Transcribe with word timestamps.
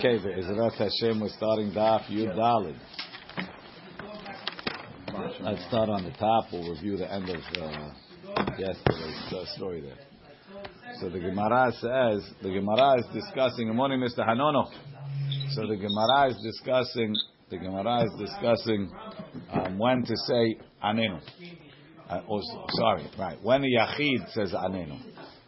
Okay, 0.00 0.16
Ezrat 0.16 0.74
Hashem, 0.74 1.18
we're 1.18 1.28
starting 1.28 1.72
Daf 1.72 2.06
Yud 2.06 2.36
Dalid. 2.36 2.76
Let's 5.40 5.66
start 5.66 5.88
on 5.88 6.04
the 6.04 6.12
top. 6.12 6.44
We'll 6.52 6.72
review 6.72 6.96
the 6.96 7.12
end 7.12 7.28
of 7.28 7.40
uh, 7.60 8.44
yesterday's 8.56 9.32
uh, 9.32 9.44
story 9.56 9.80
there. 9.80 9.98
So 11.00 11.08
the 11.08 11.18
Gemara 11.18 11.72
says, 11.72 12.32
the 12.40 12.50
Gemara 12.50 13.00
is 13.00 13.06
discussing, 13.12 13.66
good 13.66 13.74
morning, 13.74 13.98
Mr. 13.98 14.20
Hanono. 14.20 14.66
So 15.54 15.66
the 15.66 15.74
Gemara 15.74 16.28
is 16.30 16.36
discussing, 16.44 17.16
the 17.50 17.58
Gemara 17.58 18.04
is 18.04 18.12
discussing 18.20 18.92
um, 19.50 19.80
when 19.80 20.04
to 20.04 20.16
say 20.28 20.58
Anenu. 20.80 21.20
Uh, 22.08 22.20
oh, 22.30 22.40
sorry, 22.78 23.04
right. 23.18 23.38
When 23.42 23.62
the 23.62 23.74
Yachid 23.76 24.32
says 24.32 24.52
Anenu. 24.52 24.96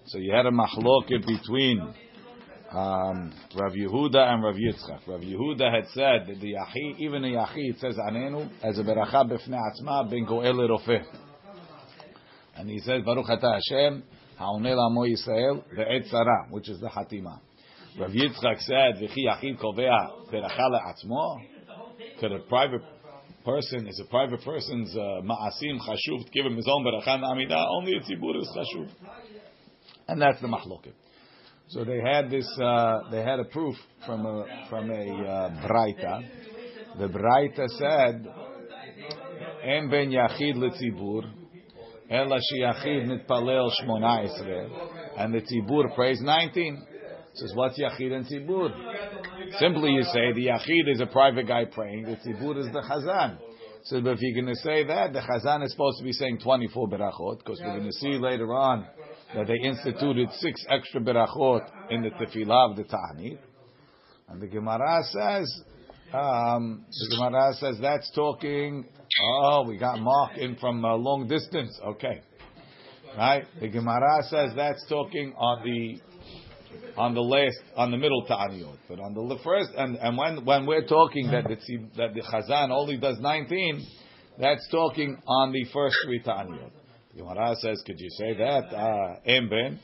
So 0.07 0.19
you 0.19 0.35
had 0.35 0.47
a 0.47 0.51
machloket 0.51 1.25
between 1.25 1.95
um, 2.73 3.33
Rav 3.57 3.73
Yehuda 3.73 4.17
and 4.17 4.43
Rav 4.45 4.55
Yitzchak. 4.55 5.07
Rav 5.07 5.21
Yehuda 5.21 5.75
had 5.75 5.89
said 5.93 6.27
that 6.29 6.41
the 6.41 6.55
Yachid, 6.55 6.99
even 6.99 7.23
the 7.23 7.29
Yachid 7.29 7.81
says 7.81 7.97
Anenu 7.97 8.49
as 8.63 8.79
a 8.79 8.83
beracha 8.83 9.29
b'fnei 9.29 9.59
atzma 9.59 10.09
ben 10.09 10.25
goel 10.25 10.69
rofeh. 10.69 11.05
And 12.57 12.71
he 12.71 12.79
says 12.79 13.03
Baruch 13.05 13.29
Ata 13.29 13.59
Hashem 13.59 14.05
ha'oneh 14.39 14.75
la'amo 14.75 15.09
Yisrael 15.09 15.65
ve'et 15.77 16.13
tzara, 16.13 16.51
which 16.51 16.69
is 16.69 16.79
the 16.81 16.89
Hatima. 16.89 17.41
Rav 17.99 18.11
Yitzchak 18.11 18.61
said 18.61 19.03
v'chi 19.03 19.27
Yachid 19.27 19.59
kovea 19.61 20.31
beracha 20.33 20.71
le'atzmo. 20.71 21.41
Could 22.21 22.33
a 22.33 22.39
private 22.41 22.83
person, 23.45 23.89
is 23.89 23.99
a 23.99 24.09
private 24.09 24.45
person's 24.45 24.95
uh, 24.95 25.23
ma'asim 25.23 25.81
chashuv 25.81 26.25
to 26.25 26.31
give 26.33 26.47
him 26.47 26.57
his 26.57 26.69
own 26.69 26.85
beracha 26.85 27.21
na'amida? 27.21 27.67
Only 27.79 27.95
a 27.95 28.01
tzibur 28.01 28.41
is 28.41 28.49
chashuv. 28.57 28.89
And 30.07 30.23
that's 30.23 30.41
the 30.41 30.47
machloket. 30.47 30.93
So 31.71 31.85
they 31.85 32.01
had 32.01 32.31
this. 32.31 32.47
Uh, 32.61 33.11
they 33.13 33.23
had 33.23 33.39
a 33.39 33.45
proof 33.45 33.77
from 34.05 34.27
a 34.27 34.45
from 34.69 34.91
a 34.91 34.95
uh, 34.95 35.69
braita. 35.69 36.29
The 36.99 37.07
braita 37.07 37.69
said, 37.79 38.27
"En 39.63 39.89
ben 39.89 40.11
yachid 40.11 40.57
letzibur, 40.57 41.31
ela 42.11 42.41
sheyachid 42.53 43.07
nitpalel 43.07 43.71
shmona 43.81 44.69
and 45.17 45.33
the 45.33 45.43
tzibur 45.43 45.95
prays 45.95 46.21
nineteen. 46.21 46.85
Says 47.35 47.53
what's 47.55 47.79
yachid 47.79 48.15
and 48.15 48.27
tzibur? 48.27 48.73
Simply, 49.61 49.91
you 49.91 50.03
say 50.03 50.33
the 50.33 50.49
yachid 50.49 50.93
is 50.93 51.01
a 51.01 51.07
private 51.07 51.47
guy 51.47 51.67
praying. 51.67 52.03
The 52.03 52.17
tzibur 52.17 52.59
is 52.59 52.67
the 52.73 52.81
chazan. 52.81 53.39
So, 53.85 53.97
if 53.97 54.19
you're 54.21 54.43
going 54.43 54.53
to 54.55 54.61
say 54.61 54.85
that, 54.85 55.13
the 55.13 55.21
chazan 55.21 55.65
is 55.65 55.71
supposed 55.71 55.99
to 55.99 56.05
be 56.05 56.13
saying 56.13 56.41
24 56.43 56.89
berachot, 56.89 57.39
because 57.39 57.61
we're 57.65 57.79
going 57.79 57.87
to 57.87 57.93
see 57.93 58.19
later 58.19 58.53
on 58.53 58.87
that 59.35 59.47
they 59.47 59.59
instituted 59.69 60.29
six 60.39 60.65
extra 60.69 61.01
berachot 61.01 61.63
in 61.91 62.03
the 62.03 62.11
tefillah 62.11 62.71
of 62.71 62.77
the 62.77 62.85
ta'anit. 62.85 63.39
And 64.29 64.41
the 64.41 64.47
Gemara 64.47 65.03
says, 65.05 65.63
um, 66.13 66.85
the 66.89 67.17
Gemara 67.17 67.53
says 67.55 67.77
that's 67.81 68.11
talking. 68.15 68.87
Oh, 69.23 69.65
we 69.67 69.77
got 69.77 69.99
Mark 70.01 70.37
in 70.37 70.57
from 70.57 70.85
a 70.85 70.95
long 70.95 71.29
distance. 71.29 71.79
Okay, 71.85 72.21
right. 73.17 73.45
The 73.61 73.69
Gemara 73.69 74.23
says 74.29 74.53
that's 74.57 74.85
talking 74.89 75.35
on 75.37 75.65
the 75.65 76.01
on 76.97 77.15
the 77.15 77.21
last 77.21 77.59
on 77.77 77.91
the 77.91 77.97
middle 77.97 78.25
ta'aniyot, 78.27 78.79
but 78.89 79.01
on 79.01 79.15
the 79.15 79.39
first 79.45 79.71
and 79.77 79.97
and 79.97 80.17
when 80.17 80.45
when 80.45 80.67
we're 80.67 80.87
talking 80.87 81.31
that 81.31 81.45
the 81.45 81.57
that 81.97 82.15
the 82.15 82.23
Chazan 82.23 82.71
only 82.71 82.97
does 82.97 83.19
nineteen, 83.21 83.85
that's 84.39 84.67
talking 84.71 85.17
on 85.27 85.53
the 85.53 85.65
first 85.73 85.97
three 86.05 86.21
ta'aniyot. 86.21 86.71
Gemara 87.17 87.55
says, 87.61 87.83
could 87.87 87.99
you 87.99 88.11
say 88.11 88.35
that? 88.35 88.75
Uh, 88.75 89.17
Emben. 89.29 89.79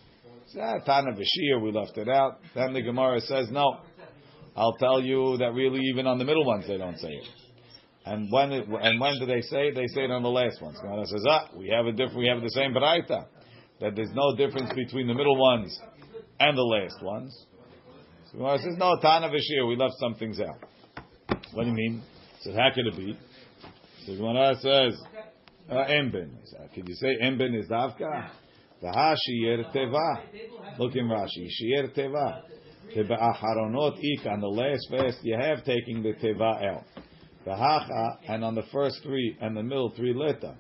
Ah, 0.61 0.79
Tana 0.85 1.11
we 1.17 1.73
left 1.73 1.99
it 1.99 2.09
out. 2.09 2.39
Then 2.55 2.73
the 2.73 2.83
Gemara 2.83 3.21
says, 3.21 3.49
no. 3.51 3.81
I'll 4.57 4.77
tell 4.77 5.01
you 5.01 5.37
that 5.39 5.53
really 5.53 5.81
even 5.93 6.07
on 6.07 6.19
the 6.19 6.25
middle 6.25 6.47
ones 6.47 6.67
they 6.67 6.79
don't 6.79 6.99
say 6.99 7.09
it. 7.11 7.25
And 8.07 8.31
when 8.31 8.53
it, 8.53 8.69
and 8.69 9.01
when 9.01 9.19
do 9.19 9.27
they 9.27 9.41
say 9.43 9.69
it? 9.69 9.75
They 9.75 9.89
say 9.89 10.05
it 10.05 10.11
on 10.11 10.23
the 10.23 10.31
last 10.31 10.63
ones. 10.63 10.79
Gemara 10.81 11.05
says, 11.07 11.25
ah, 11.29 11.49
we 11.57 11.69
have 11.69 11.87
a 11.87 11.93
different, 11.93 12.19
we 12.19 12.29
have 12.29 12.41
the 12.41 12.51
same 12.51 12.73
baraita. 12.73 13.27
That 13.81 13.97
there's 13.97 14.13
no 14.15 14.37
difference 14.37 14.73
between 14.75 15.09
the 15.09 15.15
middle 15.15 15.37
ones 15.37 15.79
and 16.39 16.57
the 16.57 16.63
last 16.63 17.03
ones. 17.03 17.37
So 18.31 18.39
Gemara 18.39 18.59
says, 18.59 18.77
no, 18.79 18.97
Tana 19.03 19.29
Vashir, 19.29 19.69
we 19.69 19.77
left 19.77 19.95
some 19.99 20.15
things 20.15 20.41
out. 20.41 20.61
What 21.53 21.65
do 21.65 21.71
you 21.71 21.75
mean? 21.75 22.03
So 22.43 22.53
how 22.53 22.69
could 22.75 22.87
it 22.87 22.97
be? 22.97 23.19
So 24.07 24.17
Gemara 24.17 24.55
says, 24.61 25.01
uh, 25.71 25.75
Emben. 25.75 26.31
Could 26.75 26.89
you 26.89 26.95
say 26.95 27.19
Emben 27.23 27.59
is 27.59 27.69
Davka? 27.69 28.31
Vaha 28.83 29.17
Shier 29.17 29.65
Teva. 29.75 30.79
Look 30.79 30.95
in 30.95 31.07
Rashi. 31.07 31.49
Shier 31.49 31.89
Teva. 31.97 32.43
Aharonot 32.97 33.99
Ik. 34.01 34.27
On 34.27 34.41
the 34.41 34.47
last 34.47 34.89
verse, 34.91 35.17
you 35.23 35.37
have 35.37 35.65
taking 35.65 36.03
the 36.03 36.13
Teva 36.15 36.63
out. 36.65 36.85
Vahacha, 37.47 38.19
and 38.29 38.45
on 38.45 38.55
the 38.55 38.65
first 38.73 39.01
three, 39.03 39.37
and 39.41 39.57
the 39.57 39.63
middle 39.63 39.93
three 39.97 40.13
leta. 40.15 40.57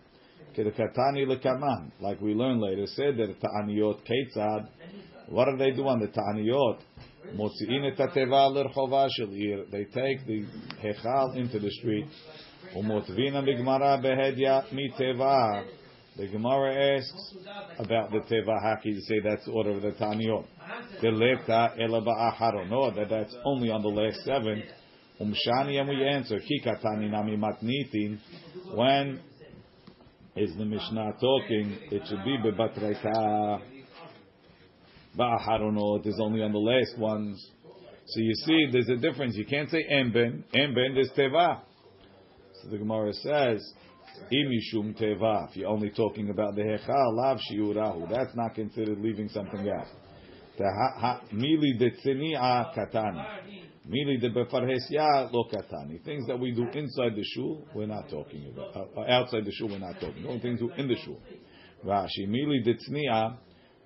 Kedekatani 0.56 1.27
lekaman. 1.27 1.91
Like 2.00 2.21
we 2.21 2.34
learn 2.34 2.61
later, 2.61 2.87
said 2.87 3.16
that 3.16 3.41
Ta'aniyot 3.41 4.00
Ketzad. 4.06 4.69
What 5.28 5.47
do 5.50 5.56
they 5.56 5.72
do 5.72 5.87
on 5.89 5.99
the 5.99 6.06
Ta'aniyot? 6.06 6.78
They 9.72 9.84
take 9.84 10.27
the 10.27 10.47
Hechal 10.81 11.37
into 11.37 11.59
the 11.59 11.71
street. 11.72 12.06
Umotvina 12.77 13.43
b'gmara 13.43 14.03
behedya 14.03 14.65
miteva. 14.73 15.65
The 16.17 16.27
Gemara 16.29 16.97
asks 16.97 17.35
about 17.79 18.11
the 18.11 18.21
teva. 18.21 18.83
Can 18.83 18.93
you 18.93 19.01
say 19.03 19.21
that's 19.21 19.49
order 19.49 19.71
of 19.71 19.83
the 19.83 19.93
Taniyot? 19.93 20.45
Deleta 21.03 21.79
ela 21.79 22.01
No, 22.69 22.91
that 22.91 23.09
that's 23.09 23.35
only 23.45 23.71
on 23.71 23.83
the 23.83 23.89
last 23.89 24.21
seven. 24.25 24.63
Umshani 25.21 25.81
and 25.81 25.89
we 25.89 26.07
answer 26.07 26.39
kikatani 26.39 27.11
nami 27.11 27.37
matnitin. 27.37 28.19
When 28.75 29.21
is 30.37 30.55
the 30.57 30.65
Mishnah 30.65 31.15
talking? 31.21 31.79
It 31.91 32.03
should 32.09 32.25
be 32.25 32.39
bebatreka. 32.45 33.61
Ba'aharonot 35.19 36.07
is 36.07 36.19
only 36.23 36.43
on 36.43 36.53
the 36.53 36.59
last 36.59 36.99
ones. 36.99 37.51
So 38.07 38.21
you 38.21 38.35
see, 38.35 38.69
there's 38.71 38.89
a 38.89 38.97
difference. 38.97 39.35
You 39.35 39.47
can't 39.47 39.71
say 39.71 39.85
emben. 39.91 40.45
Emben 40.55 40.99
is 40.99 41.11
teva. 41.17 41.61
The 42.71 42.78
Gemara 42.78 43.12
says, 43.12 43.75
Imishum 44.32 45.00
teva. 45.00 45.49
If 45.50 45.56
you're 45.56 45.69
only 45.69 45.91
talking 45.91 46.31
about 46.31 46.54
the 46.54 46.62
hechal, 46.62 47.15
lav 47.15 47.38
shiurahu. 47.50 48.10
That's 48.10 48.34
not 48.34 48.54
considered 48.54 48.99
leaving 48.99 49.28
something 49.28 49.69
out. 49.69 49.87
The 50.59 50.65
Mili 51.34 51.78
de 51.78 51.91
tzini'a 51.91 52.75
katani. 52.75 53.25
Mili 53.88 54.21
de 54.21 54.31
befarhesya 54.31 55.31
lo 55.32 55.44
katani. 55.53 56.03
Things 56.04 56.27
that 56.27 56.38
we 56.38 56.53
do 56.53 56.66
inside 56.72 57.15
the 57.15 57.25
shul, 57.34 57.66
we're 57.75 57.87
not 57.87 58.09
talking 58.09 58.50
about. 58.53 58.75
Uh, 58.97 59.03
outside 59.03 59.44
the 59.44 59.53
shul, 59.53 59.69
we're 59.69 59.78
not 59.78 60.00
talking. 60.00 60.22
The 60.22 60.28
Only 60.28 60.41
things 60.41 60.60
we 60.60 60.69
do 60.69 60.75
in 60.75 60.88
the 60.88 60.97
shul. 60.97 61.21
Rashi. 61.84 62.27
Mili 62.27 62.65
de 62.65 62.75
tzni'a 62.75 63.37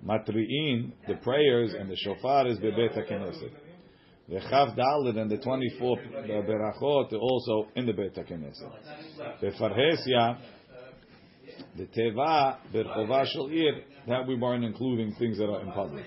matri'in, 0.05 0.93
the 1.07 1.15
prayers 1.21 1.73
and 1.77 1.89
the 1.89 1.95
shofar 1.97 2.47
is 2.47 2.57
bebet 2.59 2.97
knesset. 3.11 3.51
The 4.31 4.39
Chav 4.39 4.77
Dalit 4.77 5.17
and 5.17 5.29
the 5.29 5.39
24 5.39 5.99
uh, 5.99 6.03
Berachot 6.23 7.11
are 7.11 7.17
also 7.17 7.67
in 7.75 7.85
the 7.85 7.91
Beit 7.91 8.15
HaKnesset. 8.15 9.41
The 9.41 9.47
Farhesia, 9.47 10.37
the 11.75 11.85
Teva, 11.87 12.55
Berchova 12.73 13.25
Shel 13.25 13.49
Ir, 13.49 13.81
that 14.07 14.25
we 14.25 14.35
weren't 14.35 14.63
including 14.63 15.13
things 15.19 15.37
that 15.37 15.49
are 15.49 15.61
in 15.61 15.71
public. 15.73 16.05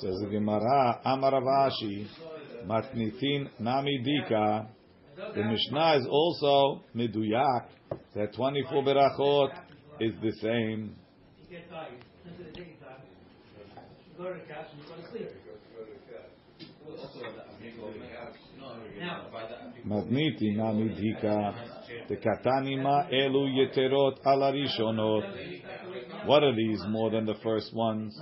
Says 0.00 0.14
the 0.22 0.28
Gemara, 0.30 1.00
Amaravashi, 1.04 2.06
Matnitin 2.66 3.48
Nami 3.58 4.04
Dika. 4.06 4.68
The 5.34 5.42
Mishnah 5.42 5.96
is 5.96 6.06
also 6.08 6.84
Meduyak, 6.94 7.66
that 8.14 8.32
24 8.36 8.84
Berachot 8.84 9.48
is 9.98 10.14
the 10.22 10.32
same. 10.40 10.94
Nami 19.84 20.88
dika. 20.88 21.54
The 22.08 22.16
katanima 22.16 23.08
elu 23.12 23.48
yeterot 23.48 24.22
alarishonot. 24.24 25.24
What 26.26 26.42
are 26.42 26.54
these 26.54 26.82
more 26.88 27.10
than 27.10 27.26
the 27.26 27.34
first 27.42 27.74
ones? 27.74 28.18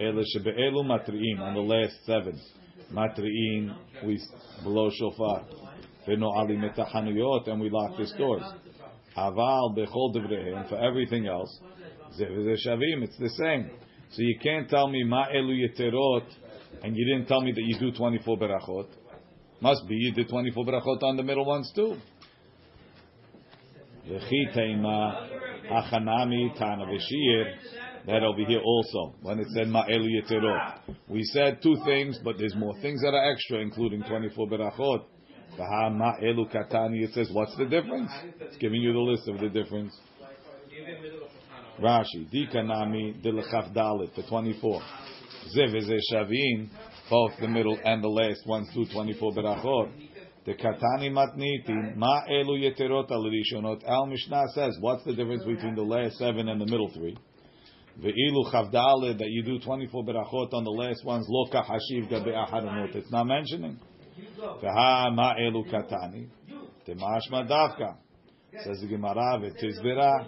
Elu 0.00 0.24
shebe'elu 0.36 0.84
matri'in 0.84 1.40
on 1.40 1.54
the 1.54 1.60
last 1.60 2.04
seven. 2.04 2.40
We 4.04 4.20
below 4.62 4.90
shofar. 4.90 5.44
Veno 6.06 6.32
ali 6.36 6.56
metachanuyot 6.56 7.48
and 7.48 7.60
we 7.60 7.70
lock 7.70 7.96
the 7.96 8.06
stores. 8.06 8.42
Aval 9.16 9.74
bechol 9.76 10.14
devrehem 10.14 10.68
for 10.68 10.76
everything 10.76 11.26
else. 11.26 11.60
Shavim, 12.18 13.02
it's 13.02 13.16
the 13.18 13.30
same. 13.30 13.70
So 14.10 14.22
you 14.22 14.38
can't 14.42 14.68
tell 14.68 14.88
me 14.88 15.02
ma 15.04 15.26
elu 15.28 15.54
yeterot 15.66 16.26
and 16.82 16.96
you 16.96 17.04
didn't 17.06 17.26
tell 17.26 17.40
me 17.40 17.52
that 17.52 17.62
you 17.62 17.78
do 17.78 17.92
24 17.96 18.36
berachot. 18.38 18.86
Must 19.64 19.88
be 19.88 19.94
you 19.94 20.12
did 20.12 20.28
24 20.28 20.62
berachot 20.66 21.02
on 21.02 21.16
the 21.16 21.22
middle 21.22 21.46
ones 21.46 21.72
too. 21.74 21.96
That 28.06 28.22
over 28.22 28.44
here 28.46 28.60
also, 28.60 29.14
when 29.22 29.40
it 29.40 29.46
said 29.54 29.68
Ma'elu 29.68 30.06
Yeterot. 30.20 30.96
We 31.08 31.24
said 31.24 31.62
two 31.62 31.78
things, 31.86 32.18
but 32.22 32.36
there's 32.36 32.54
more 32.54 32.74
things 32.82 33.00
that 33.00 33.14
are 33.14 33.32
extra, 33.32 33.60
including 33.60 34.02
24 34.02 34.48
Berachot. 34.48 35.04
It 35.56 37.14
says, 37.14 37.30
what's 37.32 37.56
the 37.56 37.64
difference? 37.64 38.10
It's 38.40 38.58
giving 38.58 38.82
you 38.82 38.92
the 38.92 38.98
list 38.98 39.26
of 39.28 39.40
the 39.40 39.48
difference. 39.48 39.98
Rashi, 41.80 42.28
Dikanami, 42.30 43.22
Dilachaf 43.24 43.72
Dalit, 43.72 44.14
the 44.14 44.24
24. 44.28 44.82
Ziv 45.56 45.74
is 45.74 45.88
a 45.88 46.14
Shavin, 46.14 46.68
both 47.10 47.32
the 47.40 47.48
middle 47.48 47.78
and 47.84 48.02
the 48.02 48.08
last 48.08 48.46
ones 48.46 48.68
do 48.74 48.84
24 48.92 49.32
Berachot. 49.32 49.90
The 50.46 50.52
Katani 50.52 51.10
Matniti, 51.10 51.96
Ma 51.96 52.22
Elu 52.30 52.60
Yeterot 52.60 53.10
al 53.10 53.24
Rishonot. 53.24 53.82
Al 53.86 54.06
Mishnah 54.06 54.44
says, 54.54 54.76
what's 54.80 55.04
the 55.04 55.14
difference 55.14 55.42
between 55.44 55.74
the 55.74 55.82
last 55.82 56.16
seven 56.18 56.48
and 56.48 56.60
the 56.60 56.66
middle 56.66 56.90
three? 56.94 57.16
Ve'ilu 58.00 58.52
Chavdale, 58.52 59.16
that 59.18 59.28
you 59.28 59.42
do 59.42 59.58
24 59.60 60.04
Berachot 60.04 60.52
on 60.52 60.64
the 60.64 60.70
last 60.70 61.04
ones, 61.04 61.26
Lo 61.28 61.46
Kahashiv 61.50 62.10
Gabe 62.10 62.34
Aharonot. 62.34 62.94
It's 62.94 63.10
not 63.10 63.24
mentioning. 63.24 63.78
Veha 64.38 65.14
Ma 65.14 65.34
Elu 65.34 65.64
Katani. 65.72 66.28
The 66.86 66.92
Temashma 66.92 67.48
Davka. 67.48 67.96
Says 68.64 68.80
the 68.80 68.86
Gemara, 68.88 69.40
V'tizbira. 69.40 70.26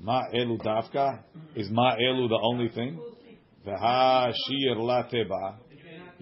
Ma 0.00 0.22
Elu 0.34 0.60
Davka. 0.60 1.22
Is 1.54 1.70
Ma 1.70 1.94
Elu 1.94 2.28
the 2.28 2.40
only 2.42 2.68
thing? 2.68 3.00
Veha 3.66 4.32
Shir 4.32 4.76
La 4.76 5.04
Teba. 5.04 5.56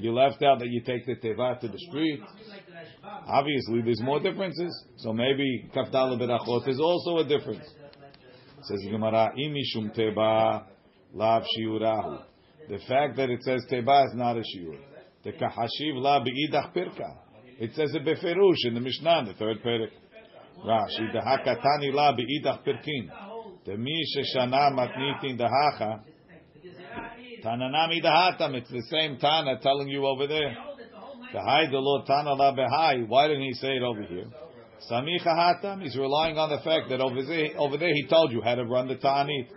You 0.02 0.12
left 0.12 0.42
out 0.42 0.58
that 0.58 0.68
you 0.68 0.80
take 0.80 1.06
the 1.06 1.14
Teva 1.14 1.60
to 1.60 1.68
the 1.68 1.78
street. 1.78 2.20
Obviously, 3.28 3.82
there's 3.82 4.00
more 4.02 4.18
differences. 4.18 4.84
So 4.96 5.12
maybe 5.12 5.70
kafdal 5.72 6.18
berachot 6.20 6.66
is 6.66 6.80
also 6.80 7.18
a 7.18 7.24
difference. 7.24 7.64
Says 8.64 8.80
Gemara, 8.90 9.32
imishum 9.38 9.96
teba 9.96 10.64
lav 11.14 11.44
shiurahu. 11.56 12.20
The 12.68 12.78
fact 12.88 13.16
that 13.16 13.30
it 13.30 13.44
says 13.44 13.64
teba 13.70 14.06
is 14.06 14.14
not 14.14 14.36
a 14.36 14.40
shiur. 14.40 14.76
The 15.22 15.30
kahashiv 15.30 15.94
la 15.94 16.18
beidach 16.18 16.74
pirka. 16.74 17.18
It 17.60 17.72
says 17.76 17.94
it 17.94 18.04
beferush 18.04 18.66
in 18.66 18.74
the 18.74 18.80
Mishnah, 18.80 19.26
the 19.26 19.34
third 19.34 19.62
perik. 19.62 19.90
Rashi, 20.66 21.12
the 21.12 21.20
hakatani 21.20 21.94
la 21.94 22.12
beidach 22.12 22.66
pirkin. 22.66 23.08
The 23.66 23.76
mi 23.76 24.04
sheshana 24.16 24.72
matnitin 24.72 25.38
dahacha. 25.38 26.00
Tananami 27.44 28.02
dahatam. 28.02 28.54
It's 28.54 28.70
the 28.70 28.82
same 28.90 29.18
Tana 29.18 29.58
telling 29.60 29.88
you 29.88 30.06
over 30.06 30.26
there. 30.26 30.54
tahi 31.32 31.70
the 31.70 31.78
lord 31.78 32.06
tana, 32.06 32.36
tahi, 32.36 33.04
Why 33.08 33.28
didn't 33.28 33.42
he 33.42 33.54
say 33.54 33.76
it 33.76 33.82
over 33.82 34.02
here? 34.02 34.26
Samicha 34.90 35.26
hatam. 35.26 35.82
He's 35.82 35.96
relying 35.96 36.38
on 36.38 36.50
the 36.50 36.58
fact 36.58 36.88
that 36.90 37.00
over 37.00 37.22
there, 37.24 37.50
over 37.58 37.76
there 37.76 37.92
he 37.92 38.06
told 38.08 38.32
you 38.32 38.42
how 38.42 38.54
to 38.54 38.64
run 38.64 38.88
the 38.88 38.96
ta'anit. 38.96 39.48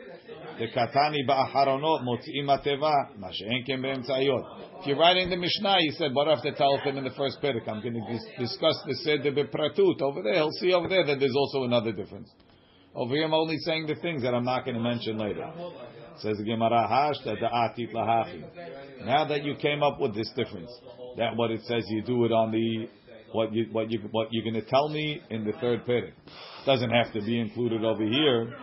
The 0.57 0.67
katani 0.67 1.27
ba'aharonot 1.27 2.03
motzi'im 2.03 2.47
ateva 2.47 2.91
mash'enkem 3.19 3.81
be'emtzayot. 3.81 4.79
If 4.79 4.87
you're 4.87 4.97
writing 4.97 5.29
the 5.29 5.35
Mishnah, 5.35 5.77
he 5.79 5.91
said, 5.91 6.13
what 6.13 6.27
after 6.27 6.51
tell 6.51 6.77
him 6.77 6.97
in 6.97 7.03
the 7.03 7.09
first 7.11 7.39
perek? 7.41 7.67
I'm 7.67 7.81
going 7.81 7.93
to 7.93 8.13
dis- 8.13 8.49
discuss 8.49 8.81
the 8.87 8.95
seder 9.03 9.31
bepratut. 9.31 10.01
Over 10.01 10.21
there, 10.23 10.35
he'll 10.35 10.51
see 10.51 10.73
over 10.73 10.87
there 10.87 11.05
that 11.05 11.19
there's 11.19 11.35
also 11.35 11.63
another 11.63 11.91
difference. 11.91 12.31
Over 12.95 13.15
here, 13.15 13.25
I'm 13.25 13.33
only 13.33 13.57
saying 13.59 13.87
the 13.87 13.95
things 13.95 14.21
that 14.23 14.33
I'm 14.33 14.45
not 14.45 14.63
going 14.63 14.75
to 14.77 14.81
mention 14.81 15.17
later. 15.17 15.51
Says 16.19 16.37
the 16.37 16.43
Gemara, 16.43 16.87
hashta 16.87 17.35
da'atit 17.41 17.93
lahachi. 17.93 19.05
Now 19.05 19.25
that 19.25 19.43
you 19.43 19.55
came 19.55 19.83
up 19.83 19.99
with 19.99 20.15
this 20.15 20.29
difference, 20.35 20.71
that 21.17 21.35
what 21.35 21.51
it 21.51 21.61
says 21.65 21.83
you 21.89 22.03
do 22.03 22.25
it 22.25 22.31
on 22.31 22.51
the 22.51 22.87
what 23.31 23.53
you 23.53 23.67
what 23.71 23.91
you 23.91 23.99
what 24.11 24.27
you're 24.31 24.43
going 24.43 24.61
to 24.61 24.69
tell 24.69 24.89
me 24.89 25.21
in 25.29 25.43
the 25.43 25.51
third 25.59 25.85
period 25.85 26.13
doesn't 26.65 26.89
have 26.89 27.11
to 27.13 27.21
be 27.21 27.39
included 27.39 27.83
over 27.83 28.03
here. 28.03 28.53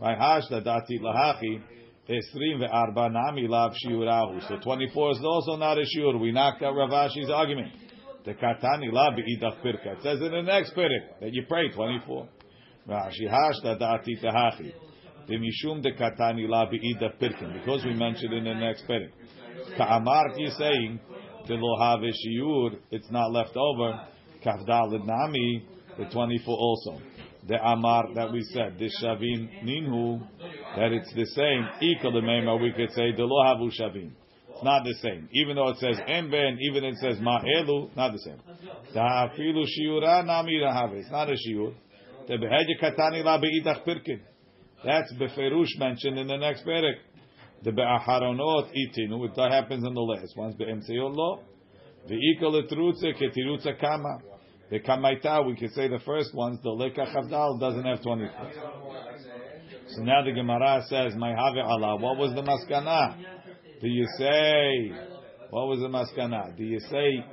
Right? 0.00 0.18
Hashta 0.18 0.64
da'atit 0.64 1.00
lahachi. 1.00 1.62
Esrim 2.08 2.60
ve'arba 2.62 3.12
nami 3.12 3.46
lav 3.46 3.72
shiurahu. 3.84 4.48
So 4.48 4.56
24 4.56 5.10
is 5.12 5.20
also 5.22 5.56
not 5.56 5.78
a 5.78 5.82
shiur. 5.82 6.18
We 6.18 6.32
knocked 6.32 6.62
out 6.62 6.74
Ravashi's 6.74 7.30
argument. 7.30 7.72
The 8.24 8.32
katani 8.32 8.90
la 8.92 9.10
be'idach 9.14 9.62
pirka. 9.62 9.98
It 9.98 10.02
says 10.02 10.20
in 10.20 10.32
the 10.32 10.42
next 10.42 10.74
pirik 10.74 11.20
that 11.20 11.32
you 11.32 11.44
pray 11.48 11.68
24. 11.70 12.28
Rashi 12.88 13.30
hashta 13.30 13.78
da'atit. 13.80 14.72
Demishum 15.28 15.82
de 15.82 15.92
katani 15.92 16.48
la 16.48 16.66
be'ida 16.70 17.10
pirkin. 17.20 17.52
Because 17.60 17.84
we 17.84 17.94
mentioned 17.94 18.32
in 18.32 18.44
the 18.44 18.54
next 18.54 18.86
period. 18.86 19.12
Ka'amar 19.76 20.38
is 20.38 20.56
saying, 20.56 21.00
the 21.46 21.54
lo 21.54 21.78
have 21.80 22.00
shiur, 22.00 22.78
it's 22.90 23.10
not 23.10 23.30
left 23.32 23.56
over. 23.56 24.00
Kavdal 24.44 25.04
nami, 25.04 25.66
the 25.98 26.04
24 26.06 26.56
also. 26.56 26.98
The 27.46 27.62
amar 27.62 28.14
that 28.14 28.32
we 28.32 28.42
said, 28.52 28.78
the 28.78 28.90
shavim 29.02 29.64
ninhu, 29.64 30.20
that 30.76 30.92
it's 30.92 31.12
the 31.14 31.26
same. 31.26 31.68
Equal 31.80 32.12
the 32.12 32.20
mema, 32.20 32.60
we 32.60 32.72
could 32.72 32.90
say, 32.92 33.12
the 33.16 33.24
lo 33.24 33.44
havu 33.44 33.70
shavim. 33.78 34.12
It's 34.50 34.64
not 34.64 34.84
the 34.84 34.94
same. 35.02 35.28
Even 35.32 35.56
though 35.56 35.68
it 35.68 35.78
says 35.78 35.96
emben, 36.08 36.56
even 36.60 36.84
it 36.84 36.96
says 36.96 37.18
ma'elu, 37.18 37.94
not 37.96 38.12
the 38.12 38.18
same. 38.18 38.40
Ta'afilu 38.94 39.64
shiura 39.64 40.24
nami 40.26 40.60
have. 40.62 40.92
It's 40.94 41.10
not 41.10 41.28
a 41.30 41.34
shiur. 41.34 41.74
The 42.26 42.34
behedya 42.34 42.82
katani 42.82 43.24
la 43.24 43.38
be'idach 43.40 43.86
pirkin. 43.86 44.20
That's 44.84 45.12
beferush 45.14 45.78
mentioned 45.78 46.18
in 46.18 46.26
the 46.28 46.36
next 46.36 46.64
perek. 46.64 46.96
The 47.64 47.72
be'aharonot 47.72 48.70
itinu. 48.70 49.34
That 49.34 49.50
happens 49.50 49.84
in 49.86 49.94
the 49.94 50.00
last 50.00 50.36
ones. 50.36 50.54
Be'emtzeyot 50.54 51.14
lo. 51.14 51.40
Ve'ikal 52.08 52.62
etrutze 52.62 53.12
ketirutze 53.14 53.78
kama. 53.80 54.18
The 54.70 54.80
kamaita, 54.80 55.46
we 55.46 55.56
can 55.56 55.70
say 55.70 55.88
the 55.88 55.98
first 56.04 56.34
ones, 56.34 56.60
the 56.62 56.68
lekach 56.68 57.14
avdal 57.14 57.58
doesn't 57.58 57.84
have 57.84 58.02
24. 58.02 58.52
So 59.88 60.02
now 60.02 60.22
the 60.22 60.32
Gemara 60.32 60.84
says, 60.88 61.14
"My 61.16 61.30
have 61.30 61.56
Allah." 61.56 61.96
What 61.96 62.18
was 62.18 62.34
the 62.34 62.42
maskana? 62.42 63.16
Do 63.80 63.88
you 63.88 64.06
say 64.18 64.92
what 65.50 65.68
was 65.68 65.80
the 65.80 65.88
maskana? 65.88 66.56
Do 66.56 66.64
you 66.64 66.78
say 66.78 67.24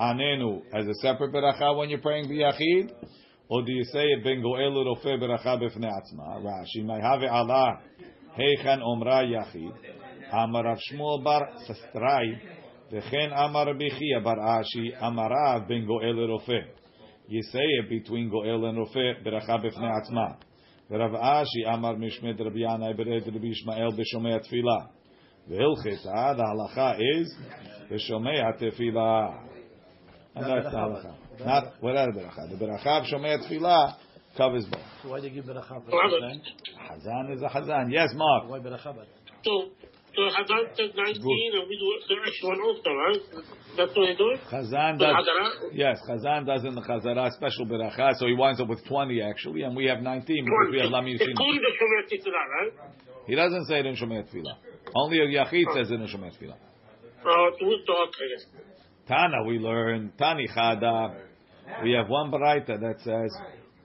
anenu 0.00 0.62
as 0.74 0.86
a 0.88 0.94
separate 0.94 1.32
beracha 1.32 1.76
when 1.76 1.88
you're 1.88 2.00
praying 2.00 2.28
biyachid, 2.28 2.90
or 3.49 3.63
do 3.63 3.71
you 3.71 3.83
say 3.85 4.03
it 4.03 4.23
ben 4.23 4.41
goel 4.41 4.85
rofe 4.85 5.05
beracha 5.05 5.59
b'fnei 5.61 5.89
atzma? 5.89 6.41
Rashi, 6.41 6.83
"My 6.83 6.99
have 6.99 7.23
Allah." 7.23 7.79
Heichan 8.37 8.81
omra 8.81 9.23
yachid. 9.23 9.73
Amar 10.31 10.65
Rav 10.65 10.79
Shmuel 10.91 11.23
bar 11.23 11.49
Sastrai. 11.67 12.39
V'chen 12.91 13.31
Amar 13.33 13.67
Bichia 13.67 14.23
bar 14.23 14.37
Ashi. 14.37 14.97
Amarav 15.01 15.67
ben 15.67 15.85
goel 15.85 16.27
rofe. 16.27 16.61
You 17.27 17.41
say 17.43 17.59
it 17.59 17.89
between 17.89 18.29
goel 18.29 18.65
and 18.65 18.77
rofe 18.77 19.23
beracha 19.23 19.63
b'fnei 19.63 20.01
atzma. 20.01 20.37
ורב 20.91 21.15
אשי 21.15 21.73
אמר 21.73 21.95
משמד 21.95 22.41
רבי 22.41 22.59
ינאי 22.59 22.93
ברד 22.93 23.35
רבי 23.35 23.47
ישמעאל 23.47 23.89
בשומע 23.97 24.37
תפילה. 24.37 24.77
והלכתה, 25.47 26.33
the 26.37 26.43
halacha 26.43 26.97
is 26.99 27.27
בשומע 27.91 28.51
תפילה. 28.51 29.29
And 30.35 30.45
that's 30.45 30.71
the 30.71 30.77
halacha. 30.77 31.18
Not 31.44 31.82
without 31.82 32.08
a 32.08 32.12
beracha. 32.12 32.50
The 32.50 32.56
beracha 32.56 33.00
of 33.00 33.04
Shomei 33.04 33.38
Tefillah 33.38 33.96
covers 34.36 34.64
both. 34.66 34.82
So 35.02 35.10
why 35.10 35.20
do 35.20 35.28
you 35.28 35.34
give 35.34 35.44
beracha? 35.44 35.82
Hazan 36.90 37.34
is 37.34 37.42
a 37.42 37.48
Hazan. 37.48 37.92
Yes, 37.92 38.10
Mark. 38.14 38.48
Why 38.48 38.58
beracha? 38.58 38.94
So, 39.44 39.70
so 40.14 40.22
Hazan 40.22 40.76
does 40.76 40.90
19 40.94 41.22
Good. 41.22 41.60
and 41.60 41.68
we 41.68 41.76
do 41.78 41.88
the 42.08 42.16
next 42.24 42.42
one 42.42 42.60
also, 42.60 42.90
right? 42.90 43.44
That's 43.76 43.96
what 43.96 44.08
he 44.08 44.14
does? 44.14 44.38
Chazan 44.50 44.98
does, 44.98 45.26
yes, 45.72 45.98
Chazan 46.08 46.46
does 46.46 46.64
in 46.64 46.74
the 46.74 46.82
Chazara 46.82 47.30
special 47.32 47.66
beracha, 47.66 48.16
so 48.16 48.26
he 48.26 48.34
winds 48.34 48.60
up 48.60 48.68
with 48.68 48.84
20 48.86 49.22
actually, 49.22 49.62
and 49.62 49.76
we 49.76 49.86
have 49.86 50.02
19 50.02 50.44
because 50.44 50.68
we 50.72 50.80
have 50.80 50.90
Lam 50.90 51.04
Yishin. 51.04 51.30
Including 51.30 51.62
the 51.62 51.72
Shomer 51.78 52.02
Tefillah, 52.10 52.44
right? 52.60 52.72
He 53.26 53.34
doesn't 53.34 53.66
say 53.66 53.80
it 53.80 53.86
in 53.86 53.96
Shomer 53.96 54.24
Tefillah. 54.28 54.56
Only 54.94 55.18
a 55.18 55.26
Yachid 55.26 55.64
oh. 55.68 55.74
says 55.74 55.90
it 55.90 55.94
in 55.94 56.06
Shomer 56.08 56.32
Tefillah. 56.36 56.56
Oh, 57.24 57.50
okay. 57.52 58.60
Tana, 59.06 59.44
we 59.46 59.58
learn 59.58 60.12
Tani 60.18 60.48
Chada 60.48 61.29
we 61.82 61.92
have 61.92 62.08
one 62.08 62.30
baraita 62.30 62.80
that 62.80 62.96
says, 63.02 63.36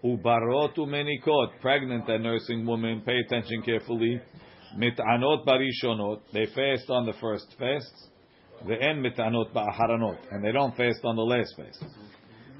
Ubarotu 0.04 0.80
menikot, 0.80 1.60
pregnant 1.62 2.08
and 2.10 2.24
nursing 2.24 2.66
women, 2.66 3.02
pay 3.06 3.18
attention 3.26 3.62
carefully, 3.64 4.22
mitanot 4.78 5.46
barishonot, 5.46 6.22
they 6.34 6.46
fast 6.48 6.90
on 6.90 7.06
the 7.06 7.14
first 7.20 7.48
fast, 7.58 8.10
ve'en 8.68 9.02
mitanot 9.02 9.52
ba'aharanot, 9.54 10.18
and 10.32 10.44
they 10.44 10.52
don't 10.52 10.76
fast 10.76 11.00
on 11.04 11.16
the 11.16 11.22
last 11.22 11.56
fast. 11.58 11.84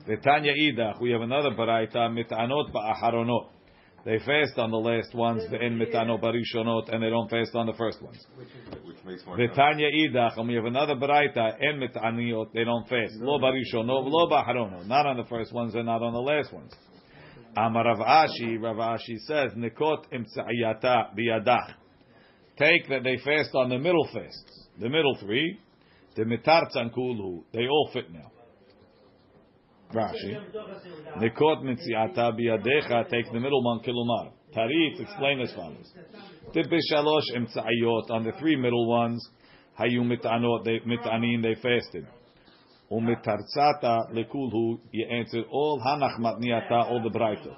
The 0.08 0.18
Tanya 0.18 0.54
idach, 0.54 1.02
we 1.02 1.12
have 1.12 1.22
another 1.22 1.52
baraita, 1.52 2.10
mitanot 2.10 2.72
ba'aharonot, 2.72 3.50
they 4.06 4.20
fast 4.20 4.58
on 4.58 4.70
the 4.70 4.78
last 4.78 5.16
ones, 5.16 5.44
ve'en 5.52 5.78
mitanot 5.78 6.22
barishonot, 6.22 6.94
and 6.94 7.02
they 7.02 7.10
don't 7.10 7.30
fast 7.30 7.56
on 7.56 7.66
the 7.66 7.74
first 7.74 8.02
ones. 8.02 8.24
which 8.86 9.04
makes 9.04 9.26
more 9.26 9.36
sense. 9.36 9.52
V'tanya 9.52 9.92
idach, 9.92 10.38
and 10.38 10.48
we 10.48 10.54
have 10.54 10.66
another 10.66 10.94
baraita, 10.96 11.56
en 11.60 11.80
mitaniot, 11.80 12.54
they 12.54 12.64
don't 12.64 12.88
fast. 12.88 13.16
Lo 13.16 13.40
barishonot, 13.40 14.06
lo 14.06 14.30
ba'aharonot, 14.30 14.88
not 14.88 15.08
on 15.08 15.18
the 15.18 15.26
first 15.26 15.52
ones 15.52 15.74
and 15.74 15.88
not 15.88 16.04
on 16.04 16.14
the 16.14 16.20
last 16.20 16.54
ones. 16.54 16.72
Amar 17.58 17.86
Rav 17.86 17.98
Ashi, 17.98 18.62
Rav 18.62 18.76
Ashi 18.76 19.18
says, 19.26 19.54
Nikot 19.58 20.06
imtzayata 20.14 21.18
biyadach. 21.18 21.74
Take 22.58 22.88
that 22.90 23.04
they 23.04 23.18
fast 23.18 23.56
on 23.56 23.70
the 23.70 23.80
middle 23.80 24.08
fasts, 24.14 24.68
the 24.80 24.88
middle 24.90 25.18
three. 25.20 25.60
The 26.16 26.24
mitar 26.24 26.72
kulhu, 26.74 27.44
they 27.54 27.68
all 27.68 27.90
fit 27.92 28.10
now. 28.12 28.32
Rashi. 29.94 30.38
Nikot 31.18 31.64
mitziata 31.64 32.32
biyadecha, 32.38 33.10
take 33.10 33.32
the 33.32 33.40
middle 33.40 33.64
one, 33.64 33.80
kilumar. 33.80 34.32
Tarit, 34.56 35.00
explain 35.00 35.42
as 35.42 35.54
follows. 35.54 35.94
Tipe 36.54 36.80
shalosh 36.92 37.36
emtzayot, 37.36 38.10
on 38.10 38.24
the 38.24 38.32
three 38.40 38.56
middle 38.56 38.88
ones, 38.88 39.28
hayu 39.80 40.02
mitanot, 40.02 40.64
they 40.64 40.80
mitanin, 40.80 41.42
they 41.42 41.56
fasted. 41.56 42.06
Umitarzata 42.92 44.12
lekulhu, 44.14 44.80
you 44.92 45.08
answered 45.08 45.46
all 45.52 45.82
hanach 45.86 46.20
matniata, 46.20 46.90
all 46.90 47.02
the 47.04 47.10
brighter. 47.10 47.56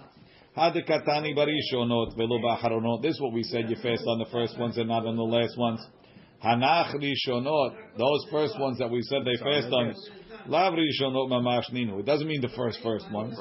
Hadekatani 0.57 1.35
barishonot 1.37 2.17
velo 2.17 2.39
ba'acharonot. 2.39 3.03
This 3.03 3.11
is 3.11 3.21
what 3.21 3.33
we 3.33 3.43
said. 3.43 3.69
You 3.69 3.75
fast 3.75 4.03
on 4.07 4.17
the 4.17 4.25
first 4.31 4.57
ones 4.57 4.77
and 4.77 4.87
not 4.87 5.05
on 5.05 5.15
the 5.15 5.21
last 5.21 5.55
ones. 5.55 5.79
Hanach 6.43 6.95
rishonot. 6.95 7.75
Those 7.97 8.25
first 8.31 8.59
ones 8.59 8.79
that 8.79 8.89
we 8.89 9.01
said 9.03 9.19
they 9.23 9.37
fast 9.37 9.71
on. 9.71 9.93
Lav 10.47 10.73
rishonot 10.73 11.29
mamash 11.29 11.69
ninu. 11.73 11.99
It 11.99 12.05
doesn't 12.05 12.27
mean 12.27 12.41
the 12.41 12.49
first 12.55 12.79
first 12.81 13.11
ones. 13.11 13.37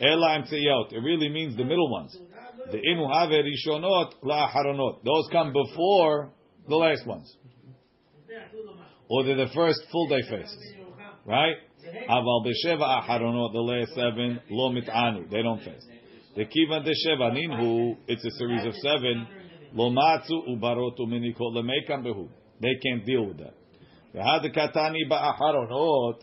It 0.00 1.02
really 1.02 1.28
means 1.28 1.56
the 1.56 1.64
middle 1.64 1.90
ones. 1.90 2.16
The 2.70 2.78
inu 2.78 3.08
have 3.12 3.30
rishonot 3.30 4.14
la'acharonot. 4.22 5.04
Those 5.04 5.28
come 5.32 5.52
before 5.52 6.30
the 6.68 6.76
last 6.76 7.06
ones. 7.06 7.36
Or 9.08 9.24
they're 9.24 9.36
the 9.36 9.48
first 9.54 9.80
full 9.90 10.08
day 10.08 10.22
fasts. 10.28 10.72
Right? 11.24 11.56
Aval 12.08 12.44
b'sheva 12.46 13.02
acharonot, 13.02 13.52
the 13.52 13.60
last 13.60 13.94
seven, 13.94 14.40
lo 14.50 14.70
mit'anu. 14.72 15.30
They 15.30 15.42
don't 15.42 15.62
fast. 15.62 15.86
The 16.36 16.44
kivan 16.44 16.84
de 16.84 16.92
sheva 17.06 17.32
ninhu, 17.32 17.96
it's 18.06 18.24
a 18.24 18.30
series 18.32 18.64
of 18.66 18.74
seven. 18.74 19.26
Lo 19.74 19.90
matzu 19.90 20.46
ubarotu 20.48 21.06
minikol 21.06 21.54
lemekam 21.54 22.02
behu. 22.04 22.28
They 22.60 22.76
can't 22.84 23.04
deal 23.06 23.26
with 23.26 23.38
that. 23.38 23.54
V'had 24.14 24.44
katani 24.54 25.06
ba'acharonot, 25.10 26.22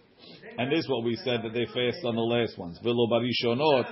and 0.57 0.71
this 0.71 0.79
is 0.79 0.89
what 0.89 1.03
we 1.03 1.15
said 1.17 1.41
that 1.43 1.53
they 1.53 1.65
fast 1.65 2.05
on 2.05 2.15
the 2.15 2.21
last 2.21 2.57
ones. 2.57 2.79
V'lo 2.83 3.09
barishonot, 3.09 3.85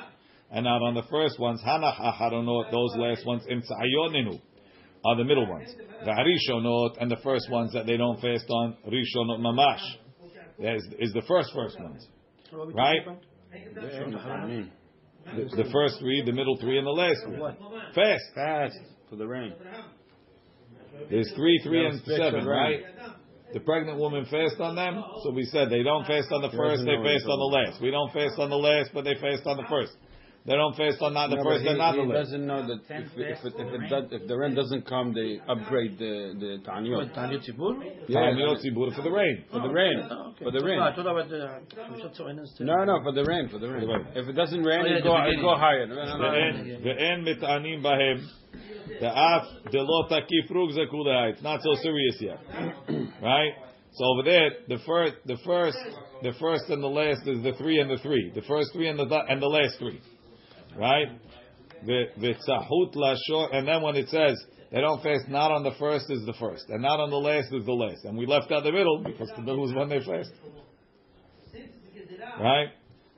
and 0.51 0.65
not 0.65 0.82
on 0.82 0.93
the 0.93 1.03
first 1.10 1.39
ones. 1.39 1.62
Hanach 1.65 2.00
acharonot, 2.00 2.72
those 2.72 2.96
last 2.96 3.25
ones. 3.25 3.43
Imtzayoninu 3.50 4.39
are 5.05 5.17
the 5.17 5.24
middle 5.24 5.48
ones. 5.50 5.74
V'harishonot, 6.05 7.01
and 7.01 7.12
the 7.12 7.17
first 7.24 7.50
ones 7.50 7.74
that 7.74 7.86
they 7.86 7.98
don't 7.98 8.20
fast 8.22 8.50
on. 8.50 8.77
Rishonot 8.88 9.39
mamash. 9.39 9.82
That 10.60 10.75
is, 10.75 10.88
is 11.00 11.13
the 11.13 11.24
first 11.27 11.51
first 11.53 11.79
ones. 11.79 12.08
Right? 12.74 13.01
The, 15.25 15.63
the 15.63 15.70
first 15.72 16.00
three, 16.00 16.22
the 16.25 16.32
middle 16.32 16.58
three, 16.60 16.77
and 16.77 16.86
the 16.86 16.91
last 16.91 17.24
three. 17.25 17.39
Fast. 17.96 18.24
Fast 18.36 18.77
for 19.10 19.15
the 19.15 19.25
rain. 19.27 19.53
There's 21.10 21.32
three, 21.36 21.60
three, 21.63 21.86
and 21.86 22.01
seven, 22.05 22.46
right? 22.46 22.82
The 23.53 23.60
pregnant 23.60 24.00
woman 24.00 24.25
fast 24.25 24.60
on 24.60 24.75
them, 24.75 25.03
so 25.24 25.29
we 25.29 25.45
said 25.45 25.69
they 25.69 25.83
don't 25.83 26.05
fast 26.07 26.31
on 26.31 26.41
the 26.41 26.50
first, 26.50 26.83
they 26.86 26.98
fast 26.98 27.25
on 27.29 27.38
the 27.38 27.51
last. 27.53 27.81
We 27.81 27.91
don't 27.91 28.12
fast 28.12 28.39
on 28.39 28.50
the 28.50 28.57
last, 28.57 28.89
but 28.93 29.05
they 29.05 29.13
fast 29.13 29.45
on 29.45 29.57
the 29.57 29.67
first. 29.69 29.93
They 30.46 30.56
don't 30.60 30.76
fast 30.76 31.02
on 31.02 31.14
not 31.14 31.30
the 31.30 31.38
No, 31.38 31.44
first 31.44 31.64
but 31.64 31.72
and 31.72 31.80
he, 31.80 31.80
not 31.80 31.96
the 31.96 32.02
he 32.04 32.08
last. 32.08 32.20
doesn't 32.28 32.46
know 32.46 32.68
that 32.68 32.80
if, 32.90 33.08
if, 33.16 33.46
it, 33.48 33.54
if, 33.56 33.70
it 33.80 33.90
does, 33.90 34.04
if 34.12 34.28
the 34.28 34.38
rain 34.38 34.54
doesn't 34.54 34.86
come, 34.86 35.14
they 35.14 35.40
upgrade 35.48 35.98
the 35.98 36.36
the 36.36 36.52
tanyot. 36.68 37.14
Tanya 37.16 37.40
Tzibur? 37.40 37.80
Time 38.12 38.36
Yot 38.38 38.60
Zibur 38.60 38.94
for 38.94 39.04
the 39.04 39.12
rain. 39.12 39.46
For 39.50 39.62
the 39.62 39.70
rain. 39.72 40.04
Oh, 40.04 40.32
okay. 40.36 40.44
For 40.44 40.52
the 40.52 40.60
rain. 40.66 40.80
I 40.80 40.94
thought 40.94 41.08
about 41.08 41.30
the 41.30 41.46
uh, 41.48 41.60
No, 42.60 42.84
no, 42.84 43.00
for 43.04 43.14
the 43.14 43.24
rain, 43.24 43.48
for 43.48 43.60
the 43.60 43.70
rain. 43.70 43.88
If 44.16 44.28
it 44.28 44.34
doesn't 44.34 44.64
rain, 44.64 44.82
Oh, 44.84 44.88
yeah, 44.90 44.98
it 44.98 45.04
go, 45.04 45.16
it 45.24 45.40
go 45.40 45.56
higher. 45.56 45.88
Ve'en 45.88 46.84
ve'en 46.84 47.24
mit'anim 47.24 47.82
bahem. 47.82 48.28
Da'af 49.02 49.72
delot 49.72 50.12
takif 50.12 50.52
rugza 50.52 50.92
kulei. 50.92 51.32
It's 51.34 51.42
not 51.42 51.62
so 51.64 51.74
serious 51.82 52.18
yet, 52.20 52.40
right? 53.22 53.54
So 53.94 54.06
over 54.06 54.24
there, 54.24 54.50
the 54.68 54.80
first, 54.86 55.14
the 55.26 55.38
first, 55.46 55.78
the 56.22 56.34
first 56.40 56.64
and 56.70 56.84
the 56.84 56.88
last 56.88 57.28
is 57.28 57.44
the 57.44 57.54
three 57.58 57.80
and 57.80 57.90
the 57.90 57.98
three. 58.02 58.32
The 58.36 58.42
first 58.42 58.74
three 58.74 58.88
and 58.90 59.00
the 59.00 59.06
and 59.30 59.42
the 59.42 59.48
last 59.48 59.78
three, 59.80 60.02
right? 60.77 61.08
The 61.86 62.06
the 62.18 62.34
tzahut 62.48 62.96
lashon, 62.96 63.56
and 63.56 63.68
then 63.68 63.82
when 63.82 63.96
it 63.96 64.10
says 64.10 64.42
they 64.72 64.82
don't 64.82 65.03
fast, 65.03 65.27
not 65.30 65.51
on 65.51 65.63
the 65.63 65.74
first 65.80 66.06
is 66.10 66.25
the 66.25 66.34
first, 66.39 66.65
and 66.70 66.82
not 66.82 67.00
on 67.00 67.10
the 67.10 67.18
last 67.18 67.53
is 67.53 67.65
the 67.65 67.72
last, 67.72 68.06
and 68.06 68.18
we 68.18 68.25
left 68.25 68.51
out 68.51 68.63
the 68.63 68.72
middle 68.72 69.03
because 69.03 69.30
the 69.36 69.42
middle 69.42 69.68
is 69.68 69.75
when 69.75 69.89
they 69.89 70.00
fast, 70.00 70.32
right? 72.39 72.70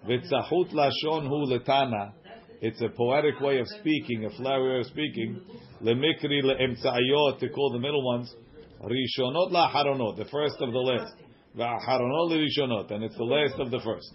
V'tzahut 0.08 0.74
lashon 0.74 1.28
hu 1.28 1.46
letana. 1.48 2.14
It's 2.62 2.82
a 2.82 2.90
poetic 2.90 3.40
way 3.42 3.60
of 3.60 3.68
speaking, 3.80 4.26
a 4.26 4.30
flowery 4.38 4.76
way 4.76 4.80
of 4.80 4.86
speaking. 4.88 5.42
Lemikri 5.84 6.42
leemtzayot 6.44 7.40
to 7.40 7.50
call 7.50 7.72
the 7.72 7.80
middle 7.80 8.04
ones. 8.04 8.34
Rishonot 8.82 9.52
laharonot, 9.52 10.18
the 10.18 10.26
first 10.26 10.56
of 10.60 10.72
the 10.72 10.80
last. 10.80 11.14
V'aharonot 11.58 12.32
rishonot, 12.32 12.92
and 12.92 13.04
it's 13.04 13.18
the 13.18 13.24
last 13.24 13.60
of 13.60 13.72
the 13.72 13.80
first. 13.80 14.14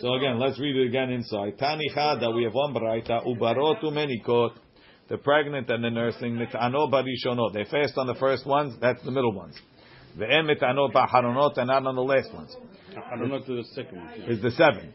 So 0.00 0.14
again, 0.14 0.38
let's 0.38 0.58
read 0.60 0.76
it 0.76 0.88
again 0.88 1.10
inside. 1.10 1.58
Tani 1.58 1.90
that 1.94 2.32
we 2.34 2.44
have 2.44 2.54
one 2.54 2.74
baraita, 2.74 3.26
ubarotu 3.26 3.84
menikot, 3.84 4.52
the 5.08 5.18
pregnant 5.18 5.68
and 5.70 5.82
the 5.82 5.90
nursing, 5.90 6.36
mitano 6.36 6.90
barishonot. 6.90 7.52
They 7.52 7.64
fast 7.64 7.96
on 7.96 8.06
the 8.06 8.14
first 8.14 8.46
ones, 8.46 8.74
that's 8.80 9.02
the 9.04 9.10
middle 9.10 9.32
ones. 9.32 9.54
Ve'em 10.16 10.48
mitano 10.48 10.92
ba'haronot, 10.92 11.56
and 11.56 11.68
not 11.68 11.86
on 11.86 11.94
the 11.94 12.02
last 12.02 12.32
ones. 12.32 12.54
I 12.96 13.16
don't 13.16 13.28
know 13.28 13.40
to 13.40 13.56
the 13.56 13.64
second 13.74 13.98
one. 13.98 14.08
Is 14.28 14.42
the 14.42 14.50
seven. 14.52 14.94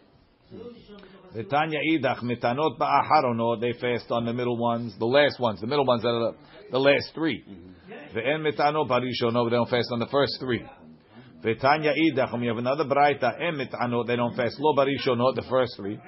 V'tanya 1.35 1.79
idach 1.91 2.23
mitanot 2.23 2.77
ba'aharonot, 2.77 3.59
they 3.59 3.73
fast 3.73 4.11
on 4.11 4.25
the 4.25 4.33
middle 4.33 4.57
ones, 4.57 4.95
the 4.99 5.05
last 5.05 5.39
ones, 5.39 5.59
the 5.61 5.67
middle 5.67 5.85
ones 5.85 6.03
that 6.03 6.09
are 6.09 6.31
the, 6.31 6.37
the 6.71 6.79
last 6.79 7.11
three. 7.13 7.43
Mm-hmm. 7.43 8.17
Ve'en 8.17 8.41
mitano 8.41 8.87
barishonot, 8.87 9.49
they 9.49 9.55
don't 9.55 9.69
fast 9.69 9.89
on 9.91 9.99
the 9.99 10.07
first 10.07 10.33
three. 10.39 10.63
V'tanya 11.43 11.93
idach, 11.93 12.31
and 12.31 12.41
we 12.41 12.47
have 12.47 12.57
another 12.57 12.85
braita, 12.85 13.41
em 13.41 13.57
mitanot, 13.57 14.07
they 14.07 14.15
don't 14.15 14.35
fast 14.35 14.55
lo 14.59 14.73
barishonot, 14.75 15.35
the 15.35 15.45
first 15.49 15.75
three. 15.75 15.99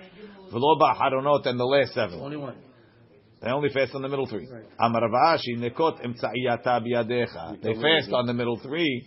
V'lo 0.51 0.79
ba'aharonot, 0.79 1.45
and 1.45 1.59
the 1.59 1.65
last 1.65 1.93
seven. 1.93 2.19
Only 2.21 2.37
one. 2.37 2.55
They 3.41 3.51
only 3.51 3.69
fast 3.69 3.93
on 3.93 4.01
the 4.01 4.09
middle 4.09 4.25
three. 4.25 4.47
Amar 4.79 5.01
Ravashi 5.01 5.57
nekot 5.57 6.01
emtza'iyata 6.03 6.81
biyadecha. 6.81 7.61
They 7.61 7.73
fast 7.73 8.11
on 8.13 8.27
the 8.27 8.33
middle 8.33 8.57
three. 8.59 9.05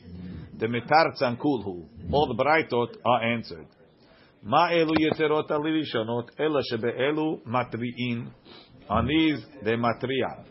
The 0.59 0.67
mitartzan 0.67 1.39
kulhu. 1.39 1.87
All 2.13 2.27
the 2.27 2.35
braitot 2.35 2.97
are 3.05 3.33
answered. 3.33 3.67
Ma 4.43 4.69
elu 4.71 4.95
yeterot 4.97 5.49
alirishonot 5.49 6.29
ela 6.39 6.63
shebeelu 6.71 7.43
matri'in. 7.47 8.31
On 8.91 9.07
these 9.07 9.45
they 9.65 9.77
matri'an. 9.77 10.45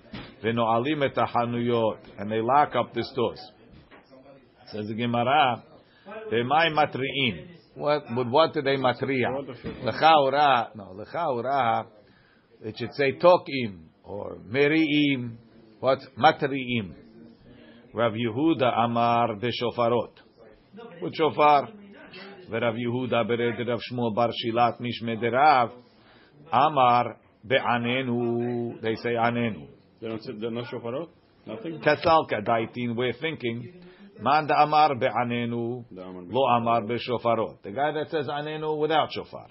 V'no'alim 0.43 1.05
et 1.05 1.15
hanuyot 1.15 1.99
and 2.17 2.31
they 2.31 2.41
lock 2.41 2.75
up 2.75 2.93
the 2.93 3.03
stores. 3.03 3.39
Says 4.71 4.87
the 4.87 4.93
Gemara. 4.93 5.63
V'may 6.31 6.71
matri'in. 6.73 7.47
What? 7.75 8.03
With 8.15 8.27
what 8.27 8.53
do 8.53 8.61
they 8.61 8.75
matri'an? 8.75 9.47
Lecha 9.83 10.25
ura. 10.25 10.69
No, 10.75 10.95
lecha 10.95 11.33
ura. 11.35 11.85
It 12.61 12.77
should 12.77 12.93
say 12.93 13.13
tokim 13.13 13.83
or 14.03 14.37
meriim. 14.49 15.37
What? 15.79 15.99
Matriim. 16.17 16.93
Rav 17.93 18.13
Yehuda 18.13 18.77
Amar 18.85 19.35
beshofarot. 19.35 20.11
With 21.01 21.13
shofar. 21.15 21.69
Rav 22.49 22.73
Yehuda 22.73 23.25
bered 23.25 23.67
Rav 23.67 23.79
Shmuel 23.91 24.13
Bar 24.13 24.29
Shilat 24.29 24.81
Mishme 24.81 25.17
Derav. 25.21 25.71
Amar 26.51 27.17
be'anenu. 27.45 28.81
They 28.81 28.95
say 28.95 29.11
anenu. 29.11 29.67
They 30.01 30.07
don't 30.07 30.23
say, 30.23 30.33
they're 30.39 30.51
not 30.51 30.65
shofarot? 30.65 31.09
Nothing? 31.45 31.79
Kasalka 31.79 32.43
daitin. 32.45 32.95
We're 32.95 33.13
thinking. 33.13 33.83
Man 34.20 34.46
da 34.46 34.62
Amar 34.62 34.94
be'anenu. 34.98 35.84
The 35.90 36.02
Amar 36.02 36.22
Lo 36.28 36.42
Amar 36.56 36.82
beshofarot. 36.82 37.62
The 37.62 37.70
guy 37.72 37.92
that 37.92 38.10
says 38.10 38.26
anenu 38.28 38.78
without 38.78 39.08
shofar. 39.12 39.48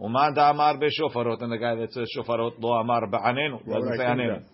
Uman 0.00 0.34
da 0.34 0.50
Amar 0.50 0.76
beshofarot. 0.76 1.42
And 1.42 1.52
the 1.52 1.58
guy 1.58 1.74
that 1.76 1.92
says 1.92 2.08
shofarot. 2.16 2.52
Lo 2.58 2.72
Amar 2.72 3.06
be'anenu. 3.08 3.60
Why 3.64 3.78
would 3.78 3.84
Doesn't 3.90 3.96
say 3.98 4.04
I 4.04 4.16
think 4.16 4.20
anenu. 4.20 4.34
that? 4.40 4.44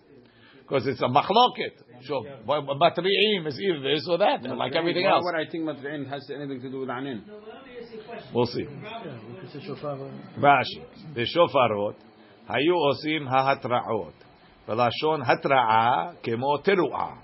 Because 0.67 0.87
it's 0.87 1.01
a 1.01 1.05
machloket. 1.05 1.75
So, 2.07 2.23
Batri'im 2.47 3.47
is 3.47 3.59
either 3.59 3.79
this 3.81 4.07
or 4.09 4.17
that, 4.17 4.41
like 4.43 4.75
everything 4.75 5.05
Why 5.05 5.11
else. 5.11 5.23
would 5.23 5.35
I 5.35 5.49
think 5.49 5.63
Matri'in 5.63 6.07
has 6.09 6.27
anything 6.35 6.59
to 6.61 6.69
do 6.71 6.79
with 6.81 6.89
Anin? 6.89 7.21
We'll 8.33 8.45
see. 8.47 8.63
Yeah, 8.63 9.17
we 9.29 9.39
could 9.39 9.51
say 9.51 9.61
shofar. 9.65 9.93
uh, 9.93 10.39
Rashi, 10.39 10.81
בשופרות 11.13 11.95
היו 12.49 12.75
עושים 12.75 13.27
ההתרעות, 13.27 14.23
ולשון 14.67 15.21
התרעה 15.25 16.11
כמו 16.23 16.57
תרועה, 16.57 17.15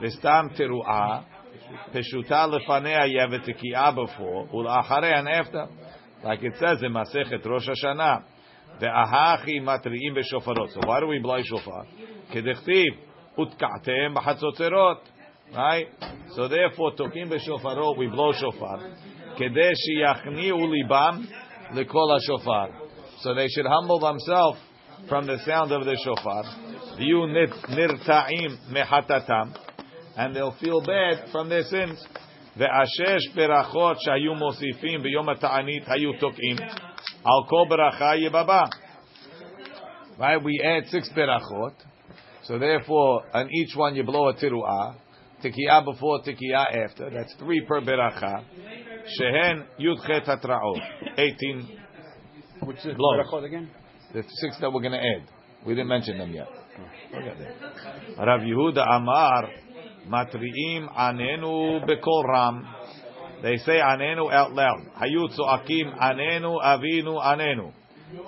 וסתם 0.00 0.46
תרועה, 0.56 1.20
Peshuta 1.93 2.47
lefanea 2.47 3.09
you 3.09 3.19
have 3.19 3.95
before, 3.95 4.47
ulacharei 4.47 5.17
and 5.17 5.27
after, 5.27 5.67
like 6.23 6.43
it 6.43 6.53
says 6.59 6.81
in 6.81 6.91
Masechet 6.91 7.45
Rosh 7.45 7.67
Hashanah. 7.67 8.23
the 8.79 8.87
ahachi 8.87 9.61
matriim 9.61 10.17
b'shofarot. 10.17 10.73
So 10.73 10.81
why 10.85 10.99
do 10.99 11.07
we 11.07 11.19
blow 11.19 11.41
shofar? 11.43 11.85
Kedechtiv 12.33 12.97
utkatem 13.37 14.15
b'chatzotzerot. 14.15 14.99
Right? 15.55 15.87
So 16.35 16.47
therefore, 16.47 16.93
tokim 16.93 17.31
b'shofarot, 17.31 17.97
we 17.97 18.07
blow 18.07 18.33
shofar. 18.33 18.79
Kedeshi 19.39 20.01
yachni 20.01 20.51
ulibam 20.51 21.25
lekol 21.73 22.17
shofar. 22.25 22.69
So 23.19 23.33
they 23.35 23.47
should 23.47 23.65
humble 23.65 23.99
themselves 23.99 24.59
from 25.07 25.27
the 25.27 25.37
sound 25.45 25.71
of 25.71 25.85
the 25.85 25.97
shofar. 26.03 26.43
View 26.97 27.27
nirta'im 27.69 28.71
mehatatam 28.71 29.55
And 30.16 30.34
they'll 30.34 30.56
feel 30.60 30.80
bad 30.80 31.30
from 31.32 31.48
their 31.48 31.62
sins. 31.62 32.06
ואשש 32.56 33.28
ברכות 33.34 33.96
שהיו 34.00 34.34
מוסיפים 34.34 35.02
ביום 35.02 35.28
התענית 35.28 35.82
היו 35.86 36.12
תוקעים 36.12 36.56
על 37.24 37.48
כל 37.48 37.64
ברכה 37.68 38.16
יבבה. 38.16 38.64
Right, 40.18 40.42
we 40.42 40.60
add 40.64 40.88
six 40.88 41.08
berachot. 41.10 41.74
So 42.42 42.58
therefore, 42.58 43.22
on 43.32 43.48
each 43.52 43.76
one 43.76 43.94
you 43.94 44.02
blow 44.02 44.28
a 44.28 44.34
tiru'ah. 44.34 44.94
Tikiyah 45.44 45.84
before, 45.84 46.20
tikiyah 46.22 46.84
after. 46.84 47.10
That's 47.10 47.34
three 47.38 47.60
per 47.68 47.80
beracha. 47.80 48.42
Shehen 49.20 49.64
yudchet 49.78 50.26
hatra'ot. 50.26 50.80
18 51.16 51.68
Which 52.64 52.78
is 52.78 52.96
Blows. 52.96 53.26
Berachot 53.26 53.44
again? 53.44 53.70
the 54.12 54.22
six 54.22 54.58
that 54.60 54.72
we're 54.72 54.80
going 54.80 54.92
to 54.92 54.98
add. 54.98 55.28
We 55.66 55.74
didn't 55.74 55.88
mention 55.88 56.18
them 56.18 56.32
yet. 56.32 56.48
Look 57.12 57.22
at 57.22 57.38
that. 57.38 58.26
Rav 58.26 58.40
Yehuda 58.40 58.84
Amar, 58.88 59.50
Matri'im 60.08 60.88
anenu 60.96 61.84
bekol 61.86 62.24
ram. 62.28 62.66
They 63.42 63.56
say 63.58 63.78
anenu 63.78 64.32
out 64.32 64.52
loud. 64.52 64.80
Hayu 65.00 65.28
tzoakim 65.28 65.96
anenu 65.98 66.60
avinu 66.62 67.20
anenu. 67.22 67.72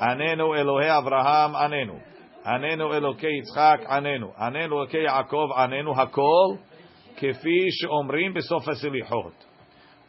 Anenu 0.00 0.54
Elohei 0.56 0.88
Avraham 0.88 1.54
anenu. 1.54 2.00
Anenu 2.46 2.92
Elokei 2.92 3.40
Yitzchak 3.40 3.86
anenu. 3.88 4.32
Anenu 4.38 4.86
Elokei 4.86 5.06
Yaakov 5.06 5.50
anenu 5.56 5.94
hakol. 5.94 6.58
כפי 7.20 7.68
שאומרים 7.70 8.34
בסוף 8.34 8.68
הסליחות. 8.68 9.44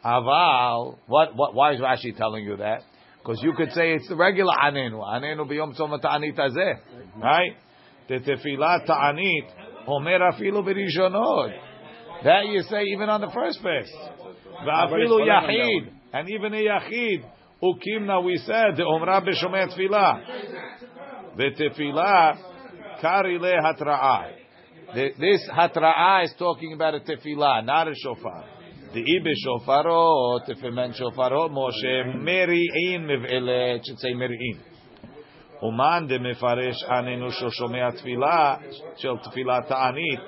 אבל, 0.04 0.96
what, 1.08 1.36
what, 1.36 1.54
why 1.54 1.72
is 1.72 1.80
Rashi 1.80 2.16
telling 2.16 2.44
you 2.44 2.56
that? 2.56 2.82
Because 3.18 3.40
you 3.42 3.52
could 3.52 3.70
say 3.72 3.92
it's 3.92 4.08
the 4.08 4.16
regular 4.16 4.54
anenu. 4.54 4.98
Anenu 4.98 5.46
biyom 5.46 5.78
tzom 5.78 6.00
ta'anit 6.00 6.36
hazeh. 6.36 6.74
Right? 7.20 7.54
The 8.08 8.18
tefillah 8.18 8.86
ta'anit, 8.86 9.46
afilu 9.87 10.63
b'rishonot. 10.63 11.53
That 12.23 12.45
you 12.47 12.61
say 12.63 12.83
even 12.93 13.09
on 13.09 13.21
the 13.21 13.31
first 13.33 13.61
base. 13.63 13.93
Va'afilu 14.65 15.19
yachid. 15.27 15.89
And 16.13 16.29
even 16.29 16.53
a 16.53 16.57
yachid. 16.57 17.23
Ukimna 17.61 18.23
we 18.23 18.37
said, 18.37 18.75
the 18.75 18.83
omra 18.83 19.21
b'shomei 19.25 19.67
tefillah. 19.75 20.21
The 21.37 21.51
tefillah, 21.59 22.37
kari 23.01 23.37
le 23.39 23.53
hatra'ah. 23.61 24.31
This 24.93 25.47
hatra'ah 25.51 26.23
is 26.25 26.33
talking 26.37 26.73
about 26.73 26.95
a 26.95 26.99
tefillah, 26.99 27.63
not 27.65 27.87
a 27.87 27.93
shofar. 27.95 28.45
The 28.93 29.01
ibe 29.01 29.33
shofarot, 29.45 30.49
if 30.49 30.63
it 30.63 30.71
meant 30.71 30.95
shofarot, 30.95 31.51
Moshe, 31.51 32.15
meri'in 32.15 33.07
miv'ele, 35.62 35.70
it 35.70 35.72
should 35.72 35.72
say 35.72 35.72
meri'in. 35.72 35.72
Uman 35.72 36.06
de 36.08 36.18
mefaresh 36.18 36.90
anenu 36.90 37.30
shoshomei 37.30 37.92
tefillah, 37.92 38.60
shel 39.00 39.18
tefillah 39.18 39.68
ta'anit, 39.68 40.20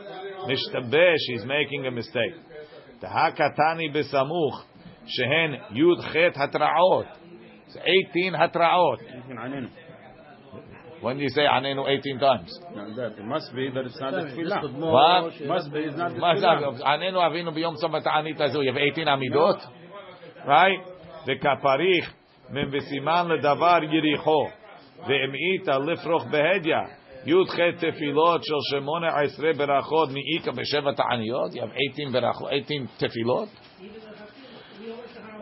mishtabesh, 0.49 1.19
he's 1.29 1.45
making 1.45 1.87
a 1.87 1.91
mistake. 1.91 2.35
Tahakatani 3.03 3.93
besamuch, 3.95 4.63
shehen 5.07 5.57
yud 5.73 6.13
chet 6.13 6.35
hatra'ot. 6.35 7.07
It's 7.67 7.77
18 8.13 8.33
hatra'ot. 8.35 8.99
Anything 9.13 9.37
anenu. 9.37 9.69
When 11.01 11.17
do 11.19 11.23
you 11.23 11.29
say 11.29 11.43
anenu 11.43 11.87
18 11.87 12.19
times? 12.19 12.59
No, 12.75 12.95
that 12.97 13.19
it 13.19 13.25
must 13.25 13.55
be 13.55 13.69
that 13.75 13.85
it's 13.85 14.01
not 14.01 14.13
the 14.13 14.23
Just 14.23 14.37
tefillah. 14.37 14.63
קודמו, 14.63 14.91
What? 14.93 15.33
ש- 15.35 15.41
Must 15.43 15.73
be 15.73 15.79
it's 15.81 15.97
not 15.97 16.15
the 16.15 16.19
מה 16.21 16.35
זה, 16.37 16.47
tefillah. 16.47 16.87
עננו 16.87 17.27
אבינו 17.27 17.53
ביום 17.53 17.75
צום 17.75 17.95
ותענית 17.95 18.41
הזו, 18.41 18.63
you 18.63 18.73
have 18.73 18.79
18 18.79 19.09
עמידות? 19.09 19.57
Right? 20.47 20.81
וכפריך 21.27 22.15
מבסימן 22.51 23.27
לדבר 23.29 23.79
יריחו, 23.83 24.49
והמעיטה 24.99 25.79
לפרוך 25.79 26.25
בהדיא, 26.25 26.77
י"ח 27.27 27.57
תפילות 27.79 28.45
של 28.45 28.55
שמונה 28.71 29.21
עשרה 29.21 29.53
ברכות 29.53 30.09
מאיכא 30.13 30.51
בשבע 30.51 30.93
תעניות, 30.93 31.53
you 31.53 31.57
have 31.57 31.75
18 31.97 32.21
ברכות, 32.21 32.51
18 32.51 33.09
תפילות? 33.09 33.49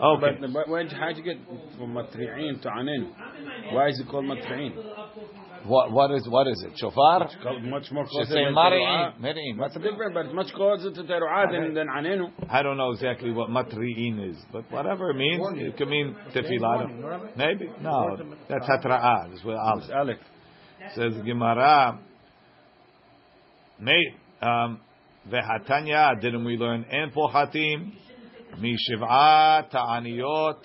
Okay. 0.03 0.41
But, 0.41 0.53
but 0.53 0.69
where'd 0.69 0.91
you, 0.91 0.99
how'd 0.99 1.17
you 1.17 1.23
get 1.23 1.37
from 1.79 1.95
matri'in 1.95 2.61
to 2.63 2.69
anenu? 2.69 3.09
Why 3.73 3.89
is 3.89 4.01
it 4.01 4.09
called 4.09 4.25
matri'in? 4.25 4.73
What, 5.66 5.92
what, 5.92 6.12
is, 6.12 6.28
what 6.30 6.48
is 6.48 6.64
it? 6.66 6.78
Shofar? 6.78 7.30
Called 7.42 7.64
much 7.64 7.92
more 7.92 8.06
closer 8.08 8.34
than 8.34 8.54
mari'in. 8.54 9.20
Mari'in. 9.20 9.58
What's 9.58 9.74
the 9.74 9.80
difference? 9.80 10.14
But 10.14 10.26
it's 10.28 10.36
much 10.36 10.54
closer 10.54 10.92
to 10.92 11.04
teru'ah 11.04 11.52
than, 11.52 11.74
than 11.74 11.88
anenu. 11.88 12.32
I 12.50 12.64
don't 12.64 12.78
know 12.78 12.92
exactly 12.92 13.32
what 13.32 13.50
matri'in 13.50 14.32
is, 14.32 14.38
but 14.52 14.70
whatever 14.72 15.12
it 15.12 15.16
means, 15.16 15.42
it 15.56 15.78
could 15.78 15.90
mean 15.90 16.16
tefillah. 16.34 17.36
Maybe? 17.36 17.70
No, 17.82 18.18
that's 18.50 18.66
hatra'ah. 18.66 19.30
That's 19.30 19.44
what 19.44 19.56
Aleph. 19.56 19.90
Aleph. 19.94 20.18
Says 20.96 21.14
Gemara, 21.26 22.00
um, 24.42 24.80
Vehatanya, 25.30 26.22
didn't 26.22 26.46
we 26.46 26.56
learn 26.56 26.86
En 26.90 27.12
Pohatim, 27.12 27.92
Mishiv'a 28.60 29.70
Ta'aniyot, 29.70 30.60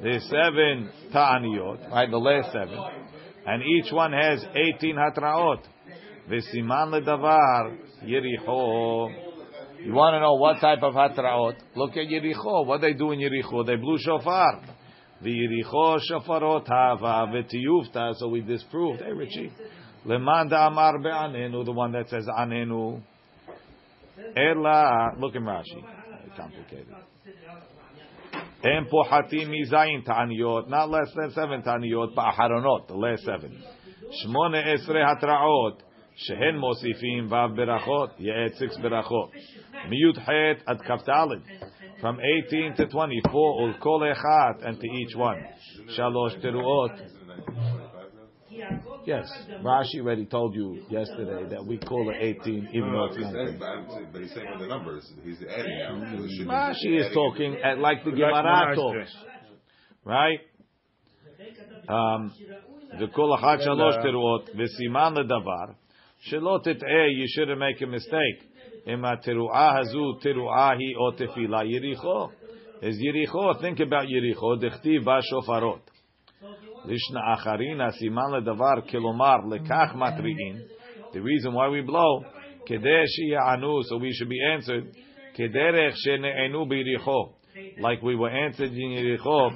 There's 0.00 0.22
seven 0.30 0.90
Ta'aniyot, 1.12 1.90
right, 1.90 2.10
the 2.10 2.18
last 2.18 2.52
seven, 2.52 2.78
and 3.46 3.62
each 3.62 3.92
one 3.92 4.12
has 4.12 4.44
18 4.54 4.96
Hatra'ot. 4.96 5.62
Vesiman 6.30 6.92
ledavar 6.92 7.76
Yericho. 8.04 9.08
You 9.84 9.92
want 9.94 10.14
to 10.14 10.20
know 10.20 10.34
what 10.34 10.60
type 10.60 10.82
of 10.82 10.94
hatraot? 10.94 11.54
Look 11.74 11.92
at 11.92 12.06
Yericho. 12.08 12.66
What 12.66 12.80
they 12.80 12.92
do 12.92 13.12
in 13.12 13.20
Yericho? 13.20 13.64
They 13.66 13.76
blew 13.76 13.96
shofar. 13.98 14.60
The 15.22 15.30
Yericho 15.30 15.98
shofarot 16.10 16.66
hava 16.68 17.32
v'tiyufta. 17.32 18.14
So 18.16 18.28
we 18.28 18.42
disproved. 18.42 19.00
Hey 19.00 19.12
Richie, 19.12 19.52
leman 20.05 20.51
amar 20.51 20.99
be'anenu, 20.99 21.65
the 21.65 21.71
one 21.71 21.91
that 21.93 22.09
says 22.09 22.25
anenu. 22.27 23.01
Ela, 24.35 25.11
look 25.17 25.35
in 25.35 25.43
Rashi. 25.43 25.81
Very 25.81 26.37
complicated. 26.37 26.95
En 28.63 28.85
pohatim 28.85 29.49
mizayin 29.49 30.05
ta'aniyot, 30.05 30.69
not 30.69 30.89
less 30.89 31.11
than 31.15 31.31
seven 31.31 31.61
ta'aniyot, 31.63 32.15
ba'aharonot, 32.15 32.87
the 32.87 32.93
last 32.93 33.23
seven. 33.23 33.61
Shmone 34.23 34.63
esre 34.63 35.03
hatraot. 35.03 35.81
שהן 36.15 36.57
מוסיפים 36.57 37.27
ו' 37.29 37.55
ברכות, 37.55 38.09
יעד 38.19 38.51
six 38.51 38.81
ברכות. 38.81 39.31
מי"ח 39.89 40.29
עד 40.65 40.81
כ"ד, 40.81 41.11
from 41.99 42.19
18 42.19 42.73
to 42.75 42.85
24, 42.87 43.61
ולכל 43.61 44.11
אחד, 44.11 44.53
and 44.61 44.79
to 44.79 44.85
each 44.85 45.15
one. 45.15 45.39
שלוש 45.87 46.33
תרועות. 46.35 46.91
Yes, 49.07 49.25
Rashi 49.61 49.99
already 50.01 50.25
told 50.25 50.55
you 50.55 50.85
yesterday 50.89 51.49
that 51.49 51.65
we 51.65 51.77
call 51.77 52.09
it 52.09 52.17
18, 52.21 52.69
even 52.73 52.91
though 52.91 53.05
it's 53.05 53.17
He 53.17 53.23
says, 53.23 53.33
19. 53.33 53.59
but, 53.59 53.65
I'm- 53.65 54.07
but 54.13 54.21
he's 54.21 54.33
saying 54.33 54.47
with 54.51 54.59
the 54.59 54.67
numbers. 54.67 55.03
He's 55.23 55.43
adding 55.43 55.77
now. 55.79 56.17
So 56.17 56.23
it 56.23 56.29
should 56.29 56.47
be 56.47 56.53
Rashi 56.53 56.99
is 56.99 57.05
adding. 57.05 57.13
talking 57.13 57.51
at, 57.63 57.79
like 57.79 58.03
the 58.03 58.11
Like 58.11 58.19
Gemara 58.19 58.75
Gemara's 58.75 58.77
talks, 58.77 59.15
right? 60.05 60.39
Um, 61.89 62.31
וכל 62.99 63.33
אחת 63.35 63.61
שלוש 63.61 63.95
תרועות, 64.03 64.49
וסימן 64.57 65.13
לדבר, 65.17 65.73
שלא 66.19 66.59
תטעה, 66.63 67.07
you 67.19 67.27
shouldn't 67.35 67.59
make 67.59 67.81
a 67.81 67.85
mistake. 67.87 68.43
אם 68.87 69.05
התרועה 69.05 69.79
הזו 69.79 70.13
תרועה 70.13 70.71
היא 70.71 70.95
או 70.95 71.11
תפילה 71.11 71.63
יריחו. 71.65 72.27
Is 72.81 72.95
יריחו, 72.99 73.51
think 73.51 73.79
about 73.79 74.05
יריחו, 74.07 74.55
דכתיב 74.55 75.03
בה 75.05 75.19
שופרות. 75.21 75.89
לישנא 76.85 77.19
אחרינא 77.33 77.89
סימן 77.91 78.31
לדבר, 78.37 78.81
כלומר, 78.89 79.35
לכך 79.51 79.95
מתריעים. 79.95 80.55
The 81.11 81.19
reason 81.19 81.53
why 81.53 81.67
we 81.69 81.89
blow, 81.89 82.23
כדי 82.65 83.03
שיענו, 83.07 83.79
so 83.81 83.97
we 83.97 84.11
should 84.13 84.29
be 84.29 84.41
answered, 84.57 84.97
כדרך 85.33 85.93
שנענו 85.97 86.65
ביריחו. 86.65 87.29
Like 87.77 88.01
we 88.01 88.15
were 88.15 88.31
answered 88.31 88.73
in 88.73 88.99
יריחו, 88.99 89.47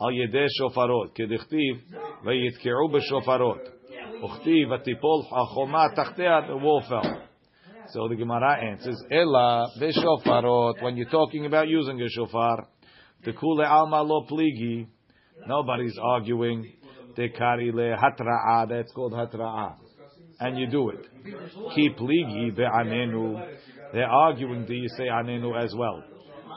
על 0.00 0.12
ידי 0.24 0.46
שופרות, 0.58 1.12
כדכתיב, 1.14 1.76
ויתקעו 2.24 2.88
בשופרות. 2.92 3.80
וכתיב, 4.24 4.70
ותיפול 4.70 5.20
החומה 5.32 5.84
תחתיה, 5.96 6.38
the 6.38 6.56
wall 6.62 6.88
fell. 6.88 7.30
So 7.92 8.06
the 8.08 8.14
Gemara 8.14 8.56
answers, 8.70 9.02
Ella 9.10 9.66
v'shofarot. 9.80 10.80
When 10.82 10.96
you're 10.96 11.10
talking 11.10 11.46
about 11.46 11.66
using 11.66 12.00
a 12.00 12.08
shofar, 12.08 12.68
the 13.24 13.32
kule 13.32 13.64
alma 13.66 14.02
lo 14.02 14.26
pligi. 14.30 14.86
Nobody's 15.47 15.97
arguing. 16.01 16.73
Dekari 17.17 17.73
le 17.73 17.95
hatra'a. 17.95 18.67
That's 18.67 18.91
called 18.91 19.13
hatra'a, 19.13 19.75
and 20.39 20.57
you 20.59 20.67
do 20.67 20.89
it. 20.89 21.07
Keep 21.75 21.97
pligi 21.97 22.51
ve'anenu. 22.57 23.55
They're 23.93 24.09
arguing. 24.09 24.65
Do 24.65 24.73
you 24.73 24.89
say 24.97 25.05
anenu 25.05 25.55
as 25.57 25.73
well? 25.75 26.03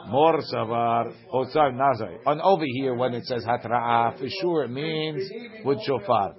Mor 0.08 0.40
savar. 0.52 1.12
Sorry, 1.52 1.72
nazai. 1.74 2.18
And 2.26 2.40
over 2.40 2.64
here, 2.66 2.94
when 2.94 3.14
it 3.14 3.24
says 3.26 3.44
hatra'a, 3.44 4.18
for 4.18 4.28
sure 4.40 4.64
it 4.64 4.70
means 4.70 5.30
with 5.64 5.78
shofar. 5.86 6.34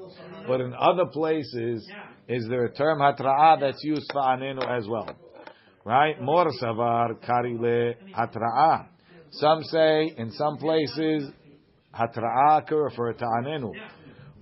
But 0.47 0.59
in 0.61 0.73
other 0.73 1.05
places, 1.05 1.87
is 2.27 2.47
there 2.49 2.65
a 2.65 2.73
term 2.73 2.99
hatra'a 2.99 3.59
that's 3.61 3.83
used 3.83 4.11
for 4.11 4.21
anenu 4.21 4.65
as 4.67 4.87
well? 4.87 5.15
Right? 5.85 6.19
Mor 6.21 6.51
savar 6.61 7.13
karile 7.25 7.95
hatra'a. 8.17 8.87
Some 9.31 9.63
say 9.63 10.13
in 10.17 10.31
some 10.31 10.57
places 10.57 11.31
Hatra'a 11.93 12.67
could 12.67 12.77
refer 12.77 13.13
to 13.13 13.25
anenu. 13.25 13.71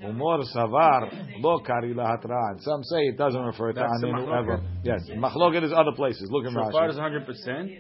Umor 0.04 0.44
savar 0.56 1.10
lo 1.40 1.60
kari 1.60 1.94
la 1.94 2.16
hatra'a. 2.16 2.60
Some 2.60 2.84
say 2.84 3.00
it 3.08 3.18
doesn't 3.18 3.42
refer 3.42 3.74
to 3.74 3.80
That's 3.80 4.02
the 4.02 4.08
anenu 4.08 4.28
machloket. 4.28 4.40
ever. 4.40 4.62
Yes, 4.84 5.10
machloket 5.16 5.64
is 5.64 5.72
other 5.72 5.94
places. 5.96 6.30
Look 6.30 6.46
in 6.46 6.54
Shofar 6.54 6.88
Rashi. 6.88 6.90
is 6.90 6.96
100 6.98 7.26
percent. 7.26 7.72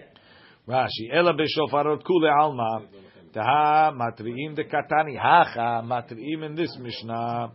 Rashi, 0.67 1.13
ela 1.13 1.33
b'shofarot 1.33 2.03
kule 2.03 2.29
alma, 2.29 2.81
taha 3.33 3.93
matri'im 3.95 4.55
de 4.55 4.65
katani, 4.65 5.17
hacha 5.17 5.81
matri'im 5.85 6.43
in 6.43 6.55
this 6.55 6.75
Mishnah, 6.77 7.51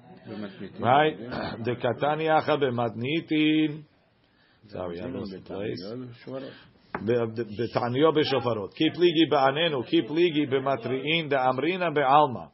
right? 0.81 1.19
De 1.63 1.75
katani 1.77 2.29
hacha 2.29 2.57
b'matnitin. 2.57 3.85
Sorry, 4.69 5.01
I 5.01 5.07
lost 5.07 5.33
the 5.33 5.41
place. 5.41 5.83
בתעניו 7.58 8.12
בשופרות. 8.14 8.74
Keep 8.74 8.98
ligi 8.98 9.30
ba'anenu, 9.32 9.84
keep 9.86 10.10
ligi 10.10 10.46
b'matri'in 10.46 11.30
da'amrina 11.30 11.94
be'alma. 11.94 12.50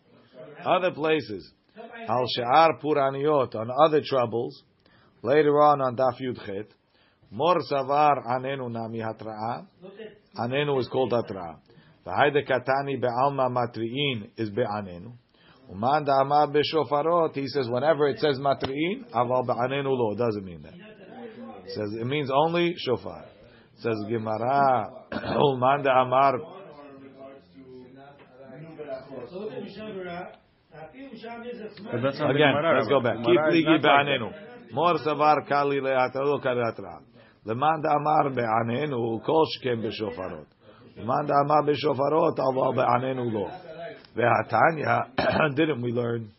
Other 0.65 0.91
places. 0.91 1.51
Al 2.07 2.25
she'ar 2.35 2.79
puraniot, 2.81 3.55
on 3.55 3.69
other 3.85 4.01
troubles. 4.03 4.63
Later 5.23 5.61
on 5.61 5.81
on 5.81 5.95
Daf 5.95 6.19
Yud 6.21 6.45
Chet. 6.45 6.67
Mor 7.31 7.57
savar 7.71 8.25
anenu 8.27 8.69
nami 8.69 8.99
hatra'a. 8.99 9.65
Anenu 10.37 10.79
is 10.79 10.87
called 10.87 11.11
hatra'a. 11.11 11.57
V'haide 12.05 12.47
katani 12.47 12.99
be'alma 12.99 13.49
matri'in 13.49 14.29
is 14.37 14.49
be'anenu. 14.49 15.13
Uman 15.69 16.05
da'amar 16.05 16.53
b'shofarot, 16.53 17.33
he 17.35 17.47
says 17.47 17.67
whenever 17.69 18.07
it 18.07 18.19
says 18.19 18.37
matri'in, 18.37 19.05
aval 19.13 19.45
be'anenu 19.45 19.89
lo, 19.89 20.15
doesn't 20.15 20.43
mean 20.43 20.61
that. 20.61 20.73
It 20.73 21.71
says 21.71 21.93
it 21.99 22.05
means 22.05 22.29
only 22.29 22.75
shofar. 22.77 23.25
Says 23.78 23.96
Gemara, 24.08 24.90
Uman 25.38 25.86
Amar. 25.86 26.34
Again, 31.14 32.54
let's 32.74 32.88
go 32.88 33.00
back. 33.00 33.16
Keep 33.18 33.40
ligi 33.52 33.78
be'anenu. 33.80 34.32
Mor 34.72 34.94
savar 34.98 35.46
kali 35.48 35.80
le'atalo 35.80 36.42
kali 36.42 36.60
atra. 36.60 37.00
Leman 37.44 37.82
Amar 37.86 38.30
be'anenu 38.34 39.24
kol 39.24 39.46
shkem 39.56 39.80
b'shofarot. 39.82 40.46
Uman 40.98 41.30
Amar 41.30 41.62
b'shofarot 41.62 42.36
aval 42.36 42.74
be'anenu 42.74 43.32
lo. 43.32 43.50
Ve'atanya, 44.16 45.54
didn't 45.56 45.80
we 45.82 45.92
learn? 45.92 46.32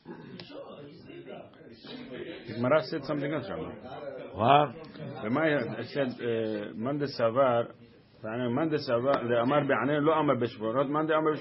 Gemara 2.48 2.84
said 2.84 3.06
something 3.06 3.32
else, 3.32 3.46
Rabbi. 3.50 3.72
What? 4.34 4.89
ומה 5.24 5.42
אצל 5.80 6.06
מאן 6.76 7.00
דסבר, 7.00 7.62
מאן 8.56 8.70
דסבר 8.70 9.42
אמר 9.42 9.60
בעננו, 9.68 10.00
לא 10.00 10.20
אמר 10.20 10.34
בשבועות, 10.42 10.88
מאן 10.88 11.08
דאמר 11.08 11.32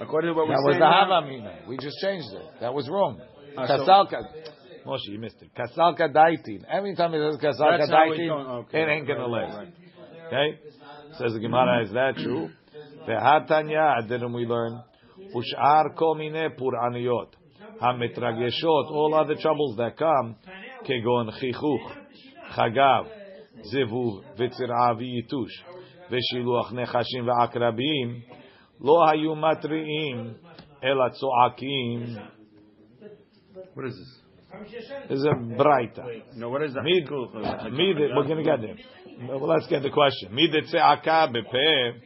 According 0.00 0.28
to 0.28 0.34
what 0.34 0.48
we. 0.48 0.54
That 0.54 0.64
was 0.64 0.76
the 0.78 0.86
Hava 0.86 1.26
Mina. 1.26 1.58
We 1.68 1.76
just 1.76 1.98
changed 2.00 2.32
it. 2.32 2.60
That 2.60 2.74
was 2.74 2.88
wrong. 2.88 3.20
Kasalka. 3.56 4.22
Moshe, 4.86 5.08
you 5.08 5.18
missed 5.18 5.42
it. 5.42 5.50
Kasalka 5.54 6.12
daitin. 6.12 6.64
Every 6.68 6.94
time 6.94 7.14
it 7.14 7.32
says 7.32 7.40
kasalka 7.40 7.88
daitin, 7.88 8.64
it 8.72 8.88
ain't 8.88 9.06
gonna 9.06 9.26
last. 9.26 9.68
Okay? 10.26 10.58
Says 11.18 11.32
the 11.32 11.40
Gemara, 11.40 11.82
is 11.84 11.92
that 11.92 12.16
true? 12.16 12.50
Vehatanya, 13.08 14.08
didn't 14.08 14.32
we 14.32 14.46
learn? 14.46 14.82
Ushar 15.34 15.94
kol 15.96 16.16
pur 16.16 16.50
pur'aniyot. 16.50 17.28
All 17.80 19.14
other 19.14 19.34
troubles 19.40 19.76
that 19.76 19.96
come, 19.96 20.36
kegon 20.88 21.30
chichuch 21.40 22.03
chagav, 22.56 23.06
zivuv, 23.72 24.22
v'tzir'a 24.38 24.94
v'yitush, 24.96 25.56
v'shiluach 26.10 26.72
nechashim 26.72 27.24
v'akrabim, 27.24 28.22
lo 28.80 29.06
hayu 29.06 29.34
matri'im, 29.36 30.34
ela 30.82 31.10
tzo'akim. 31.10 32.28
What 33.74 33.86
is 33.86 33.96
this? 33.96 34.20
Is 35.10 35.24
a 35.24 35.34
braita. 35.34 36.36
No, 36.36 36.48
what 36.48 36.62
is 36.62 36.74
that? 36.74 36.82
Mid, 36.84 37.10
mid, 37.72 38.10
we're 38.14 38.24
going 38.24 38.36
to 38.36 38.44
get 38.44 38.60
there. 38.60 38.76
Well, 39.28 39.48
let's 39.48 39.66
get 39.66 39.82
the 39.82 39.90
question. 39.90 40.32
Mid 40.32 40.50
tze'aka 40.52 41.28
bepeh, 41.34 42.00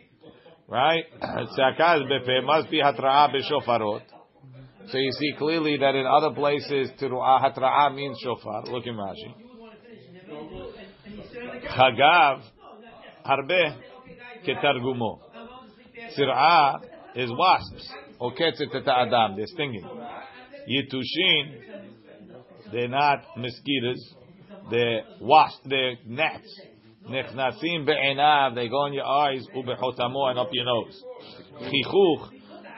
right? 0.66 1.04
Tze'aka 1.20 2.00
bepeh 2.10 2.44
must 2.44 2.70
be 2.70 2.80
hatra'a 2.80 3.28
b'shofarot. 3.34 4.02
So 4.90 4.96
you 4.96 5.12
see 5.12 5.34
clearly 5.36 5.76
that 5.76 5.94
in 5.94 6.06
other 6.06 6.34
places, 6.34 6.90
teru'ah 6.98 7.42
hatra'a 7.42 7.94
means 7.94 8.18
shofar. 8.22 8.64
Look 8.70 8.86
in 8.86 8.94
Rashi. 8.94 9.34
Chagav, 11.66 12.42
harbe, 13.24 13.76
ketargumo. 14.46 15.20
Tzir'a 16.16 16.80
is 17.14 17.30
wasps. 17.30 17.92
Or 18.20 18.32
ketzet 18.32 18.74
et 18.74 18.88
adam, 18.88 19.36
they're 19.36 19.46
stinging. 19.46 19.88
Yitushin, 20.68 21.60
they're 22.72 22.88
not 22.88 23.24
mosquitoes. 23.36 24.14
They're 24.70 25.02
wasps. 25.20 25.60
They're 25.64 25.96
gnats. 26.06 26.60
Nechnasim 27.08 27.86
be'enav. 27.86 28.54
They 28.54 28.68
go 28.68 28.86
in 28.86 28.92
your 28.92 29.06
eyes. 29.06 29.46
Ubechotamo 29.56 30.30
and 30.30 30.38
up 30.38 30.48
your 30.52 30.64
nose. 30.66 31.02
Chichuch 31.62 32.30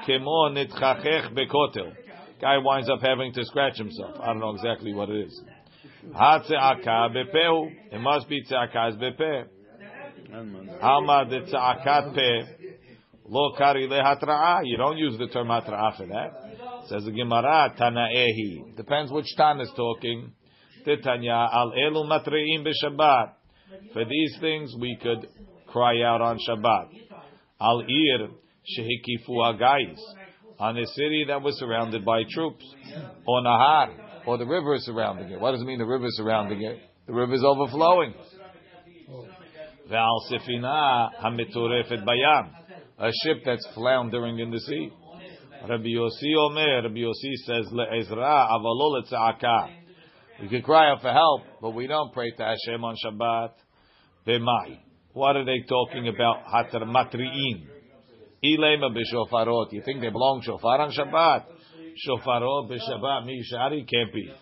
kemo 0.07 0.51
nitchachech 0.55 1.35
bekotel. 1.35 1.93
Guy 2.41 2.59
winds 2.59 2.89
up 2.89 3.01
having 3.03 3.33
to 3.33 3.45
scratch 3.45 3.77
himself. 3.77 4.17
I 4.21 4.27
don't 4.27 4.41
know 4.41 4.55
exactly 4.55 4.95
what 4.95 5.11
it 5.11 5.27
is. 5.27 5.43
Bepehu. 6.09 7.71
It 7.93 8.01
must 8.01 8.29
be 8.29 8.43
tze'akas 8.45 8.99
bepeh. 8.99 9.45
Alma 10.83 11.25
de 11.29 11.41
tze'akat 11.43 12.15
peh. 12.15 12.45
Lo 13.29 13.53
kari 13.57 13.89
lehatra'a. 13.89 14.61
You 14.65 14.77
don't 14.77 14.97
use 14.97 15.19
the 15.19 15.29
term 15.29 15.49
hatra'a 15.49 15.97
for 15.97 16.07
that. 16.07 16.33
Says 16.89 17.05
the 17.05 17.13
Gemara, 17.13 17.75
Tana'ehi. 17.79 18.77
Depends 18.77 19.13
which 19.13 19.27
Tan 19.37 19.61
is 19.61 19.71
talking. 19.77 20.33
Titanya 20.87 21.49
al 21.53 21.73
elu 21.73 22.05
matre'im 22.09 22.65
b'Shabbat. 22.67 23.33
For 23.93 24.05
these 24.05 24.37
things 24.41 24.75
we 24.81 24.97
could 25.01 25.29
cry 25.67 26.03
out 26.03 26.21
on 26.21 26.39
Shabbat. 26.39 26.89
Al 27.61 27.83
ir 27.89 28.29
shehikifu 28.79 29.31
agais. 29.31 29.99
On 30.59 30.77
a 30.77 30.87
city 30.87 31.25
that 31.29 31.41
was 31.41 31.59
surrounded 31.59 32.05
by 32.05 32.23
troops. 32.31 32.65
On 33.27 33.47
a 33.47 33.49
nahar. 33.49 34.10
Or 34.27 34.39
the 34.39 34.47
river 34.47 34.75
is 34.75 34.85
surrounding 34.85 35.31
it. 35.31 35.41
What 35.41 35.53
does 35.53 35.63
it 35.63 35.65
mean 35.65 35.79
the 35.79 35.87
river 35.87 36.07
is 36.07 36.17
surrounding 36.17 36.63
it? 36.63 36.79
The 37.07 37.13
river 37.13 37.35
is 37.35 37.45
overflowing. 37.45 38.15
Sefina 39.91 41.11
hamiturefet 41.23 42.05
bayam. 42.05 42.51
A 42.99 43.11
ship 43.25 43.39
that's 43.45 43.67
floundering 43.75 44.39
in 44.39 44.51
the 44.51 44.61
sea. 44.61 44.91
Rabbi 45.69 45.89
Yossi 45.89 46.37
Omer, 46.39 46.83
Rabbi 46.83 47.01
Yossi 47.01 47.35
says, 47.45 47.67
Le'ezra 47.73 48.49
avalo 48.51 49.03
le'tza'aka. 49.03 49.69
We 50.43 50.49
can 50.49 50.63
cry 50.63 50.91
out 50.91 51.03
for 51.03 51.13
help, 51.13 51.43
but 51.61 51.71
we 51.71 51.87
don't 51.87 52.13
pray 52.13 52.31
to 52.31 52.43
Hashem 52.43 52.83
on 52.83 52.97
Shabbat. 53.05 53.51
B'mai. 54.27 54.79
What 55.13 55.37
are 55.37 55.45
they 55.45 55.63
talking 55.69 56.09
about? 56.09 56.45
Hatar 56.47 56.87
matri'in. 56.87 57.67
Ilema 58.45 58.91
b'shofarot. 58.97 59.73
You 59.73 59.83
think 59.85 60.01
they 60.01 60.09
belong 60.09 60.43
shofar 60.43 60.81
on 60.81 60.93
Shabbat? 60.93 61.45
Shofarot 62.07 62.71
b'Shabbat. 62.71 63.25
Mi 63.27 63.43
shari 63.45 63.85
can't 63.85 64.13
be. 64.13 64.33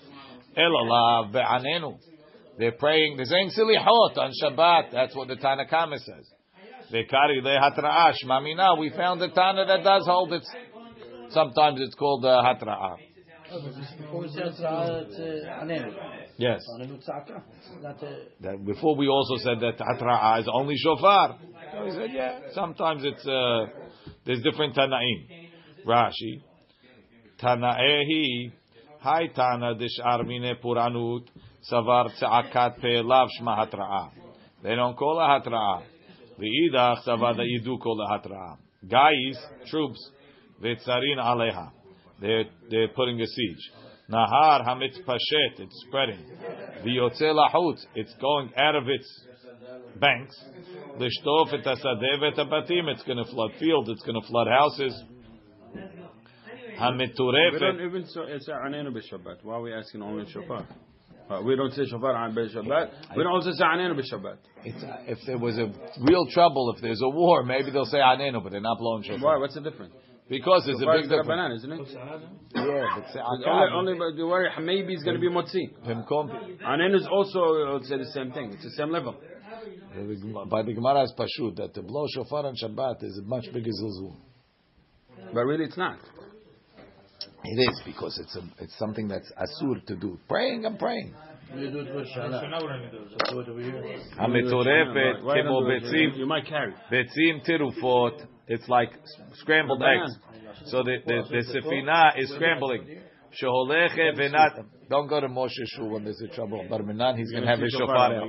Be'anenu. 0.54 1.98
They're 2.58 2.72
praying, 2.72 3.16
they're 3.16 3.26
saying 3.26 3.50
silihot 3.56 4.18
on 4.18 4.32
Shabbat. 4.42 4.90
That's 4.92 5.14
what 5.14 5.28
the 5.28 5.36
Tanakama 5.36 5.98
says. 5.98 6.26
Vekari 6.92 7.40
le'hatra'ash. 7.42 8.24
Mamina, 8.24 8.76
we 8.78 8.90
found 8.90 9.20
the 9.20 9.28
Tana 9.28 9.64
that 9.66 9.84
does 9.84 10.06
hold 10.06 10.32
it. 10.32 10.42
Sometimes 11.30 11.80
it's 11.80 11.94
called 11.94 12.24
hatra'ah. 12.24 12.96
It's 13.50 14.60
uh, 14.60 15.04
Anenu. 15.62 15.94
Yes. 16.38 16.60
That 18.40 18.64
before 18.64 18.96
we 18.96 19.08
also 19.08 19.36
said 19.36 19.60
that 19.60 19.78
hatra'ah 19.78 20.40
is 20.40 20.48
only 20.52 20.76
shofar. 20.76 21.38
So 21.72 21.84
he 21.84 21.90
said, 21.92 22.10
yeah, 22.12 22.40
sometimes 22.52 23.04
it's, 23.04 23.26
uh, 23.26 23.66
there's 24.24 24.42
different 24.42 24.74
Tanaim. 24.74 25.26
Rashi. 25.86 26.42
Tana'ehi. 27.40 28.50
Hi 29.00 29.28
Tana 29.28 29.74
dish'ar 29.74 30.26
mine 30.26 30.56
puranut. 30.60 31.24
Savar 31.70 32.10
tze'akat 32.18 32.80
pe 32.80 33.00
lav 33.00 33.28
shma 33.40 33.56
hatra'ah. 33.58 34.10
They 34.64 34.74
don't 34.74 34.96
call 34.96 35.20
a 35.20 35.38
hatra'ah. 35.38 35.82
V'idach 36.40 37.04
savar 37.06 37.36
that 37.36 37.60
do 37.64 37.78
call 37.78 38.02
it 38.02 38.10
hatra'ah. 38.10 38.56
Guys, 38.90 39.38
troops, 39.70 40.10
v'tzarin 40.60 41.18
aleha. 41.18 41.70
They're, 42.20 42.46
they're 42.70 42.88
putting 42.88 43.20
a 43.20 43.26
siege. 43.26 43.70
Nahar 44.10 44.66
hamit 44.66 44.96
pashet, 45.06 45.60
it's 45.60 45.84
spreading. 45.86 46.24
V'yotze 46.84 47.22
lahut, 47.22 47.76
it's 47.94 48.14
going 48.20 48.50
out 48.56 48.74
of 48.74 48.88
its 48.88 49.08
banks. 50.00 50.36
Lishtof 50.98 51.54
et 51.54 51.64
hasadeh 51.64 52.18
v'et 52.20 52.36
habatim, 52.36 52.88
it's 52.88 53.04
going 53.04 53.24
to 53.24 53.30
flood 53.30 53.52
fields, 53.60 53.90
it's 53.90 54.02
going 54.02 54.20
to 54.20 54.26
flood 54.26 54.48
houses. 54.48 55.04
We 56.77 56.77
don't 56.77 56.99
Hamiturefet, 56.99 57.85
even 57.85 58.05
so, 58.07 58.25
say 58.39 58.51
Anenu 58.51 58.91
b'Shabbat. 58.95 59.43
Why 59.43 59.55
are 59.55 59.61
we 59.61 59.73
asking 59.73 60.01
only 60.01 60.25
Shofar? 60.31 60.67
Uh, 61.29 61.41
we 61.41 61.55
don't 61.55 61.71
say 61.73 61.85
Shofar 61.85 62.15
on 62.15 62.35
b'Shabbat. 62.35 63.15
We 63.15 63.23
don't 63.23 63.33
also 63.33 63.51
say 63.51 63.63
Anenu 63.63 63.99
b'Shabbat. 63.99 64.37
it's, 64.65 64.83
uh, 64.83 64.97
if 65.07 65.19
there 65.25 65.37
was 65.37 65.57
a 65.57 65.71
real 66.01 66.25
trouble, 66.27 66.73
if 66.75 66.81
there's 66.81 67.01
a 67.01 67.09
war, 67.09 67.43
maybe 67.43 67.71
they'll 67.71 67.85
say 67.85 67.97
anenu, 67.97 68.41
but 68.43 68.51
they're 68.51 68.61
not 68.61 68.77
blowing 68.77 69.03
Why? 69.03 69.15
shofar. 69.15 69.39
What's 69.39 69.55
the 69.55 69.61
difference? 69.61 69.93
Because 70.29 70.63
there's 70.65 70.77
a 70.77 70.81
Shofar 70.81 70.95
big 70.95 71.05
is 71.05 71.11
difference. 71.11 71.27
Rabbanan, 71.27 71.55
isn't 71.57 71.71
it? 71.71 71.87
Yeah, 72.55 72.85
but 72.95 73.49
Only, 73.49 73.73
only 73.73 73.93
but 73.99 74.15
the 74.15 74.25
worry 74.25 74.49
maybe 74.61 74.93
it's 74.93 75.03
going 75.03 75.15
to 75.15 75.21
be 75.21 75.29
motzi. 75.29 75.73
במקום, 75.85 76.63
Anen 76.65 76.95
is 76.95 77.07
also 77.11 77.39
I 77.67 77.73
would 77.73 77.85
say 77.85 77.97
the 77.97 78.11
same 78.13 78.31
thing. 78.31 78.51
It's 78.53 78.63
the 78.63 78.71
same 78.71 78.89
level. 78.89 79.15
by 80.49 80.63
the 80.63 80.73
Gemara 80.73 81.03
is 81.03 81.13
pashut 81.17 81.57
that 81.57 81.73
to 81.73 81.81
blow 81.81 82.05
shofar 82.15 82.45
on 82.45 82.55
Shabbat 82.55 83.03
is 83.03 83.17
a 83.17 83.27
much 83.27 83.45
bigger 83.53 83.69
zilzul. 83.69 84.15
But 85.33 85.41
really, 85.45 85.65
it's 85.65 85.77
not. 85.77 85.99
It 87.47 87.69
is 87.69 87.81
because 87.85 88.17
it's 88.19 88.35
a, 88.35 88.43
it's 88.63 88.77
something 88.77 89.07
that's 89.07 89.31
asur 89.37 89.85
to 89.85 89.95
do. 89.95 90.17
Praying, 90.27 90.65
I'm 90.65 90.77
praying. 90.77 91.13
We 91.55 91.69
do 91.69 91.79
it 91.79 91.95
with 91.95 92.07
Shana. 92.07 92.41
Just 93.09 93.31
do 93.31 93.39
it 93.39 93.49
over 93.49 93.61
here. 93.61 93.99
המטורפת 94.17 95.23
Why 95.23 95.41
כמו 95.41 95.59
don't 95.61 95.65
do 95.65 95.71
it? 95.71 95.83
ביצים, 95.83 96.17
You 96.17 96.25
might 96.25 96.45
carry. 96.47 96.73
ביצים 96.91 97.41
tirufot. 97.45 98.25
It's 98.47 98.67
like 98.67 98.91
scrambled 99.33 99.81
eggs. 99.83 100.11
So 100.65 100.83
the 100.83 100.97
the, 101.05 101.17
the 101.29 101.43
sefina 101.53 102.17
is 102.17 102.29
scrambling. 102.31 102.83
Don't 103.40 105.06
go 105.06 105.20
to 105.20 105.28
Moshe 105.28 105.64
Shul 105.66 105.90
when 105.90 106.02
there's 106.02 106.20
a 106.20 106.28
trouble. 106.34 106.64
But 106.68 106.84
Minan, 106.84 107.16
he's 107.16 107.30
going 107.30 107.44
to 107.44 107.48
have 107.48 107.60
his 107.60 107.72
shofar 107.72 108.14
out. 108.14 108.24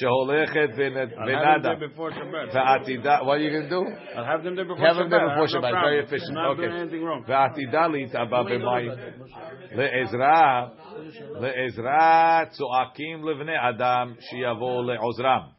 Sheholechet 0.00 0.74
v'nada. 0.76 1.76
V'atida. 2.52 3.24
What 3.24 3.38
are 3.38 3.40
you 3.40 3.50
going 3.50 3.64
to 3.64 3.68
do? 3.68 3.86
I'll 4.16 4.24
have 4.24 4.42
them 4.42 4.56
there 4.56 4.64
before 4.64 4.82
Shabbat. 4.82 4.86
Have 4.86 4.96
them 4.96 5.10
there 5.10 5.28
before 5.28 5.46
Shabbat. 5.46 5.72
Very 5.82 5.98
efficient. 6.04 6.36
Okay. 6.36 6.68
V'atida 7.28 7.88
l'itaba 7.92 8.44
b'mayim. 8.44 8.94
Le'ezra. 9.76 10.70
Le'ezra 11.36 12.48
tzoakim 12.50 13.22
levne 13.22 13.56
adam 13.56 14.16
shiyavo 14.32 14.82
le'ozram. 14.84 15.52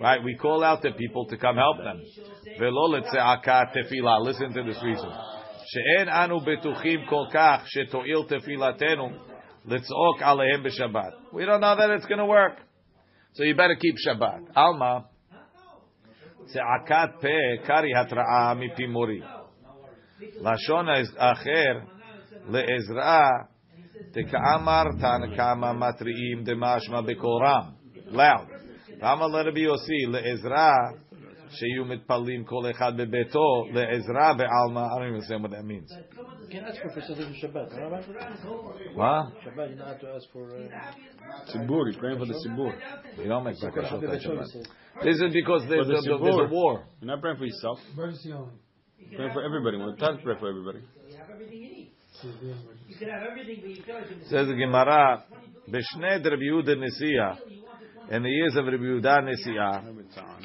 Right? 0.00 0.22
We 0.22 0.36
call 0.36 0.62
out 0.64 0.80
the 0.82 0.92
people 0.92 1.26
to 1.26 1.36
come 1.36 1.56
help 1.56 1.78
them. 1.78 2.00
Ve'lo 2.58 2.88
le'tze'aka 2.94 3.72
tefillah. 3.74 4.24
Listen 4.24 4.52
to 4.54 4.62
this 4.62 4.82
reason. 4.82 5.10
שאין 5.67 6.09
אנו 6.09 6.39
בטוחים 6.39 7.05
כל 7.05 7.25
כך 7.31 7.63
שתועיל 7.65 8.23
תפילתנו 8.27 9.09
לצעוק 9.65 10.21
עליהם 10.21 10.63
בשבת. 10.63 11.13
We 11.33 11.45
don't 11.45 11.61
know 11.61 11.75
that 11.75 11.89
it's 11.89 12.05
going 12.05 12.19
to 12.19 12.25
work. 12.25 12.59
So 13.33 13.43
you 13.43 13.55
better 13.55 13.75
keep 13.75 13.97
Shabbat. 14.07 14.51
עלמא, 14.55 14.97
צעקת 16.45 17.21
פה 17.21 17.63
קרי 17.65 17.95
התראה 18.01 18.53
מפי 18.53 18.87
מורי. 18.87 19.21
לשון 20.19 20.85
אחר 21.17 21.79
לעזרה 22.49 23.29
דכאמר 24.11 24.83
תנא 24.99 25.37
קמא 25.37 25.73
מתריעים 25.73 26.43
דמשמע 26.43 27.01
בקורם. 27.01 27.83
loud. 28.11 28.53
ואמר 28.99 29.27
לרבי 29.27 29.59
יוסי 29.59 30.05
לעזרה 30.07 30.73
Sheyu 31.50 31.84
mitpalim 31.84 32.46
kol 32.46 32.64
echad 32.64 32.96
bebeto 32.96 33.72
le'ezra 33.72 34.36
ve'alma. 34.38 34.86
I 34.86 34.98
don't 34.98 35.02
even 35.02 35.14
understand 35.14 35.42
what 35.42 35.52
that 35.52 35.64
means. 35.64 35.90
You? 35.90 36.60
What? 38.94 39.32
He's 41.86 41.96
praying 41.96 42.18
for 42.18 42.26
the 42.26 42.34
Tzibur. 42.34 42.72
You 43.18 43.28
don't 43.28 43.44
make 43.44 43.56
bakashot 43.56 43.92
on 43.92 44.00
This 45.04 45.16
is 45.16 45.32
because 45.32 45.62
there's, 45.68 45.86
the 45.86 45.94
a, 45.94 46.18
there's 46.22 46.38
a 46.38 46.48
war. 46.50 46.84
You're 47.00 47.10
not 47.10 47.20
praying 47.20 47.38
for 47.38 47.44
yourself. 47.44 47.78
Emergency 47.92 48.32
only. 48.32 48.52
Praying 49.16 49.32
for 49.32 49.42
everybody. 49.44 49.76
When 49.78 49.90
it's 49.90 50.00
time 50.00 50.16
to 50.16 50.22
pray 50.22 50.34
for 50.38 50.48
everybody. 50.48 50.80
Says 54.28 54.48
the 54.48 54.54
Gemara, 54.54 55.24
Beshne 55.68 56.24
Rabbi 56.24 56.42
Yehuda 56.42 56.74
Nesiah, 56.76 57.38
in 58.11 58.23
the 58.23 58.29
years 58.29 58.55
of 58.55 58.65
Rabbi 58.65 58.83
Yehuda 58.83 59.23
Nisiya, 59.23 59.83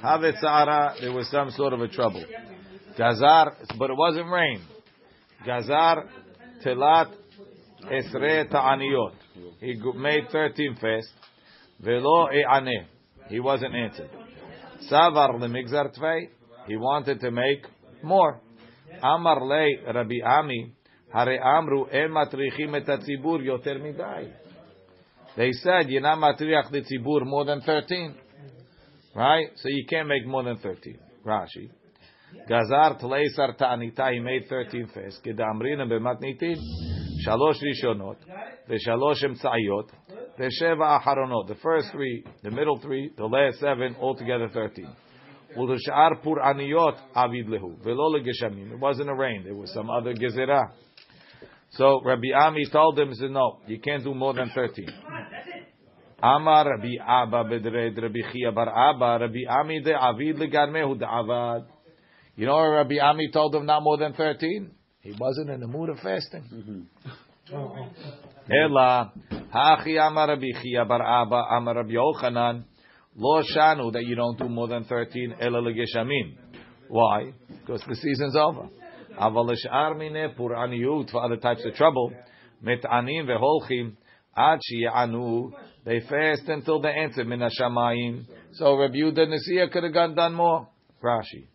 Havet 0.03 0.39
Sa'ara, 0.41 0.95
there 1.01 1.13
was 1.13 1.31
some 1.31 1.51
sort 1.51 1.73
of 1.73 1.81
a 1.81 1.89
trouble. 1.89 2.25
Gazar, 2.97 3.53
but 3.79 3.91
it 3.91 3.97
wasn't 3.97 4.29
rain. 4.31 4.61
Gazar 5.47 6.05
Telat 6.65 7.13
Esre 7.85 8.49
Ta'aniyot. 8.51 9.13
He 9.61 9.75
go- 9.75 9.93
made 9.93 10.29
13 10.31 10.75
fast. 10.81 11.13
Velo 11.81 12.29
E'aneh. 12.33 12.87
He 13.29 13.41
wasn't 13.41 13.75
answered. 13.75 14.11
Savar 14.91 15.39
Lemigzar 15.39 15.97
Tvei. 15.97 16.29
He 16.67 16.77
wanted 16.77 17.21
to 17.21 17.31
make 17.31 17.65
more. 18.03 18.41
Amar 19.03 19.45
Lei 19.45 19.79
Rabbi 19.87 20.21
Ami. 20.25 20.73
הרי 21.13 21.39
אמרו, 21.59 21.87
אין 21.91 22.13
מטריחים 22.13 22.77
את 22.77 22.89
הציבור 22.89 23.43
יותר 23.43 23.79
מדי. 23.83 24.25
they 25.36 25.52
said 25.52 25.90
you're 25.90 26.02
not 26.02 26.20
matriach 26.20 26.72
Tzibur 26.72 27.26
more 27.26 27.44
than 27.46 27.62
thirteen, 27.62 28.16
right? 29.16 29.48
So 29.56 29.68
you 29.70 29.86
can't 29.90 30.08
make 30.08 30.28
more 30.28 30.44
than 30.44 30.58
thirteen. 30.58 31.00
Rashi, 31.26 31.72
Gazar 32.48 33.02
tleisar 33.02 33.58
ta'anita. 33.58 34.12
He 34.14 34.20
made 34.20 34.48
thirteen 34.48 34.88
first. 34.94 35.24
Kedamrinim 35.24 35.90
b'matnitim, 35.90 36.58
shalosh 37.26 37.62
rishonot, 37.64 38.18
v'shalosh 38.70 39.24
emtzayot, 39.24 39.90
v'sheva 40.40 41.02
acharonot. 41.02 41.48
The 41.48 41.56
first 41.64 41.92
three, 41.92 42.24
the 42.44 42.52
middle 42.52 42.80
three, 42.80 43.12
the 43.18 43.26
last 43.26 43.60
seven, 43.60 43.96
altogether 44.00 44.50
thirteen. 44.54 44.90
Ulashar 45.58 46.22
pur 46.24 46.36
aniyot 46.44 46.98
avid 47.16 47.48
lehu. 47.48 47.78
It 47.86 48.80
wasn't 48.80 49.10
a 49.10 49.16
rain. 49.16 49.44
There 49.44 49.56
was 49.56 49.72
some 49.74 49.90
other 49.90 50.14
gezerah. 50.14 50.72
So 51.78 52.02
Rabbi 52.04 52.32
Ami 52.36 52.66
told 52.72 53.00
him, 53.00 53.10
he 53.10 53.16
said, 53.16 53.32
no, 53.32 53.60
you 53.68 53.80
can't 53.80 54.04
do 54.04 54.14
more 54.14 54.34
than 54.34 54.52
13. 54.54 54.88
Amar 56.22 56.70
Rabbi 56.70 56.94
Abba 57.06 57.44
bedred 57.46 57.98
Rabbi 58.02 58.20
Chia 58.32 58.52
bar 58.52 58.70
Abba, 58.70 59.26
Rabbi 59.26 59.46
Ami 59.50 59.82
de 59.82 59.94
avid 59.94 60.38
legarmehu 60.38 60.98
de 61.00 61.06
avad. 61.06 61.66
You 62.36 62.46
know 62.46 62.60
Rabbi 62.60 63.00
Ami 63.00 63.30
told 63.32 63.56
him 63.56 63.66
not 63.66 63.82
more 63.82 63.98
than 63.98 64.14
13? 64.14 64.72
He 65.02 65.14
wasn't 65.20 65.50
in 65.50 65.60
the 65.60 65.68
mood 65.68 65.90
of 65.90 65.98
fasting. 66.00 66.88
Ela, 68.50 69.12
hachi 69.54 69.98
amar 70.00 70.28
Rabbi 70.30 70.52
Chia 70.62 70.86
bar 70.86 71.02
Abba, 71.02 71.44
amar 71.58 71.76
Rabbi 71.76 71.94
Yochanan, 71.94 72.64
lo 73.16 73.42
shanu 73.42 73.92
that 73.94 74.06
you 74.06 74.16
don't 74.16 74.38
do 74.38 74.48
more 74.48 74.68
than 74.68 74.84
13, 74.86 75.36
ela 75.42 75.60
legeshamim. 75.60 76.38
Why? 76.88 77.34
Because 77.50 77.84
the 77.88 77.96
season's 77.96 78.36
over. 78.36 78.70
Avalish 79.20 79.66
armine 79.72 80.36
puraniyut 80.36 81.12
for 81.12 81.24
other 81.24 81.38
types 81.38 81.64
of 81.66 81.74
trouble. 81.76 82.14
Metanim 82.64 83.28
veholchim 83.28 83.96
ad 84.36 84.60
anu 84.94 85.52
They 85.86 86.00
fast 86.02 86.48
until 86.48 86.82
they 86.82 86.90
answer 86.90 87.24
min 87.24 87.40
hashamayim. 87.40 88.26
So 88.54 88.78
Rabbi 88.78 88.96
Yehuda 88.96 89.28
Nasiya 89.28 89.72
could 89.72 89.84
have 89.84 89.94
gone 89.94 90.16
done 90.16 90.34
more. 90.34 90.68
Rashi. 91.04 91.48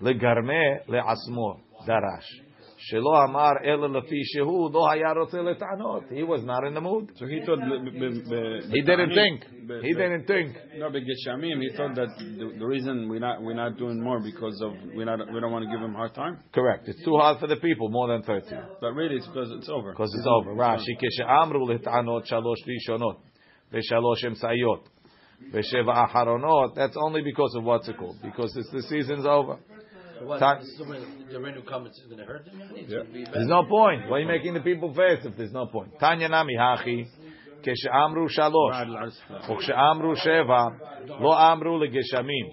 Legarme 0.00 0.86
le'asmo 0.88 1.60
darash. 1.86 2.47
Shelo 2.78 3.24
Amar 3.24 3.64
Ela 3.64 3.88
Lafi 3.88 4.22
Shehu 4.34 4.72
Lo 4.72 4.88
Hayarotze 4.88 5.34
Letanot. 5.34 6.12
He 6.12 6.22
was 6.22 6.44
not 6.44 6.64
in 6.64 6.74
the 6.74 6.80
mood. 6.80 7.10
So 7.16 7.26
he 7.26 7.40
thought. 7.44 7.58
He 8.70 8.82
didn't 8.82 9.14
think. 9.14 9.44
He 9.82 9.92
didn't 9.94 10.26
think. 10.26 10.56
No, 10.76 10.90
but 10.90 11.02
Geshamim, 11.02 11.60
he 11.60 11.70
thought 11.76 11.96
that 11.96 12.08
the, 12.18 12.64
reason 12.64 13.08
we're 13.08 13.18
not 13.18 13.42
we're 13.42 13.54
not 13.54 13.76
doing 13.78 14.00
more 14.02 14.20
because 14.20 14.60
of 14.62 14.72
we're 14.94 15.04
not 15.04 15.18
we 15.32 15.40
don't 15.40 15.50
want 15.50 15.64
to 15.64 15.70
give 15.70 15.82
him 15.82 15.94
hard 15.94 16.14
time. 16.14 16.38
Correct. 16.54 16.88
It's 16.88 17.04
too 17.04 17.16
hard 17.16 17.40
for 17.40 17.48
the 17.48 17.56
people. 17.56 17.88
More 17.88 18.08
than 18.08 18.22
thirty. 18.22 18.56
But 18.80 18.92
really, 18.92 19.16
it's 19.16 19.26
because 19.26 19.50
it's 19.58 19.68
over. 19.68 19.90
Because 19.90 20.14
it's 20.14 20.26
over. 20.26 20.54
Rashi 20.54 20.94
Keshamru 21.02 21.68
Letanot 21.68 22.30
Shalosh 22.30 22.62
Rishonot 22.66 23.16
Veshalosh 23.72 24.24
Emsayot. 24.24 24.82
Vesheva 25.52 26.08
Aharonot. 26.08 26.74
That's 26.74 26.96
only 27.00 27.22
because 27.22 27.54
of 27.56 27.64
what's 27.64 27.88
it 27.88 27.96
called. 27.96 28.16
Because 28.22 28.56
it's 28.56 28.70
the 28.70 28.82
season's 28.82 29.26
over. 29.26 29.58
so 30.19 30.25
what? 30.25 30.39
Time- 30.39 30.61
So 30.77 30.83
when 30.89 31.01
the 31.31 31.39
rain 31.39 31.55
will 31.55 31.69
come, 31.73 31.85
it's 31.85 31.99
going 32.11 32.17
to 32.17 32.25
hurt 32.31 32.45
them? 32.45 32.61
It's 32.75 32.89
Yeah. 32.91 32.97
going 32.97 33.07
to 33.07 33.13
be 33.13 33.23
bad. 33.25 33.33
There's 33.33 33.47
no 33.57 33.63
point. 33.77 34.01
Why 34.09 34.17
are 34.17 34.21
you 34.23 34.27
making 34.27 34.53
the 34.53 34.61
people 34.69 34.89
fast 34.93 35.25
if 35.25 35.33
there's 35.37 35.53
no 35.53 35.65
point? 35.65 35.91
תניא 35.99 36.27
נמי 36.27 36.53
הכי, 36.59 37.03
כשאמרו 37.63 38.29
שלוש 38.29 38.75
וכשאמרו 39.49 40.15
שבע, 40.15 40.63
לא 41.19 41.51
אמרו 41.51 41.77
לגשמים, 41.83 42.45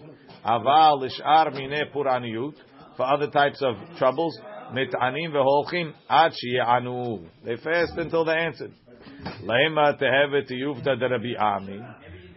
אבל 0.44 1.06
לשאר 1.06 1.44
מיני 1.56 1.80
פורעניות, 1.92 2.54
for 2.96 3.02
other 3.02 3.30
types 3.32 3.62
of 3.62 3.98
troubles, 3.98 4.44
מתענים 4.72 5.34
והולכים 5.34 5.92
עד 6.08 6.32
שיענו. 6.32 7.18
They 7.44 7.56
fast 7.66 7.98
until 7.98 8.24
they 8.24 8.36
answered. 8.36 8.80
למה 9.42 9.92
תהווה 9.92 10.42
תיובתא 10.46 10.94
דרבי 10.94 11.36
עמי. 11.38 11.78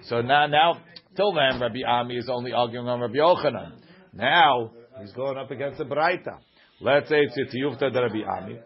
So 0.10 0.22
now, 0.22 0.48
now, 0.48 0.78
till 1.16 1.32
then, 1.34 1.60
Rabbi 1.62 1.84
Ami 1.88 2.16
is 2.18 2.30
only 2.30 2.52
arguing 2.52 2.88
on 2.90 3.00
Rabbi 3.00 3.20
Yochanan. 3.20 3.72
Now, 4.14 4.72
he's 5.01 5.13
going 5.13 5.39
up 5.39 5.51
against 5.51 5.79
the 5.79 5.85
Braita. 5.85 6.39
Let's 6.81 7.09
say 7.09 7.21
it's 7.21 7.37
a 7.37 7.57
tiyuvta 7.57 7.93
de 7.93 8.01
Rabbi 8.01 8.23
Ami. 8.25 8.59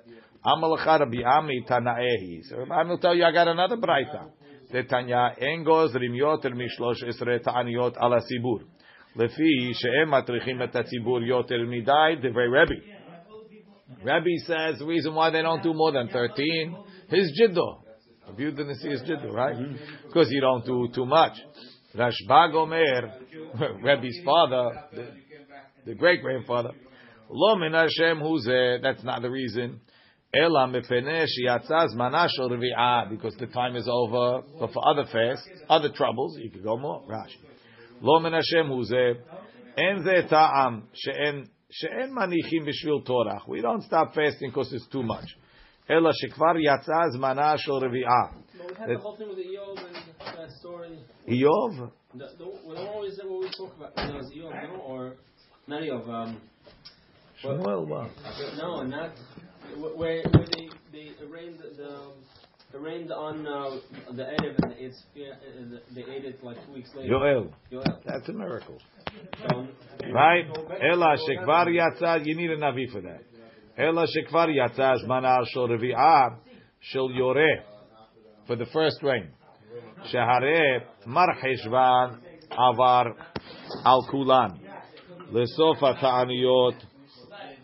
Amalacha 0.44 1.00
Rabbi 1.00 1.22
Ami 1.24 1.64
tanaehi. 1.68 2.42
So 2.44 2.58
Rabbi 2.58 2.74
Ami 2.74 2.90
will 2.90 2.98
tell 2.98 3.14
you, 3.14 3.24
I 3.24 3.32
got 3.32 3.48
another 3.48 3.76
Braita. 3.76 4.30
The 4.72 4.84
Tanya 4.84 5.34
engos 5.40 5.94
rimyot 5.94 6.44
el 6.46 6.52
mishlosh 6.52 7.04
esre 7.06 7.42
ta'aniyot 7.42 7.96
ala 8.00 8.20
sibur. 8.20 8.62
Lefi 9.16 9.74
she'em 9.74 10.08
matrichim 10.08 10.62
et 10.62 10.72
tzibur 10.72 11.20
yoter 11.20 11.60
midai 11.66 12.16
devrei 12.22 12.50
Rebbe. 12.50 12.80
Rebbe 14.02 14.38
says 14.46 14.78
the 14.78 14.86
reason 14.86 15.14
why 15.14 15.28
they 15.28 15.42
don't 15.42 15.62
do 15.62 15.74
more 15.74 15.92
than 15.92 16.08
13 16.08 16.76
is 17.10 17.38
jiddo. 17.38 17.82
Rabbi 18.28 18.42
Yehuda 18.42 18.74
see 18.76 18.88
his 18.88 19.02
jiddo, 19.02 19.30
right? 19.32 19.56
Because 20.06 20.28
you 20.30 20.40
don't 20.40 20.64
do 20.64 20.88
too 20.94 21.04
much. 21.04 21.34
Rashbag 21.94 22.54
Omer, 22.54 23.12
Rebbe's 23.82 24.20
father, 24.24 24.70
the, 25.84 25.92
the 25.92 25.94
great 25.94 26.22
grandfather, 26.22 26.70
Lo 27.34 27.56
min 27.56 27.72
Hashem 27.72 28.18
hu 28.18 28.38
zeh. 28.46 28.82
That's 28.82 29.02
not 29.02 29.22
the 29.22 29.30
reason. 29.30 29.80
Ela 30.34 30.68
mepnei 30.68 31.26
sheyatzah 31.26 31.94
zmana 31.94 32.28
shel 32.28 32.50
revi'ah. 32.50 33.08
Because 33.08 33.34
the 33.36 33.46
time 33.46 33.74
is 33.74 33.88
over. 33.90 34.42
But 34.60 34.72
for 34.72 34.86
other 34.86 35.04
fasts, 35.10 35.48
other 35.68 35.88
troubles, 35.90 36.36
you 36.38 36.50
could 36.50 36.62
go 36.62 36.76
more. 36.76 37.02
Rashi. 37.08 37.36
Lo 38.02 38.20
min 38.20 38.34
Hashem 38.34 38.66
hu 38.66 38.84
zeh. 38.84 39.14
En 39.78 40.04
zeh 40.04 40.28
ta'am 40.28 40.88
she'en 40.92 41.48
she'en 41.70 42.14
manichim 42.14 42.68
b'shvil 42.68 43.06
torach. 43.06 43.48
We 43.48 43.62
don't 43.62 43.82
stop 43.82 44.14
fasting 44.14 44.50
because 44.50 44.70
it's 44.74 44.86
too 44.88 45.02
much. 45.02 45.24
Ela 45.88 46.12
shekvar 46.12 46.56
yatzah 46.56 47.16
zmana 47.16 47.56
shel 47.58 47.80
revi'ah. 47.80 48.34
But 48.58 48.68
we 48.68 48.74
had 48.78 48.88
the 48.90 48.98
whole 48.98 49.16
thing 49.16 49.28
with 49.28 49.38
the 49.38 49.44
Eov 49.44 49.86
and 49.86 49.96
that 50.20 50.38
uh, 50.38 50.48
story. 50.60 50.98
Iyov? 51.28 51.90
The, 52.14 52.26
the, 52.38 52.44
we 52.68 52.74
don't 52.74 52.88
always 52.88 53.18
what 53.24 53.40
we 53.40 53.50
talk 53.56 53.74
about. 53.76 53.96
Was 53.96 54.30
Eov, 54.36 54.68
no, 54.68 54.80
or 54.80 55.16
not 55.66 55.88
of 55.88 56.08
Um, 56.08 56.40
Shmuel, 57.42 57.86
what? 57.86 58.10
no, 58.56 58.82
not 58.82 59.10
where, 59.76 60.22
where 60.22 60.22
they 60.22 60.68
they 60.92 61.10
arraigned 61.24 61.58
the. 61.58 61.76
the 61.76 62.12
arraigned 62.74 63.12
on 63.12 63.46
uh, 63.46 63.76
the 64.12 64.22
Erev 64.22 64.56
and 64.62 64.72
it's 64.78 65.02
yeah, 65.14 65.32
uh, 65.32 65.76
they 65.94 66.00
ate 66.10 66.24
it 66.24 66.42
like 66.42 66.56
two 66.66 66.72
weeks 66.72 66.88
later. 66.96 67.12
Yoel. 67.12 67.52
Yoel. 67.70 67.98
That's 68.06 68.26
a 68.28 68.32
miracle. 68.32 68.78
So, 69.46 69.68
Right? 70.10 70.46
Ela 70.90 71.16
shekvar 71.28 71.66
yatzah, 71.66 72.24
you 72.24 72.34
need 72.34 72.50
a 72.50 72.56
navi 72.56 72.90
for 72.90 73.02
that. 73.02 73.20
Ela 73.76 74.06
shekvar 74.06 74.48
yatzah 74.48 75.04
zmana 75.04 75.44
shel 75.52 75.68
revi'ah 75.68 76.38
shel 76.80 77.10
yoreh. 77.10 77.62
For 78.46 78.56
the 78.56 78.66
first 78.72 79.02
rain. 79.02 79.28
Shehare 80.10 80.80
marcheshvan 81.06 82.20
avar 82.52 83.14
al 83.84 84.08
kulan. 84.10 84.60
לסוף 85.31 85.83
התעניות 85.83 86.73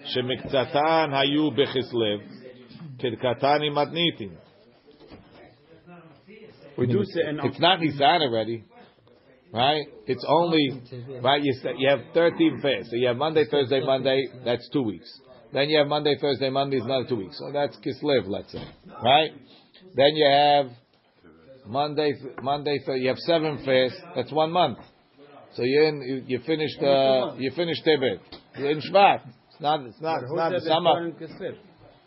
שמקצתן 0.06 1.10
היו 1.12 1.52
בכסלו, 1.52 2.18
כדקתן 3.00 3.58
עם 3.64 3.76
מתניתים. 3.78 4.30
We 6.78 6.88
do 6.88 7.04
say 7.04 7.30
in 7.30 7.40
It's 7.40 7.60
not 7.60 7.80
Nisan 7.82 8.22
already, 8.24 8.64
right? 9.54 9.86
It's 10.08 10.26
only 10.28 10.82
right. 11.22 11.42
You 11.44 11.54
st- 11.62 11.78
you 11.80 11.88
have 11.88 12.00
thirteen 12.16 12.60
fasts. 12.64 12.90
So 12.90 12.96
you 12.96 13.08
have 13.08 13.18
Monday, 13.18 13.46
Thursday, 13.46 13.80
Monday. 13.86 14.20
That's 14.44 14.68
two 14.70 14.82
weeks. 14.82 15.10
Then 15.54 15.70
you 15.70 15.78
have 15.78 15.88
Monday, 15.88 16.16
Thursday, 16.20 16.50
Monday 16.50 16.78
is 16.78 16.86
another 16.86 17.06
two 17.08 17.18
weeks. 17.18 17.38
So 17.38 17.52
that's 17.52 17.78
Kislev, 17.78 18.24
let's 18.28 18.52
say, 18.52 18.66
right? 19.04 19.32
Then 19.94 20.16
you 20.16 20.28
have 20.32 20.66
Monday, 21.68 22.14
Monday. 22.42 22.80
Th- 22.84 23.00
you 23.02 23.10
have 23.10 23.20
seven 23.20 23.64
fasts. 23.64 24.02
That's 24.16 24.32
one 24.32 24.52
month. 24.52 24.80
So 25.59 25.65
you're 25.65 25.89
in. 25.89 26.01
You, 26.03 26.23
you 26.25 26.39
finished. 26.47 26.79
Uh, 26.81 27.35
you 27.37 27.51
finished 27.51 27.85
Tebet. 27.85 28.21
You're 28.57 28.71
in 28.71 28.79
Shvat. 28.79 29.27
It's 29.27 29.61
not. 29.61 29.81
It's 29.87 30.01
not. 30.01 30.23
It's 30.23 30.33
not 30.33 30.53
the 30.53 30.61
summer. 30.61 31.11
start? 31.19 31.35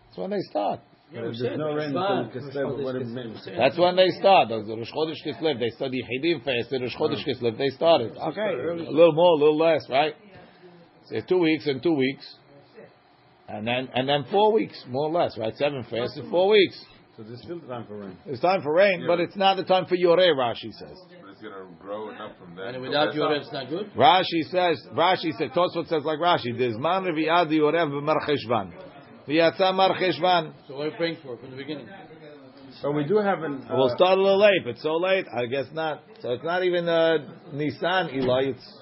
That's 0.08 0.18
when 0.18 0.30
they 0.30 0.40
start. 0.50 0.80
There's 1.12 1.44
no 1.58 1.74
rain 1.74 1.94
until 1.94 2.32
Kislev. 2.32 2.82
What 2.82 2.96
it 2.96 3.08
means. 3.08 3.46
That's 3.58 3.78
when 3.78 3.98
they 3.98 4.08
start. 4.12 4.48
The 4.48 4.56
Rosh 4.56 4.90
Chodesh 4.96 5.20
Kislev, 5.28 5.60
they 5.60 5.70
study 5.72 6.02
Hidim 6.02 6.46
fast. 6.46 6.70
The 6.70 6.80
Rosh 6.80 6.96
Chodesh 6.96 7.28
Kislev, 7.28 7.58
they 7.58 7.68
started. 7.72 8.16
Okay, 8.16 8.40
a 8.40 8.90
little 8.90 9.12
more, 9.12 9.34
a 9.34 9.40
little 9.44 9.58
less, 9.58 9.86
right? 9.90 10.14
So 11.10 11.20
two 11.28 11.40
weeks 11.40 11.68
and 11.68 11.84
two 11.84 11.94
weeks, 11.94 12.24
and 13.50 13.68
then 13.68 13.90
and 13.94 14.08
then 14.08 14.24
four 14.32 14.54
weeks, 14.54 14.82
more 14.88 15.10
or 15.10 15.12
less, 15.12 15.38
right? 15.38 15.54
Seven 15.58 15.84
fasts 15.92 16.16
in 16.16 16.30
four 16.30 16.48
weeks. 16.48 16.80
So 17.18 17.24
there's 17.24 17.42
still 17.42 17.60
time 17.60 17.86
for 17.86 17.98
rain. 17.98 18.18
It's 18.26 18.40
time 18.40 18.62
for 18.62 18.74
rain, 18.74 19.04
but 19.06 19.20
it's 19.20 19.36
not 19.36 19.58
the 19.58 19.66
time 19.66 19.88
for 19.88 19.98
Yoreh. 19.98 20.34
Rashi 20.38 20.72
says 20.72 20.98
going 21.42 21.54
to 21.54 21.82
grow 21.82 22.10
and 22.10 22.18
from 22.38 22.56
there. 22.56 22.68
And 22.68 22.82
without 22.82 23.14
your, 23.14 23.34
it's 23.36 23.52
not 23.52 23.70
good? 23.70 23.92
Rashi 23.94 24.44
says, 24.50 24.86
Rashi 24.94 25.32
says, 25.38 25.50
Tosfot 25.56 25.88
says 25.88 26.04
like 26.04 26.20
Rashi, 26.20 26.58
there's 26.58 26.78
man 26.78 27.04
revi'ad 27.04 27.50
Yorev 27.50 27.90
b'mar 27.90 28.18
cheshvan. 28.28 28.72
V'yatza 29.28 29.74
marcheshvan. 29.74 30.54
So 30.68 30.76
what 30.76 30.88
are 30.88 30.90
you 30.90 30.98
praying 30.98 31.18
for 31.24 31.38
from 31.38 31.52
the 31.52 31.58
beginning? 31.58 31.88
So 32.82 32.92
we 32.92 33.04
do 33.04 33.18
have 33.18 33.44
an. 33.44 33.66
Uh, 33.70 33.76
we'll 33.76 33.94
start 33.96 34.18
a 34.18 34.22
little 34.22 34.40
late, 34.40 34.62
but 34.64 34.78
so 34.78 34.96
late, 34.96 35.26
I 35.36 35.46
guess 35.46 35.66
not. 35.74 36.04
So 36.22 36.32
it's 36.32 36.44
not 36.44 36.64
even 36.64 36.88
uh, 36.88 37.18
Nissan, 37.54 38.14
Eli, 38.16 38.54
it's 38.54 38.78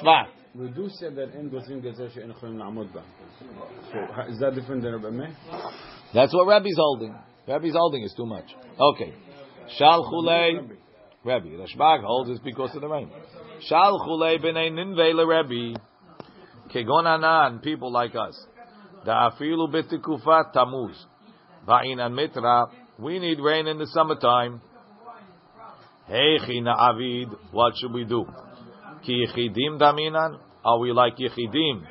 Shvat. 0.00 0.26
We 0.54 0.68
do 0.68 0.88
say 0.88 1.10
that 1.14 1.34
in 1.34 1.48
Gozim 1.48 1.80
Gezer 1.80 2.12
She'en 2.12 2.32
Cholim 2.32 2.56
La'amod 2.56 2.92
So 2.92 4.32
is 4.32 4.38
that 4.40 4.54
different 4.54 4.82
than 4.82 4.94
Rabbi 4.94 5.10
Meir? 5.10 5.36
That's 6.12 6.34
what 6.34 6.46
Rabbi's 6.46 6.76
holding. 6.76 7.14
Rabbi's 7.46 7.74
holding 7.74 8.02
is 8.02 8.12
too 8.16 8.26
much. 8.26 8.46
Okay. 8.78 9.14
Shal 9.78 10.04
Chulei. 10.12 10.76
Rabbi. 11.22 11.48
Rashbag 11.48 12.02
holds 12.02 12.30
it's 12.30 12.40
because 12.40 12.74
of 12.74 12.80
the 12.80 12.88
rain. 12.88 13.10
Shal 13.68 14.00
chulei 14.06 14.42
b'nei 14.42 14.70
ninvei 14.70 15.14
Rabbi. 15.26 15.78
Kegon 16.72 17.06
anan, 17.06 17.58
people 17.58 17.92
like 17.92 18.14
us. 18.14 18.46
Da'afilu 19.06 19.68
b'tikufat 19.70 20.54
tamuz. 20.54 20.96
Va'inan 21.66 22.14
mitra. 22.14 22.66
We 22.98 23.18
need 23.18 23.38
rain 23.38 23.66
in 23.66 23.78
the 23.78 23.86
summertime. 23.88 24.62
Heichi 26.08 26.62
na'avid. 26.62 27.36
What 27.52 27.74
should 27.76 27.92
we 27.92 28.04
do? 28.04 28.24
Ki 29.04 29.26
yichidim 29.26 29.78
daminan? 29.78 30.38
Are 30.64 30.78
we 30.78 30.92
like 30.92 31.16
yichidim? 31.16 31.82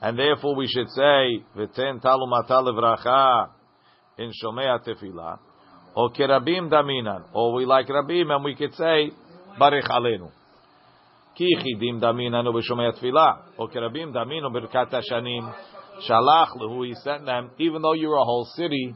And 0.00 0.18
therefore 0.18 0.54
we 0.54 0.68
should 0.68 0.88
say, 0.90 1.44
V'ten 1.56 2.00
talumata 2.00 2.62
levracha 2.62 3.48
in 4.18 4.30
shomea 4.30 4.78
tefillah. 4.86 5.38
Or 5.95 6.11
kerabim 6.11 6.69
daminan. 6.69 7.25
Or 7.33 7.53
we 7.53 7.65
like 7.65 7.87
rabim 7.87 8.31
and 8.31 8.43
we 8.43 8.55
could 8.55 8.73
say, 8.75 9.11
Barich 9.59 9.87
alenu. 9.89 10.31
Ki 11.35 11.55
yichidim 11.55 12.01
daminan 12.01 12.45
u 12.45 12.53
b'shomea 12.53 12.93
tefillah. 12.93 13.57
Or 13.57 13.69
kerabim 13.69 14.13
daminu 14.13 14.51
birkat 14.51 14.91
hashanim. 14.91 15.53
Shalach 16.07 16.57
lehu, 16.59 16.87
he 16.87 16.93
sent 16.95 17.25
them, 17.25 17.51
even 17.57 17.81
though 17.81 17.93
you're 17.93 18.15
a 18.15 18.23
whole 18.23 18.47
city, 18.55 18.93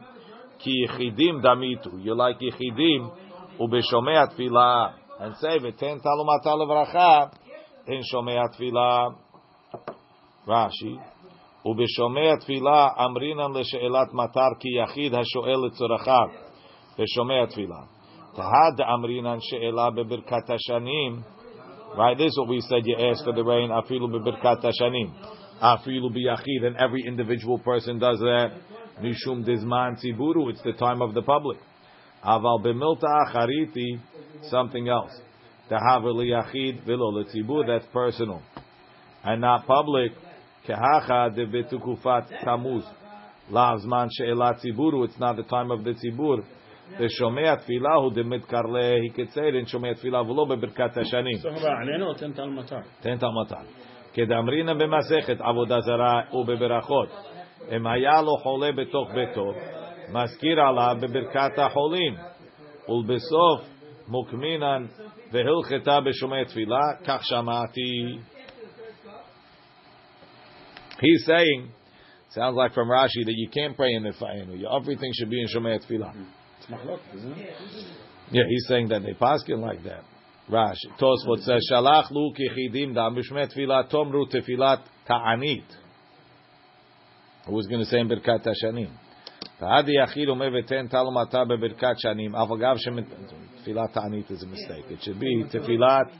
ki 0.63 0.87
yichidim 0.87 1.41
damitu. 1.41 2.03
You 2.03 2.15
like 2.15 2.39
yichidim 2.39 3.11
u 3.59 3.67
b'shomea 3.67 4.35
tefillah. 4.35 4.93
And 5.21 5.35
say, 5.37 5.59
V'ten 5.59 6.01
talumata 6.01 6.47
levracha 6.47 7.31
in 7.87 8.01
shomea 8.13 8.49
tefillah. 8.53 9.15
רש"י, 10.47 10.97
ובשומע 11.65 12.35
תפילה 12.41 12.87
אמרינן 13.05 13.51
לשאלת 13.53 14.13
מטר 14.13 14.49
כי 14.59 14.67
יחיד 14.83 15.13
השואל 15.15 15.65
לצרכיו 15.65 16.42
Beshomei 16.98 17.46
Tefillah. 17.52 17.88
Tahad 18.36 18.78
Amrinan 18.80 19.40
She'ela 19.42 19.90
Bebirkat 19.92 20.48
Hashanim. 20.48 21.24
Right, 21.96 22.16
this 22.16 22.26
is 22.26 22.38
what 22.38 22.48
we 22.48 22.60
said. 22.60 22.82
You 22.84 22.96
ask 23.10 23.24
for 23.24 23.32
the 23.32 23.42
rain. 23.42 23.70
Afilu 23.70 24.08
Bebirkat 24.08 24.62
Hashanim. 24.62 25.12
Afilu 25.62 26.10
Biyachid. 26.14 26.66
And 26.66 26.76
every 26.76 27.04
individual 27.06 27.58
person 27.58 27.98
does 27.98 28.18
that. 28.18 28.52
Mishum 29.00 29.44
Dizman 29.44 29.98
Tziburu. 30.02 30.50
It's 30.50 30.62
the 30.62 30.72
time 30.72 31.02
of 31.02 31.14
the 31.14 31.22
public. 31.22 31.58
Aval 32.24 32.64
Bemilta 32.64 33.28
Achariti. 33.28 34.00
Something 34.50 34.88
else. 34.88 35.12
Tahav 35.70 36.02
Liyachid 36.02 36.84
Vilo 36.86 37.12
Letzibur. 37.12 37.66
That's 37.66 37.86
personal. 37.92 38.42
And 39.24 39.40
not 39.40 39.66
public. 39.66 40.12
Kehacha 40.68 41.36
Debetukufat 41.36 42.44
Tamuz. 42.44 42.84
Lavzman 43.50 44.08
She'ela 44.12 44.54
Tziburu. 44.54 45.04
It's 45.06 45.18
not 45.18 45.36
the 45.36 45.42
time 45.44 45.70
of 45.70 45.82
the 45.84 45.90
Tzibur. 45.90 46.44
The 46.98 47.10
Shomea 47.20 47.58
Tfila, 47.64 48.02
who 48.02 48.14
the 48.14 48.22
Midkarle, 48.22 49.02
he 49.02 49.10
could 49.10 49.32
say 49.32 49.48
in 49.48 49.66
Shomea 49.66 49.94
Tfila, 50.00 50.24
Vulo 50.24 50.46
Berkat 50.46 50.96
Hashanim. 50.96 51.42
So, 51.42 51.48
Haba, 51.48 51.92
I 51.92 51.98
know, 51.98 52.14
Tent 52.14 52.38
Al 52.38 52.48
Matar. 52.48 52.84
Tent 53.02 53.22
Al 53.22 53.32
Matar. 53.32 53.66
Kedamrina 54.16 54.74
Bemasechet, 54.80 55.40
Avodah 55.40 55.82
Zarah, 55.82 56.28
Ube 56.32 56.56
Berachot. 56.56 57.08
Emayalo 57.72 58.40
Hole 58.42 58.72
Betok 58.72 59.12
Beto, 59.12 59.54
Maskir 60.12 60.58
Allah, 60.58 61.00
Beberkat 61.00 61.56
Aholim. 61.56 62.16
Ulbesof, 62.88 63.64
Mukminan, 64.08 64.88
Vehil 65.32 65.64
Keta 65.64 66.00
Beshomea 66.00 66.44
Tfila, 66.54 67.02
Kachshamati. 67.04 68.20
He's 71.00 71.24
saying, 71.26 71.70
sounds 72.30 72.54
like 72.54 72.72
from 72.72 72.88
Rashi, 72.88 73.24
that 73.24 73.34
you 73.34 73.48
can't 73.48 73.76
pray 73.76 73.94
in 73.94 74.04
the 74.04 74.10
Fa'inu. 74.10 74.62
Everything 74.80 75.10
should 75.14 75.30
be 75.30 75.40
in 75.40 75.48
Shomea 75.48 75.80
Tfila. 75.84 76.12
It's 76.63 76.69
מחלוקת, 76.69 77.15
isn't 77.15 77.37
it? 77.37 77.49
Yeah, 78.31 78.43
he's 78.47 78.67
saying 78.67 78.89
that 78.89 79.01
they 79.01 79.13
paskin 79.13 79.59
like 79.59 79.83
that. 79.83 80.03
Rashi. 80.49 80.89
Tosfot 80.99 81.43
says, 81.43 81.67
Shalach 81.71 82.11
lu 82.11 82.33
kichidim 82.33 82.93
dam 82.93 83.15
b'shmei 83.15 83.47
tefillah 83.51 83.91
tomru 83.91 84.25
tefilat 84.31 84.81
ta'anit. 85.07 85.63
Who 87.45 87.53
was 87.53 87.67
going 87.67 87.79
to 87.79 87.85
say 87.85 87.99
in 87.99 88.09
Birkat 88.09 88.45
Hashanim? 88.45 88.91
Ta'adi 89.59 89.95
yachid 89.97 90.27
ume 90.27 90.51
v'ten 90.51 90.91
talumata 90.91 91.45
beBirkat 91.45 91.95
Shanim. 92.05 92.31
Avagav 92.31 92.77
shemet... 92.85 93.07
Tefilat 93.65 93.93
ta'anit 93.93 94.29
is 94.31 94.43
a 94.43 94.47
mistake. 94.47 94.85
It 94.89 95.03
should 95.03 95.19
be 95.19 95.45
tefilat 95.51 96.11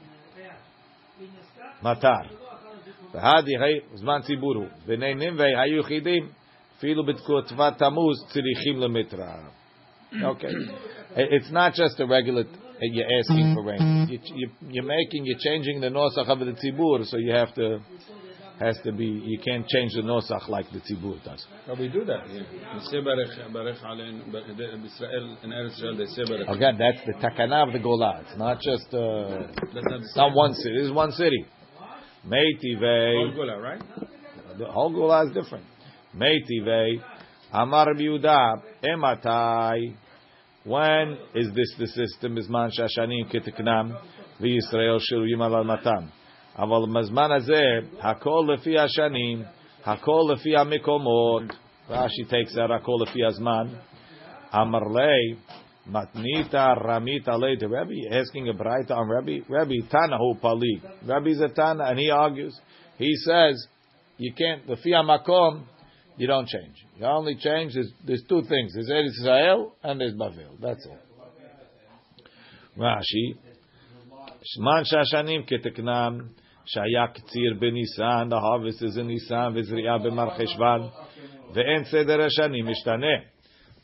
matar. 1.84 2.30
והדי 3.14 3.58
היי 3.58 3.80
זמן 3.94 4.20
ציבור 4.22 4.56
הוא. 4.56 4.68
בני 4.86 5.14
נינווי 5.14 5.56
היו 5.56 5.80
יחידים, 5.80 6.30
אפילו 6.78 7.06
בתקופת 7.06 7.78
תמוז 7.78 8.28
צריכים 8.28 8.80
למטרה. 8.80 9.36
Okay. 10.23 10.53
It's 11.17 11.51
not 11.51 11.75
just 11.75 11.99
a 12.01 12.07
regular, 12.07 12.45
you're 12.81 13.07
asking 13.21 13.55
for 13.55 13.63
rain. 13.65 14.09
You, 14.11 14.19
you, 14.35 14.51
you're 14.69 14.85
making, 14.85 15.25
you're 15.27 15.39
changing 15.39 15.81
the 15.81 15.89
nosach 15.89 16.29
of 16.29 16.39
the 16.41 16.53
tzibur, 16.53 17.05
so 17.07 17.19
you 17.19 17.33
have 17.33 17.55
to, 17.55 17.79
has 18.61 18.77
to 18.85 18.93
be. 18.93 19.07
You 19.07 19.39
can't 19.39 19.67
change 19.67 19.93
the 19.95 20.03
nosach 20.03 20.49
like 20.49 20.67
the 20.73 20.81
tzibur 20.81 21.23
does. 21.25 21.45
But 21.67 21.79
we 21.79 21.89
do 21.89 22.05
that 22.05 22.27
here. 22.29 22.47
We 22.75 22.81
say 22.87 22.97
Barech, 22.97 23.51
Barech 23.53 23.83
Alein, 23.85 24.27
Israel, 24.29 25.39
in 25.43 25.51
Eretz 25.51 25.73
Israel, 25.73 25.97
they 25.97 26.07
say 26.07 26.23
Barech. 26.23 26.51
Again, 26.51 26.79
that's 26.79 27.07
the 27.07 27.27
takana 27.27 27.67
of 27.67 27.73
the 27.73 27.79
gola. 27.79 28.23
It's 28.27 28.39
not 28.39 28.61
just. 28.61 28.93
Uh, 28.93 29.53
That's 29.73 29.87
not 29.87 30.01
it's 30.01 30.17
not 30.17 30.35
one 30.35 30.55
city. 30.55 30.77
This 30.79 30.87
is 30.87 30.93
one 30.93 31.13
city. 31.13 31.47
All 31.81 31.89
Meitivei. 32.27 33.35
Gola, 33.35 33.61
right? 33.61 33.83
The 34.59 34.67
whole 34.67 34.93
gola 34.93 35.27
is 35.27 35.33
different. 35.35 35.65
Meitivei. 36.17 37.03
Amar 37.53 37.95
Yehuda. 37.95 38.63
Ematai. 38.85 39.95
When 40.66 41.18
is 41.36 41.48
this 41.54 41.76
the 41.78 41.88
system? 41.88 42.36
Bizman 42.36 42.70
shashanim 42.72 43.30
ketiknam. 43.32 43.96
וישראל 44.42 45.00
שרויים 45.00 45.42
על 45.42 45.56
אדמתם. 45.56 46.06
אבל 46.60 47.00
בזמן 47.00 47.32
הזה, 47.32 47.64
הכל 48.00 48.48
לפי 48.54 48.80
השנים, 48.80 49.44
הכל 49.86 50.22
לפי 50.34 50.58
המקומות. 50.58 51.44
רש"י 51.90 52.24
takes 52.24 52.56
that 52.56 52.74
הכל 52.76 52.92
לפי 53.02 53.26
הזמן. 53.26 53.68
אמר 54.56 54.80
לי, 54.80 55.36
מתניתא 55.88 56.74
רמית 56.86 57.28
עלי 57.28 57.56
the 57.60 57.68
Rebbe, 57.68 58.16
asking 58.16 58.50
a 58.50 58.54
braita 58.54 58.92
on 58.92 59.08
Rebbe. 59.10 59.46
Rebbe, 59.50 59.88
Tana 59.90 60.18
hu 60.18 60.36
pali. 60.42 60.82
Rebbe's 61.06 61.42
a 61.42 61.50
Tana, 61.50 61.84
and 61.86 62.00
he 62.00 62.10
argues. 62.12 62.60
He 62.98 63.16
says, 63.16 63.68
you 64.18 64.34
can't, 64.34 64.70
לפי 64.72 64.96
המקום, 64.96 65.64
you 66.18 66.28
don't 66.28 66.48
change. 66.48 66.76
You 66.98 67.06
only 67.06 67.36
change, 67.36 67.74
there's, 67.74 67.92
there's 68.06 68.24
two 68.28 68.42
things. 68.42 68.74
There's 68.74 68.90
Eretz 68.90 69.22
Israel 69.22 69.76
and 69.82 70.02
there's 70.02 70.14
Bavel. 70.14 70.60
That's 70.62 70.86
all. 70.86 70.98
Rashi, 72.78 73.38
Shman 74.44 74.84
Shashanim 74.84 75.50
Keteknam, 75.50 76.30
Shaya 76.76 77.08
Ktsir 77.14 77.58
Benisan, 77.62 78.30
the 78.30 78.40
harvest 78.40 78.82
is 78.84 78.98
in 78.98 79.08
Nisan, 79.08 79.54
Vizriya 79.54 80.00
B'mar 80.06 80.38
Cheshvan, 80.38 80.92
Ve'en 81.56 81.90
Seder 81.90 82.18
Hashanim 82.18 82.70
Mishtane, 82.70 83.24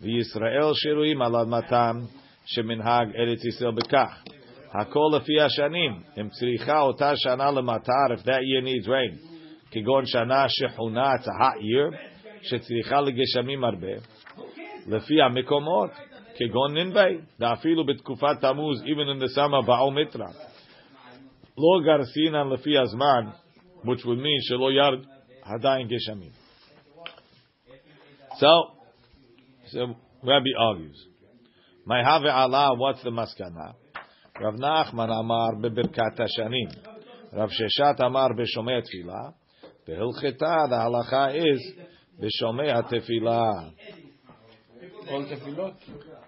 V'Yisrael 0.04 0.74
Shiruim 0.86 1.22
Al 1.22 1.46
Admatam, 1.46 2.08
Sheminhag 2.56 3.18
Eretz 3.18 3.44
Yisrael 3.46 3.78
Bekach. 3.78 4.14
Hakol 4.74 5.14
Lefi 5.14 5.40
Hashanim, 5.40 6.04
Im 6.18 6.30
Tzricha 6.30 6.84
Ota 6.84 7.16
Shana 7.26 7.52
Lematar, 7.54 8.18
if 8.18 8.26
that 8.26 8.42
year 8.44 8.62
needs 8.62 8.88
rain, 8.88 9.20
כגון 9.72 10.06
שנה 10.06 10.46
שחונה, 10.50 11.16
it's 11.16 11.28
a 11.28 11.34
hot 11.34 11.62
year, 11.62 11.92
שצריכה 12.42 13.02
לגשמים 13.02 13.64
הרבה, 13.64 13.94
לפי 14.88 15.22
המקומות, 15.22 15.92
כגון 16.36 16.78
ננבי, 16.78 17.18
ואפילו 17.40 17.86
בתקופת 17.86 18.42
תמוז, 18.42 18.84
even 18.84 19.18
in 19.18 19.24
the 19.24 19.38
summer, 19.38 19.66
באו 19.66 19.92
מיתרא. 19.92 20.28
לא 21.58 21.86
גרסינן 21.86 22.50
לפי 22.54 22.78
הזמן, 22.78 23.30
which 23.84 24.04
would 24.06 24.20
mean 24.20 24.42
שלא 24.42 24.72
ירד 24.72 25.06
עדיין 25.44 25.88
גשמים. 25.88 26.32
So, 28.38 28.52
so 29.68 29.80
Rabbi 30.24 30.54
argues. 30.60 31.08
My 31.86 32.04
have 32.04 32.26
Allah, 32.26 32.76
what's 32.76 33.02
the 33.04 33.12
maskana? 33.12 33.76
Rav 34.42 34.56
Nachman 34.56 35.10
Amar 35.10 35.56
bebirkat 35.56 36.20
hashanim. 36.20 36.76
Rav 37.32 37.50
Sheshat 37.50 38.04
Amar 38.04 38.34
b'shomei 38.34 38.82
tefillah. 38.82 39.34
Behilcheta, 39.88 40.70
the 40.70 40.76
halacha 40.76 41.38
is 41.38 41.74
b'shomei 42.21 42.71
tefillah. 42.91 43.73
All 45.11 45.25
tefillot. 45.25 45.75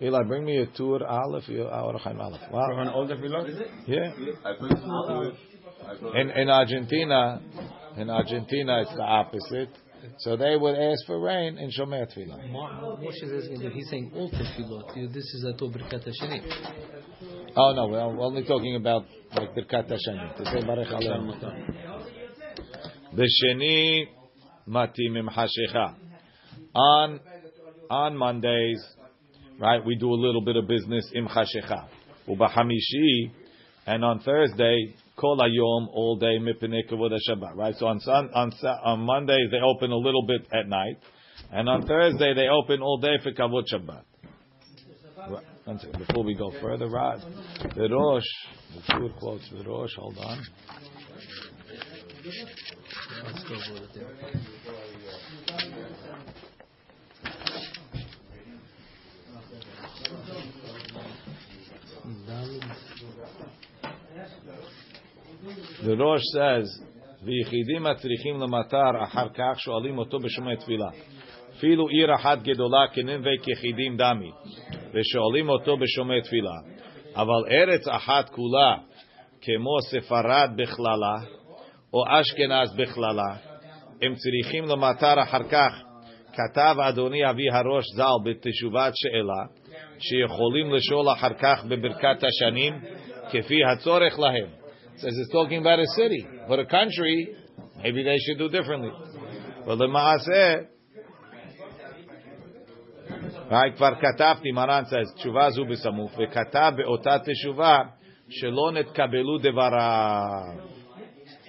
Eli, 0.01 0.23
bring 0.25 0.45
me 0.45 0.59
a 0.59 0.67
tour 0.67 1.07
Aleph, 1.07 1.49
or 1.49 1.99
Chaim 1.99 2.21
Aleph. 2.21 2.41
Wow. 2.51 2.67
From 2.75 2.89
all 2.89 3.07
tefillot? 3.07 3.69
Yeah. 3.87 4.13
I 4.45 4.53
put 4.59 4.73
I 4.73 5.95
put 6.01 6.17
In 6.17 6.31
in 6.31 6.49
Argentina, 6.51 7.41
in 7.97 8.11
Argentina 8.11 8.83
it's 8.83 8.95
the 8.95 9.03
opposite. 9.03 9.71
So 10.19 10.37
they 10.37 10.57
would 10.57 10.75
ask 10.75 11.07
for 11.07 11.21
rain 11.21 11.59
in 11.59 11.71
Shomei 11.71 12.05
Tefillah. 12.07 12.51
Moshe 12.51 13.23
is 13.23 13.45
asking, 13.45 13.71
he's 13.71 13.89
saying 13.89 14.11
all 14.17 14.29
tefillot. 14.31 15.13
This 15.13 15.25
is 15.35 15.45
a 15.45 15.57
to 15.59 15.65
Birkat 15.67 16.05
Hashanim. 16.05 16.43
Oh 17.55 17.73
no, 17.75 17.87
we're 17.87 18.01
only 18.01 18.43
talking 18.45 18.75
about 18.77 19.05
like 19.37 19.55
Birkat 19.55 19.89
Hashanim. 19.89 20.37
To 20.39 20.45
say 20.45 20.67
Baruch 20.67 20.89
Aleinu. 20.89 21.35
B'sheni 23.15 24.07
matim 24.07 24.22
im 24.67 25.29
hashecha. 25.29 25.95
On 26.75 27.21
on 27.91 28.17
Mondays, 28.17 28.83
right? 29.59 29.85
We 29.85 29.97
do 29.97 30.11
a 30.13 30.15
little 30.15 30.43
bit 30.43 30.57
of 30.57 30.67
business 30.67 31.11
im 31.15 31.27
hashecha. 31.27 31.89
Ubahamishi, 32.29 33.31
and 33.87 34.05
on 34.05 34.21
Thursday, 34.21 34.95
kol 35.17 35.37
hayom 35.39 35.89
all 35.93 36.17
day 36.17 36.39
kavod 36.39 37.13
Shabbat. 37.29 37.57
Right? 37.57 37.75
So 37.77 37.87
on 37.87 38.01
on 38.07 38.53
on 38.85 39.01
Mondays 39.01 39.51
they 39.51 39.61
open 39.61 39.91
a 39.91 39.97
little 39.97 40.27
bit 40.27 40.47
at 40.53 40.69
night, 40.69 40.99
and 41.51 41.69
on 41.69 41.87
Thursday 41.87 42.35
they 42.35 42.49
open 42.49 42.81
all 42.81 42.99
day 42.99 43.19
for 43.23 43.33
kavod 43.33 43.65
Shabbat. 43.73 44.03
Right. 45.31 45.45
One 45.65 45.79
second, 45.79 46.07
before 46.07 46.25
we 46.25 46.35
go 46.35 46.51
further, 46.61 46.89
Rod, 46.89 47.23
the 47.77 47.89
Rosh, 47.89 48.25
the 48.89 49.11
quotes, 49.21 49.49
the 49.51 49.63
Rosh, 49.63 49.95
hold 49.97 50.19
on. 50.19 50.45
The 53.23 53.29
Rosh 65.97 66.23
says, 66.35 66.85
ויחידים 67.23 67.83
מצריכים 67.83 68.41
למטר 68.41 69.05
אחר 69.05 69.29
כך 69.35 69.61
שואלים 69.61 69.99
אותו 69.99 70.19
בשומע 70.19 70.55
תפילה. 70.55 70.89
אפילו 71.57 71.89
עיר 71.89 72.15
אחת 72.15 72.43
גדולה 72.43 72.89
כננבי 72.93 73.39
כיחידים 73.43 73.97
דמי, 73.97 74.31
ושואלים 74.95 75.49
אותו 75.49 75.77
בשומע 75.77 76.21
תפילה. 76.21 76.55
אבל 77.17 77.51
ארץ 77.51 77.89
אחת 77.89 78.29
כולה, 78.29 78.77
כמו 79.41 79.81
ספרד 79.91 80.51
בכללה, 80.57 81.17
או 81.93 82.05
אשכנז 82.09 82.77
בכללה, 82.77 83.37
הם 84.03 84.15
צריכים 84.15 84.65
למטר 84.65 85.23
אחר 85.23 85.43
כך. 85.43 85.83
כתב 86.33 86.77
אדוני 86.89 87.31
אבי 87.31 87.51
הראש 87.51 87.85
ז"ל 87.97 88.31
בתשובת 88.31 88.93
שאלה, 88.95 89.43
שיכולים 89.99 90.75
לשאול 90.75 91.13
אחר 91.13 91.35
כך 91.39 91.65
בברכת 91.65 92.25
השנים, 92.25 92.75
כפי 93.31 93.65
הצורך 93.65 94.19
להם. 94.19 94.63
says 94.97 95.19
it's 95.19 95.33
talking 95.33 95.61
about 95.61 95.79
a 95.79 95.87
city. 95.97 96.27
For 96.47 96.61
a 96.61 96.67
country, 96.67 97.35
maybe 97.83 98.03
they 98.05 98.19
should 98.19 98.39
do 98.39 98.49
differently. 98.49 98.93
But 99.67 99.79
למעשה, 99.81 100.55
right, 103.51 103.77
כבר 103.77 103.95
כתבתי, 103.95 104.53
מרן 104.53 104.83
says, 104.85 105.15
תשובה 105.17 105.51
זו 105.51 105.65
בסמוך, 105.65 106.13
וכתב 106.19 106.73
באותה 106.77 107.17
תשובה, 107.19 107.79
שלא 108.29 108.73
נתקבלו 108.73 109.39
דבריו. 109.39 110.72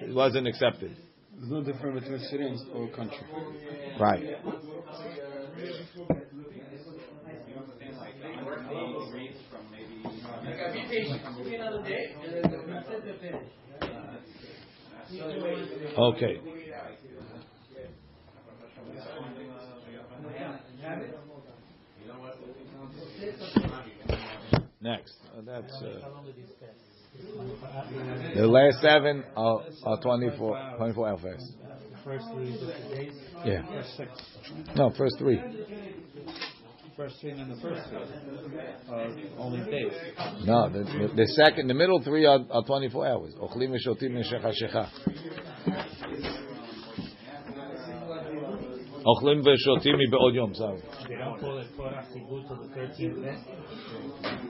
It 0.08 0.14
wasn't 0.14 0.48
accepted. 0.48 0.96
There's 1.38 1.52
no 1.52 1.64
difference 1.64 2.02
between 2.02 2.20
city 2.30 2.44
and 2.46 2.60
or 2.74 2.88
country. 2.96 3.26
Right. 4.00 4.24
Okay. 15.98 16.40
Next. 24.82 25.14
Uh, 25.38 25.42
that's 25.46 25.74
uh, 25.82 26.10
the 28.36 28.48
last 28.48 28.82
seven 28.82 29.24
are, 29.36 29.62
are 29.86 30.02
24, 30.02 30.74
24. 30.78 31.20
First 32.04 32.26
three? 32.34 33.12
Yeah. 33.46 33.66
First 33.68 33.98
six. 33.98 34.10
No, 34.76 34.92
first 34.98 35.18
three. 35.20 35.40
First 36.98 37.16
three 37.22 37.32
and 37.32 37.52
the 37.52 37.62
first 37.62 37.90
three 37.90 37.98
are 38.90 39.08
only 39.40 39.60
days. 39.72 39.94
No, 40.46 40.70
the, 40.70 41.12
the, 41.16 41.28
second, 41.28 41.68
the 41.68 41.74
middle 41.74 42.02
three 42.04 42.26
are, 42.26 42.40
are 42.52 42.64
24 42.64 43.08
hours. 43.08 43.34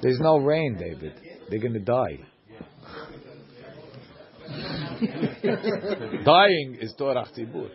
There's 0.01 0.19
no 0.19 0.37
rain, 0.37 0.77
David. 0.77 1.13
They're 1.49 1.59
going 1.59 1.73
to 1.73 1.79
die. 1.79 2.19
Dying 6.25 6.77
is 6.81 6.93
Torah 6.97 7.25
Tzibur. 7.37 7.69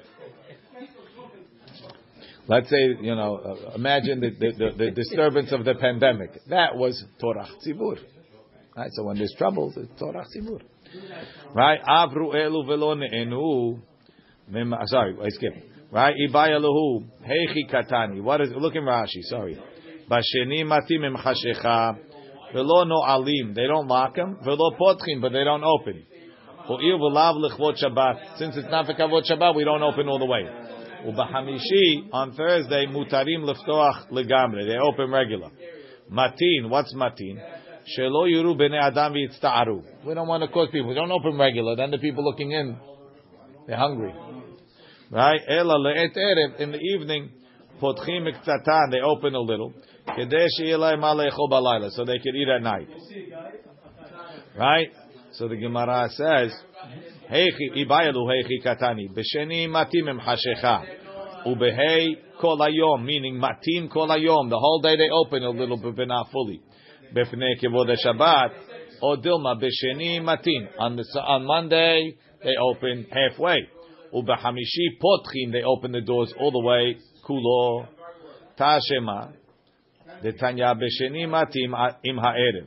Let's 2.46 2.70
say, 2.70 2.96
you 3.00 3.14
know, 3.14 3.36
uh, 3.36 3.74
imagine 3.74 4.20
the, 4.20 4.30
the, 4.30 4.52
the, 4.56 4.84
the 4.84 4.90
disturbance 4.90 5.52
of 5.52 5.64
the 5.64 5.74
pandemic. 5.74 6.30
That 6.48 6.76
was 6.76 7.04
Torah 7.20 7.46
Tzibur. 7.66 7.98
Right? 8.76 8.90
So 8.92 9.04
when 9.04 9.18
there's 9.18 9.34
trouble, 9.36 9.72
it's 9.76 10.00
Torah 10.00 10.24
Tzibur. 10.24 10.60
Right? 11.54 11.80
Avru 11.86 12.34
elu 12.34 12.66
velo 12.66 12.94
ne'enu. 12.94 13.80
Mem- 14.48 14.74
sorry, 14.86 15.16
I 15.22 15.28
skipped. 15.28 15.58
Right? 15.90 16.14
Ibaya 16.28 16.58
lehu 16.60 17.04
heichi 17.22 17.70
katani. 17.70 18.22
What 18.22 18.40
is? 18.40 18.50
Look 18.56 18.74
in 18.74 18.82
Rashi. 18.82 19.22
Sorry. 19.22 19.58
Basheni 20.10 20.64
matim 20.64 21.04
im 21.04 21.16
chashecha. 21.16 21.98
Velo 22.54 22.84
no 22.84 23.02
alim. 23.02 23.52
They 23.54 23.66
don't 23.66 23.88
lock 23.88 24.14
them. 24.14 24.38
Velo 24.42 24.70
potchim, 24.80 25.20
but 25.20 25.32
they 25.32 25.44
don't 25.44 25.64
open. 25.64 26.04
Since 26.68 28.56
it's 28.58 28.68
not 28.70 28.84
for 28.84 28.92
kavod 28.92 29.24
Shabbat, 29.30 29.54
we 29.54 29.64
don't 29.64 29.82
open 29.82 30.06
all 30.06 30.18
the 30.18 30.26
way. 30.26 30.46
Ubahamishi 31.06 32.12
on 32.12 32.32
Thursday 32.34 32.84
mutarim 32.86 33.44
leftoach 33.44 34.10
legamre. 34.10 34.66
They 34.66 34.76
open 34.76 35.10
regular. 35.10 35.50
Matin. 36.10 36.68
What's 36.68 36.92
matin? 36.94 37.40
Shelo 37.96 38.28
yuru 38.28 38.54
bnei 38.54 38.82
adam 38.82 39.14
v'yitzta'aru. 39.14 39.82
We 40.04 40.12
don't 40.12 40.28
want 40.28 40.42
to 40.42 40.48
cause 40.48 40.68
people. 40.70 40.88
We 40.90 40.94
don't 40.94 41.10
open 41.10 41.38
regular. 41.38 41.74
Then 41.74 41.90
the 41.90 41.98
people 41.98 42.22
looking 42.22 42.50
in, 42.52 42.76
they're 43.66 43.78
hungry. 43.78 44.12
Right? 45.10 45.40
Ela 45.48 45.74
le'et 45.78 46.14
erev. 46.14 46.60
In 46.60 46.72
the 46.72 46.78
evening, 46.78 47.30
potchim 47.80 48.28
miktzatan. 48.28 48.90
They 48.90 49.00
open 49.00 49.34
a 49.34 49.40
little. 49.40 49.72
Kedei 50.06 50.48
she'yeh 50.58 50.76
la'hem 50.76 51.00
ma. 51.00 51.88
So 51.90 52.04
they 52.04 52.18
can 52.18 52.36
eat 52.36 52.48
at 52.48 52.60
night. 52.62 52.88
Right? 54.54 54.88
So 55.38 55.46
the 55.46 55.54
Gemara 55.54 56.08
says, 56.10 56.52
Heichi 57.30 57.86
ibayalu 57.86 58.26
heichi 58.26 58.60
katani. 58.64 59.08
B'sheni 59.08 59.68
matim 59.68 60.08
em 60.08 60.18
hashecha. 60.18 60.82
Ubehei 61.46 62.16
kol 62.40 62.58
hayom, 62.58 63.04
meaning 63.04 63.40
matim 63.40 63.88
kol 63.88 64.08
hayom. 64.08 64.50
The 64.50 64.58
whole 64.58 64.80
day 64.82 64.96
they 64.96 65.08
open 65.08 65.44
a 65.44 65.50
little 65.50 65.76
bit, 65.76 65.94
but 65.94 66.08
not 66.08 66.32
fully. 66.32 66.60
B'fnei 67.14 67.62
kivod 67.62 67.94
Shabbat. 68.04 68.50
Or 69.00 69.18
dilma 69.18 69.62
b'sheni 69.62 70.20
matim. 70.20 70.66
On 70.76 70.96
the 70.96 71.04
on 71.20 71.44
Monday 71.46 72.16
they 72.42 72.56
open 72.60 73.06
halfway. 73.08 73.68
Ubehamishi 74.12 74.98
potchim. 75.00 75.52
They 75.52 75.62
open 75.62 75.92
the 75.92 76.00
doors 76.00 76.34
all 76.40 76.50
the 76.50 76.58
way. 76.58 76.96
Kulo. 77.24 77.86
Tashema. 78.58 79.34
The 80.20 80.32
Tanya 80.32 80.74
b'sheni 80.74 81.28
matim 81.28 81.72
im 82.02 82.16
ha'erev. 82.16 82.66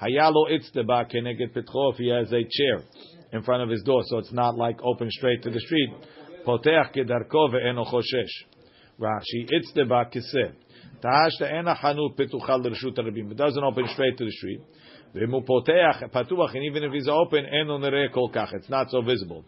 Hayalo 0.00 0.46
itzteba 0.50 1.10
keneged 1.10 1.52
petcho 1.54 1.92
if 1.92 1.98
he 1.98 2.08
has 2.08 2.32
a 2.32 2.42
chair 2.42 2.82
in 3.32 3.42
front 3.42 3.62
of 3.62 3.68
his 3.68 3.82
door, 3.82 4.02
so 4.06 4.18
it's 4.18 4.32
not 4.32 4.56
like 4.56 4.78
open 4.82 5.10
straight 5.10 5.42
to 5.42 5.50
the 5.50 5.60
street. 5.60 5.90
Poteach 6.46 6.94
kedarko 6.94 7.52
ve'eno 7.52 7.84
choshesh. 7.84 8.46
Rashi 9.00 9.48
itzteba 9.50 10.10
kiseh. 10.12 10.52
Tahashta 11.02 11.52
ena 11.52 11.74
chanut 11.74 12.16
petuchal 12.16 12.64
l'rshut 12.64 12.96
rabim. 12.96 13.30
It 13.32 13.36
doesn't 13.36 13.62
open 13.62 13.86
straight 13.88 14.16
to 14.18 14.24
the 14.24 14.30
street. 14.30 14.60
Ve'mu 15.14 15.44
poteach 15.44 16.10
patuach, 16.12 16.54
and 16.54 16.64
even 16.64 16.84
if 16.84 16.92
he's 16.92 17.08
open, 17.08 17.44
eno 17.44 17.78
nereh 17.78 18.12
kol 18.12 18.30
kach. 18.30 18.54
It's 18.54 18.70
not 18.70 18.90
so 18.90 19.02
visible. 19.02 19.44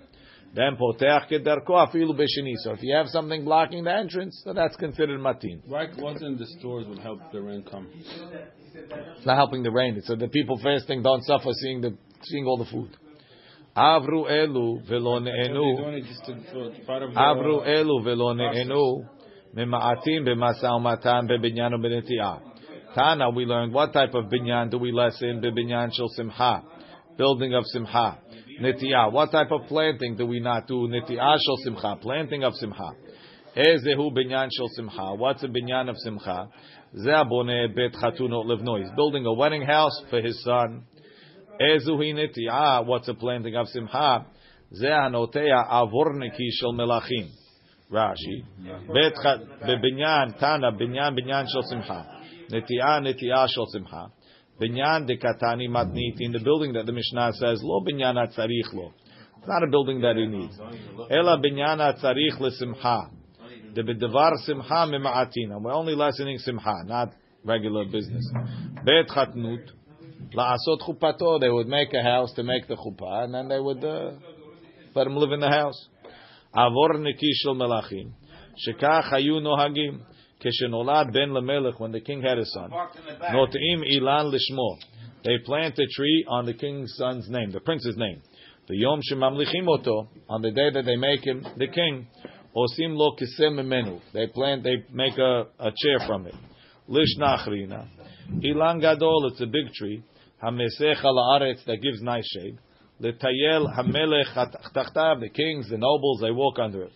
Then 0.55 0.77
poteach 0.77 1.31
kedarko 1.31 1.71
afilu 1.71 2.13
beshini. 2.13 2.55
So 2.57 2.73
if 2.73 2.83
you 2.83 2.95
have 2.97 3.07
something 3.09 3.45
blocking 3.45 3.85
the 3.85 3.95
entrance, 3.95 4.41
so 4.45 4.53
that's 4.53 4.77
considered 4.77 5.21
matin. 5.21 5.63
Why 5.67 5.87
wasn't 5.97 6.39
the 6.39 6.47
stores 6.59 6.87
would 6.89 6.99
help 6.99 7.21
the 7.33 7.41
rain 7.41 7.65
come? 7.71 7.89
It's 7.95 9.27
not 9.27 9.37
helping 9.37 9.63
the 9.63 9.71
rain. 9.71 9.97
It's 9.97 10.09
so 10.09 10.17
the 10.17 10.29
people 10.29 10.59
fasting 10.63 11.03
don't 11.03 11.23
suffer 11.25 11.51
seeing 11.53 11.81
the 11.81 11.97
seeing 12.25 12.47
all 12.47 12.57
the 12.57 12.65
food. 12.65 12.91
Avru 13.77 14.29
elu 14.29 14.87
velo 14.89 15.21
ne'enu. 15.21 15.77
doing 15.77 15.95
it 15.95 16.05
just 16.05 16.25
to, 16.25 16.37
so 16.53 16.63
it's 16.65 16.85
part 16.85 17.03
of 17.05 17.15
the, 17.15 17.21
Avru 17.21 17.65
elu 17.67 18.05
velo 18.05 18.35
ne'enu. 18.35 19.09
Mema'atim 19.55 20.27
b'masa 20.27 20.71
umatan 20.73 21.29
bebinyan 21.29 21.73
u'beneti'ah. 21.75 22.41
Tana, 22.95 23.31
we 23.31 23.45
learned 23.45 23.73
what 23.73 23.93
type 23.93 24.15
of 24.15 24.25
binyan 24.25 24.71
do 24.71 24.79
we 24.79 24.91
lessen? 24.91 25.41
Bebinyan 25.41 25.93
shel 25.93 26.09
simcha. 26.09 26.63
Building 27.17 27.55
of 27.55 27.65
simcha. 27.67 28.19
Neti'ah. 28.61 29.11
What 29.11 29.33
type 29.33 29.51
of 29.51 29.63
planting 29.69 30.17
do 30.17 30.27
we 30.27 30.39
not 30.41 30.67
do? 30.67 30.87
Neti'ah 30.87 31.39
shel 31.39 31.57
simcha. 31.65 31.97
Planting 32.01 32.45
of 32.45 32.55
simcha. 32.55 32.91
Ezehu 33.57 34.13
binyan 34.13 34.49
shel 34.55 34.69
simcha. 34.77 35.15
What's 35.15 35.43
a 35.43 35.49
binyan 35.49 35.89
of 35.89 35.97
simcha? 35.97 36.49
Ze'abone 36.95 37.75
bet 37.75 37.93
chatunot 38.01 38.45
levno. 38.45 38.79
He's 38.79 38.91
building 38.97 39.25
a 39.25 39.33
wedding 39.33 39.63
house 39.63 40.03
for 40.11 40.21
his 40.21 40.43
son. 40.45 40.85
Ezuhi 41.61 42.15
neti'ah. 42.15 42.85
What's 42.85 43.09
a 43.09 43.15
planting 43.15 43.57
of 43.57 43.67
simcha? 43.69 44.27
Ze'anotea 44.79 45.71
avorniki 45.71 46.51
shel 46.53 46.75
melachim. 46.75 47.31
Rashi. 47.91 48.45
Bet 48.93 49.15
bebinyan 49.63 50.39
tana 50.39 50.73
binyan 50.73 51.19
binyan 51.19 51.47
shel 51.51 51.63
simcha. 51.63 52.07
Neti'ah 52.51 53.01
neti'ah 53.01 53.49
shel 53.49 53.67
simcha. 53.67 54.11
Binyan 54.61 55.07
de 55.07 55.17
katani 55.17 55.69
matniti 55.69 56.21
in 56.21 56.33
the 56.33 56.41
building 56.41 56.75
that 56.75 56.85
the 56.85 56.93
Mishnah 56.93 57.33
says 57.33 57.61
lo 57.63 57.81
binyan 57.81 58.17
tzarich 58.37 58.73
lo. 58.75 58.93
It's 59.39 59.49
not 59.49 59.63
a 59.63 59.69
building 59.69 60.03
that 60.03 60.17
he 60.17 60.27
needs. 60.27 60.59
Ela 61.11 61.39
binyan 61.39 61.79
tzarich 61.99 62.39
lesimcha. 62.39 63.11
The 63.75 63.83
bedevar 63.83 64.37
simcha 64.45 64.87
mema'atina. 64.87 65.63
We're 65.63 65.73
only 65.73 65.95
lessening 65.95 66.39
simcha, 66.39 66.85
not 66.85 67.15
regular 67.45 67.85
business. 67.87 68.31
Bet 68.85 69.09
chatnut. 69.09 69.65
La'asot 70.35 70.81
chupato. 70.87 71.41
They 71.41 71.49
would 71.49 71.67
make 71.67 71.95
a 71.95 72.03
house 72.03 72.33
to 72.35 72.43
make 72.43 72.69
the 72.69 72.77
chuppah, 72.77 73.25
and 73.25 73.35
then 73.35 73.49
they 73.49 73.59
would 73.59 73.83
uh, 73.83 74.13
let 74.95 75.07
him 75.07 75.17
live 75.17 75.33
in 75.33 75.41
the 75.41 75.49
house. 75.49 75.89
Avor 76.55 76.97
niki 76.97 77.31
shel 77.43 77.55
melachim. 77.55 78.13
Shekach 78.69 79.11
hayu 79.13 79.41
nohagim. 79.41 80.01
Keshenolad 80.43 81.13
ben 81.13 81.31
lemelech, 81.31 81.79
when 81.79 81.93
the 81.93 82.01
king 82.01 82.23
had 82.23 82.39
a 82.39 82.47
son. 82.47 82.71
Notim 82.71 83.83
ilan 83.85 84.33
lishmo. 84.33 84.79
They 85.25 85.39
plant 85.45 85.79
a 85.79 85.87
tree 85.95 86.25
on 86.29 86.47
the 86.47 86.55
king's 86.55 86.95
son's 86.97 87.29
name, 87.29 87.51
the 87.51 87.61
prince's 87.61 87.97
name. 87.97 88.23
The 88.69 88.77
yom 88.77 89.01
shemamlichim 89.01 89.69
oto, 89.69 90.09
on 90.29 90.43
the 90.43 90.51
day 90.51 90.71
that 90.73 90.85
they 90.85 90.97
make 90.97 91.25
him 91.25 91.45
the 91.59 91.67
king. 91.67 92.07
Osim 92.57 92.97
lo 92.97 93.17
kisem 93.17 93.65
menu. 93.67 94.01
They 94.15 94.29
plant, 94.29 94.63
they 94.63 94.85
make 94.93 95.19
a, 95.19 95.47
a 95.59 95.71
chair 95.77 96.07
from 96.07 96.27
it. 96.27 96.35
Lish 96.89 97.19
nachrina. 97.19 97.87
Ilan 98.43 98.81
gadol, 98.81 99.29
it's 99.31 99.41
a 99.41 99.47
big 99.47 99.73
tree. 99.75 100.03
Hamesech 100.43 101.03
haaretz 101.05 101.65
that 101.67 101.83
gives 101.83 102.01
nice 102.01 102.27
shade. 102.27 102.59
Letayel 103.03 103.77
hamelech 103.77 104.35
tachtav, 104.75 105.21
the 105.21 105.29
kings, 105.29 105.69
the 105.69 105.77
nobles, 105.77 106.21
they 106.23 106.31
walk 106.31 106.59
under 106.59 106.85
it. 106.85 106.93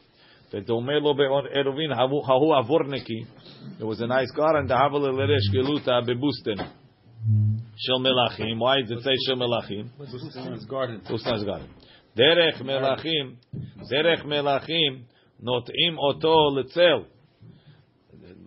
V'domeh 0.55 1.03
lo 1.03 1.15
be'on 1.15 1.47
eruvin 1.53 1.93
hahu 1.93 2.23
hahu 2.23 2.53
avorniki. 2.55 3.27
There 3.79 3.87
was 3.87 4.01
a 4.01 4.07
nice 4.07 4.31
garden. 4.31 4.69
Dahavel 4.69 5.03
leresh 5.03 5.51
geluta 5.53 6.01
bebusten. 6.09 6.59
Shel 7.77 7.99
melachim. 7.99 8.61
Why 8.61 8.83
did 8.83 8.99
it 8.99 9.03
say 9.03 9.17
shel 9.27 9.37
melachim? 9.37 9.89
Bustan's 9.99 10.65
garden. 10.67 11.01
Bustan's 11.11 11.45
garden. 11.45 11.69
Derech 12.17 12.63
melachim. 12.63 13.37
Derech 13.93 14.25
melachim. 14.25 15.05
Notim 15.43 15.97
oto 15.99 16.51
letzel. 16.51 17.07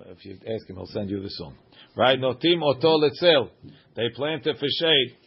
If 0.09 0.25
you 0.25 0.37
ask 0.47 0.69
him, 0.69 0.77
he'll 0.77 0.85
send 0.87 1.09
you 1.09 1.21
the 1.21 1.29
song. 1.29 1.55
Right? 1.95 2.17
Notim 2.17 2.63
oto 2.63 2.97
letzel. 2.97 3.49
They 3.95 4.09
plant 4.15 4.47
it 4.47 4.57
for 4.57 4.67
shade. 4.79 5.17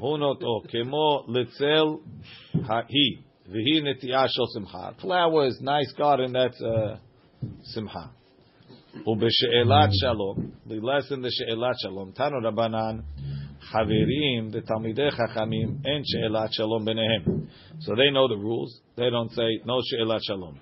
Hu 0.00 0.16
noto 0.16 0.62
kemo 0.72 1.28
letzel 1.28 2.00
hahi. 2.54 3.24
V'hi 3.50 3.82
netiyah 3.82 4.28
shel 4.28 4.46
simcha. 4.52 4.94
Flowers, 5.00 5.58
nice 5.60 5.92
garden, 5.92 6.32
that's 6.32 6.60
uh, 6.60 6.98
simcha. 7.64 8.10
U'b'she'elat 9.06 9.90
shalom. 10.00 10.52
The 10.66 10.74
lesson 10.76 11.22
the 11.22 11.30
she'elat 11.30 11.74
shalom. 11.82 12.12
Tanu 12.12 12.42
Rabbanan. 12.42 13.04
Havirim, 13.74 14.50
the 14.52 14.60
Talmidei 14.60 15.10
Chachamim, 15.12 15.80
and 15.84 16.04
She'elat 16.06 16.52
Shalom 16.52 16.86
B'nehem. 16.86 17.48
So 17.80 17.94
they 17.94 18.10
know 18.10 18.28
the 18.28 18.36
rules. 18.36 18.80
They 18.96 19.10
don't 19.10 19.30
say, 19.32 19.60
no 19.64 19.80
She'elat 19.84 20.20
Shalom. 20.22 20.58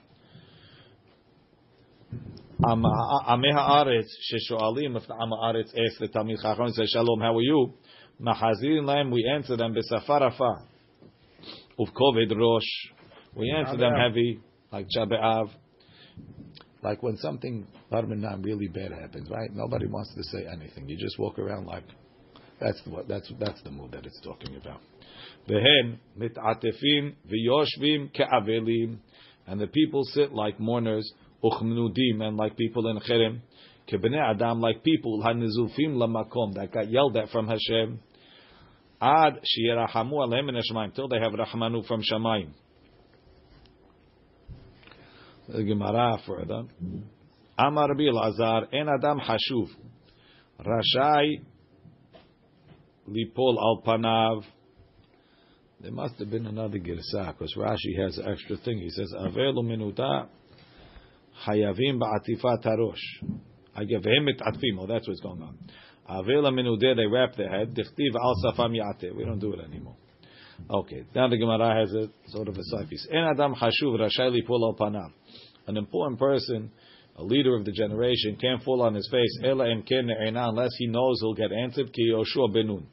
Amei 2.64 3.53
Ha'aretz, 3.53 4.09
She'sho'alim, 4.22 4.97
if 4.97 5.07
the 5.07 5.14
Am 5.14 5.30
Ha'aretz 5.30 5.68
asks 5.68 5.99
the 6.01 6.09
Talmid 6.09 6.43
Chachamim, 6.45 6.72
say, 6.72 6.87
Shalom, 6.87 7.20
how 7.20 7.37
are 7.37 7.43
you? 7.43 7.74
Mahazirin 8.20 8.84
Lahem, 8.84 9.12
we 9.12 9.30
answer 9.32 9.57
them, 9.57 9.74
B'safarafa 9.74 10.62
of 11.79 11.89
COVID 11.89 12.37
Rosh. 12.37 12.62
We 13.35 13.51
answer 13.51 13.77
them 13.77 13.93
heavy, 13.95 14.41
like 14.72 14.87
Chabe'av. 14.97 15.51
Like 16.83 17.03
when 17.03 17.16
something 17.16 17.66
Parmanam 17.91 18.45
really 18.45 18.68
bad 18.68 18.93
happens, 18.93 19.29
right? 19.31 19.51
Nobody 19.53 19.87
wants 19.87 20.14
to 20.14 20.22
say 20.24 20.47
anything. 20.47 20.89
You 20.89 20.97
just 20.97 21.18
walk 21.18 21.39
around 21.39 21.66
like 21.66 21.85
that's 22.61 22.81
the 22.85 23.05
that's 23.09 23.31
that's 23.39 23.62
the 23.62 23.70
mood 23.70 23.93
that 23.93 24.07
it's 24.07 24.20
talking 24.22 24.57
about. 24.57 24.81
And 29.49 29.61
the 29.61 29.66
people 29.68 30.03
sit 30.05 30.33
like 30.33 30.59
mourners, 30.59 31.12
uchmnudim, 31.45 32.20
and 32.22 32.37
like 32.37 32.57
people 32.57 32.89
in 32.89 32.99
cherim, 33.01 33.41
adam, 33.93 34.61
like 34.61 34.83
people 34.83 35.22
hanizufim 35.22 35.97
lamakom 35.97 36.55
that 36.55 36.72
got 36.72 36.91
yelled 36.91 37.16
at 37.16 37.31
from 37.31 37.47
Hashem. 37.47 38.01
Ad 39.01 39.40
sheyerahamu 39.44 40.12
aleim 40.12 40.47
min 40.47 40.55
Hashemayim 40.55 40.94
till 40.94 41.09
they 41.09 41.18
have 41.18 41.32
rahmanu 41.32 41.86
from 41.86 42.03
Shamayim. 42.03 42.51
The 45.49 45.62
Gemara 45.62 46.18
further. 46.26 46.64
Amar 47.59 47.88
Rabbi 47.88 48.11
Lazar, 48.11 48.68
en 48.72 48.88
adam 48.88 49.20
hashuv, 49.20 49.68
rashai 50.61 51.40
lipol 53.09 53.57
al 53.59 53.82
panav. 53.86 54.44
There 55.80 55.92
must 55.92 56.18
have 56.18 56.30
been 56.30 56.47
another 56.47 56.78
girsa 56.78 57.32
because 57.32 57.55
Rashi 57.57 58.03
has 58.03 58.18
an 58.18 58.28
extra 58.28 58.57
thing. 58.57 58.78
He 58.78 58.90
says, 58.90 59.12
"Avelu 59.18 59.62
minuta 59.62 60.26
hayavim 61.47 62.01
ba'atifat 62.01 62.64
harosh." 62.64 63.40
I 63.74 63.84
give 63.84 64.05
him 64.05 64.28
it 64.28 64.40
atfim. 64.40 64.78
Oh, 64.80 64.86
that's 64.86 65.07
what's 65.07 65.20
going 65.20 65.42
on. 65.42 65.59
Avela 66.09 66.53
minudeh, 66.53 66.95
they 66.97 67.07
wrap 67.07 67.35
their 67.37 67.51
head. 67.51 67.75
Dichtiv 67.75 68.15
al 68.15 68.35
safam 68.45 68.75
yate. 68.77 69.15
We 69.15 69.25
don't 69.25 69.39
do 69.39 69.53
it 69.53 69.61
anymore. 69.61 69.97
Okay, 70.71 71.05
now 71.15 71.29
the 71.29 71.37
Gemara 71.37 71.81
has 71.81 71.93
a 71.93 72.09
sort 72.29 72.49
of 72.49 72.57
a 72.57 72.87
piece. 72.87 73.07
En 73.11 73.25
adam 73.25 73.55
hashuv 73.55 73.99
rashai 74.01 74.31
lipol 74.31 74.63
al 74.63 74.75
panav. 74.79 75.11
An 75.67 75.77
important 75.77 76.19
person, 76.19 76.71
a 77.17 77.23
leader 77.23 77.57
of 77.57 77.65
the 77.65 77.73
generation, 77.73 78.37
can't 78.41 78.63
fall 78.63 78.83
on 78.83 78.95
his 78.95 79.09
face. 79.11 79.39
Ela 79.45 79.71
em 79.71 79.83
ken 79.83 80.09
unless 80.11 80.71
he 80.79 80.87
knows 80.87 81.21
he'll 81.21 81.35
get 81.35 81.53
answered. 81.53 81.93
Ki 81.93 82.11
Yoshua 82.11 82.55
benun. 82.55 82.85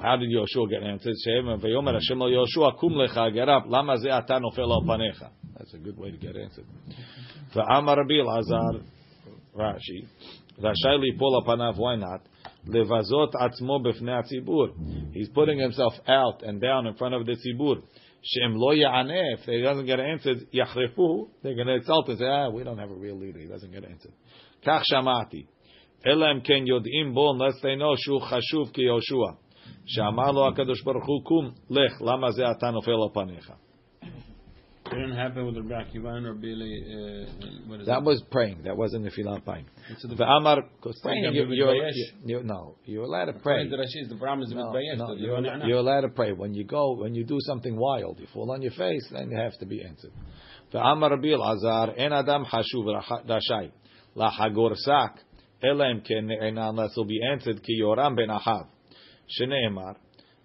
How 0.00 0.16
did 0.16 0.30
Yoshua 0.30 0.70
get 0.70 0.82
answered? 0.82 1.14
Shem 1.24 1.44
vayomer 1.44 1.94
Hashem 1.94 2.18
lo 2.18 2.30
Yoshua 2.30 2.78
kum 2.78 2.92
lecha 2.92 3.32
get 3.32 3.48
up. 3.48 3.64
Lama 3.66 3.98
ze 3.98 4.08
ata 4.08 4.40
nofel 4.40 4.70
al 4.70 4.82
panecha. 4.82 5.30
That's 5.58 5.74
a 5.74 5.78
good 5.78 5.98
way 5.98 6.10
to 6.10 6.16
get 6.16 6.36
answered. 6.36 6.66
Va'amar 7.54 7.96
Rabbi 7.96 8.22
Lazar, 8.22 8.80
Rashi, 9.56 10.06
Rashai 10.60 10.98
lipol 10.98 11.34
al 11.34 11.44
panav. 11.44 11.78
Why 11.78 11.96
not? 11.96 12.20
Levazot 12.67 13.33
atzmo 13.33 13.79
b'fnei 13.83 14.23
atzibur. 14.23 14.73
He's 15.13 15.29
putting 15.29 15.59
himself 15.59 15.93
out 16.07 16.43
and 16.43 16.61
down 16.61 16.87
in 16.87 16.95
front 16.95 17.15
of 17.15 17.25
the 17.25 17.33
tzibur. 17.33 17.81
Shem 18.23 18.55
lo 18.55 18.73
ya'aneh. 18.73 19.39
If 19.39 19.45
he 19.45 19.61
doesn't 19.61 19.85
get 19.85 19.99
answered, 19.99 20.47
yachrefu. 20.53 21.29
They're 21.43 21.55
going 21.55 21.67
to 21.67 21.75
insult 21.75 22.09
and 22.09 22.19
say, 22.19 22.25
ah, 22.25 22.49
we 22.49 22.63
don't 22.63 22.77
have 22.77 22.91
a 22.91 22.95
real 22.95 23.17
leader. 23.17 23.39
He 23.39 23.47
doesn't 23.47 23.71
get 23.71 23.85
answered. 23.85 24.13
Kach 24.65 24.83
shamati. 24.91 25.47
Elam 26.05 26.41
ken 26.41 26.65
yodim 26.65 27.13
bo 27.13 27.31
unless 27.31 27.55
they 27.63 27.75
know 27.75 27.95
shu 27.97 28.19
chashuv 28.19 28.73
ki 28.73 28.83
Yoshua. 28.83 29.37
שאמר 29.85 30.31
לו 30.31 30.47
הקדוש 30.47 30.83
ברוך 30.83 31.05
הוא 31.05 31.23
קום 31.23 31.51
לך 31.69 32.01
למה 32.01 32.31
זה 32.31 32.43
אתה 32.51 32.71
נופל 32.71 32.91
על 32.91 33.09
פניך 33.13 33.49
It 33.49 33.53
didn't 34.94 35.16
happen 35.16 35.46
with 35.46 35.56
Rabbi 35.56 35.84
Akiva 35.84 36.08
and 36.16 36.26
Rabbi 36.26 36.46
Eli, 36.46 36.66
uh, 36.66 37.68
what 37.68 37.80
is 37.80 37.86
That 37.86 37.98
it? 37.98 38.04
was 38.04 38.22
praying. 38.30 38.62
That 38.64 38.76
wasn't 38.76 39.04
Nefilah 39.04 39.44
Paim. 39.44 39.66
The 40.02 40.62
because 40.76 41.00
praying, 41.02 41.24
you, 41.32 41.46
you're, 41.50 41.74
you, 42.24 42.42
no, 42.42 42.76
you're 42.84 43.04
allowed 43.04 43.26
to 43.26 43.32
pray. 43.34 43.68
to 43.68 43.76
Rashi, 43.76 44.08
the 44.08 44.16
problem 44.16 44.42
is 44.42 44.54
No, 44.54 44.72
no, 44.72 45.14
you're, 45.14 45.66
you're 45.66 45.78
allowed 45.78 46.02
to 46.02 46.08
pray. 46.08 46.32
When 46.32 46.54
you 46.54 46.64
go, 46.64 46.96
when 46.96 47.14
you 47.14 47.24
do 47.24 47.38
something 47.40 47.76
wild, 47.76 48.20
you 48.20 48.26
fall 48.32 48.50
on 48.50 48.62
your 48.62 48.72
face, 48.72 49.08
then 49.10 49.30
you 49.30 49.36
have 49.36 49.58
to 49.58 49.66
be 49.66 49.82
answered. 49.82 50.12
Ve'amar 50.72 51.10
Rabbi 51.10 51.28
Elazar, 51.28 51.94
en 51.98 52.12
adam 52.12 52.44
hashuv 52.44 53.02
rashai, 53.28 53.70
lahagor 54.16 54.74
sak, 54.76 55.18
ela 55.62 55.90
im 55.90 56.00
ken 56.00 56.30
unless 56.30 56.94
he'll 56.94 57.04
be 57.04 57.20
answered, 57.22 57.62
ki 57.62 57.80
yoram 57.82 58.16
ben 58.16 58.28
ahav. 58.28 58.66
Shneemar, 59.40 59.96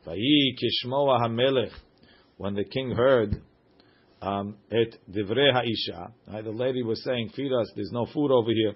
vayi 0.06 0.54
kishmoa 0.56 1.22
hamelech, 1.22 1.72
when 2.38 2.54
the 2.54 2.64
king 2.64 2.92
heard 2.92 3.42
um, 4.21 4.57
et 4.71 4.95
divrei 5.11 5.53
ha'isha, 5.53 6.13
right, 6.33 6.45
the 6.45 6.51
lady 6.51 6.83
was 6.83 7.03
saying, 7.05 7.31
feed 7.35 7.53
us, 7.53 7.71
there's 7.75 7.91
no 7.93 8.07
food 8.13 8.31
over 8.31 8.51
here, 8.51 8.75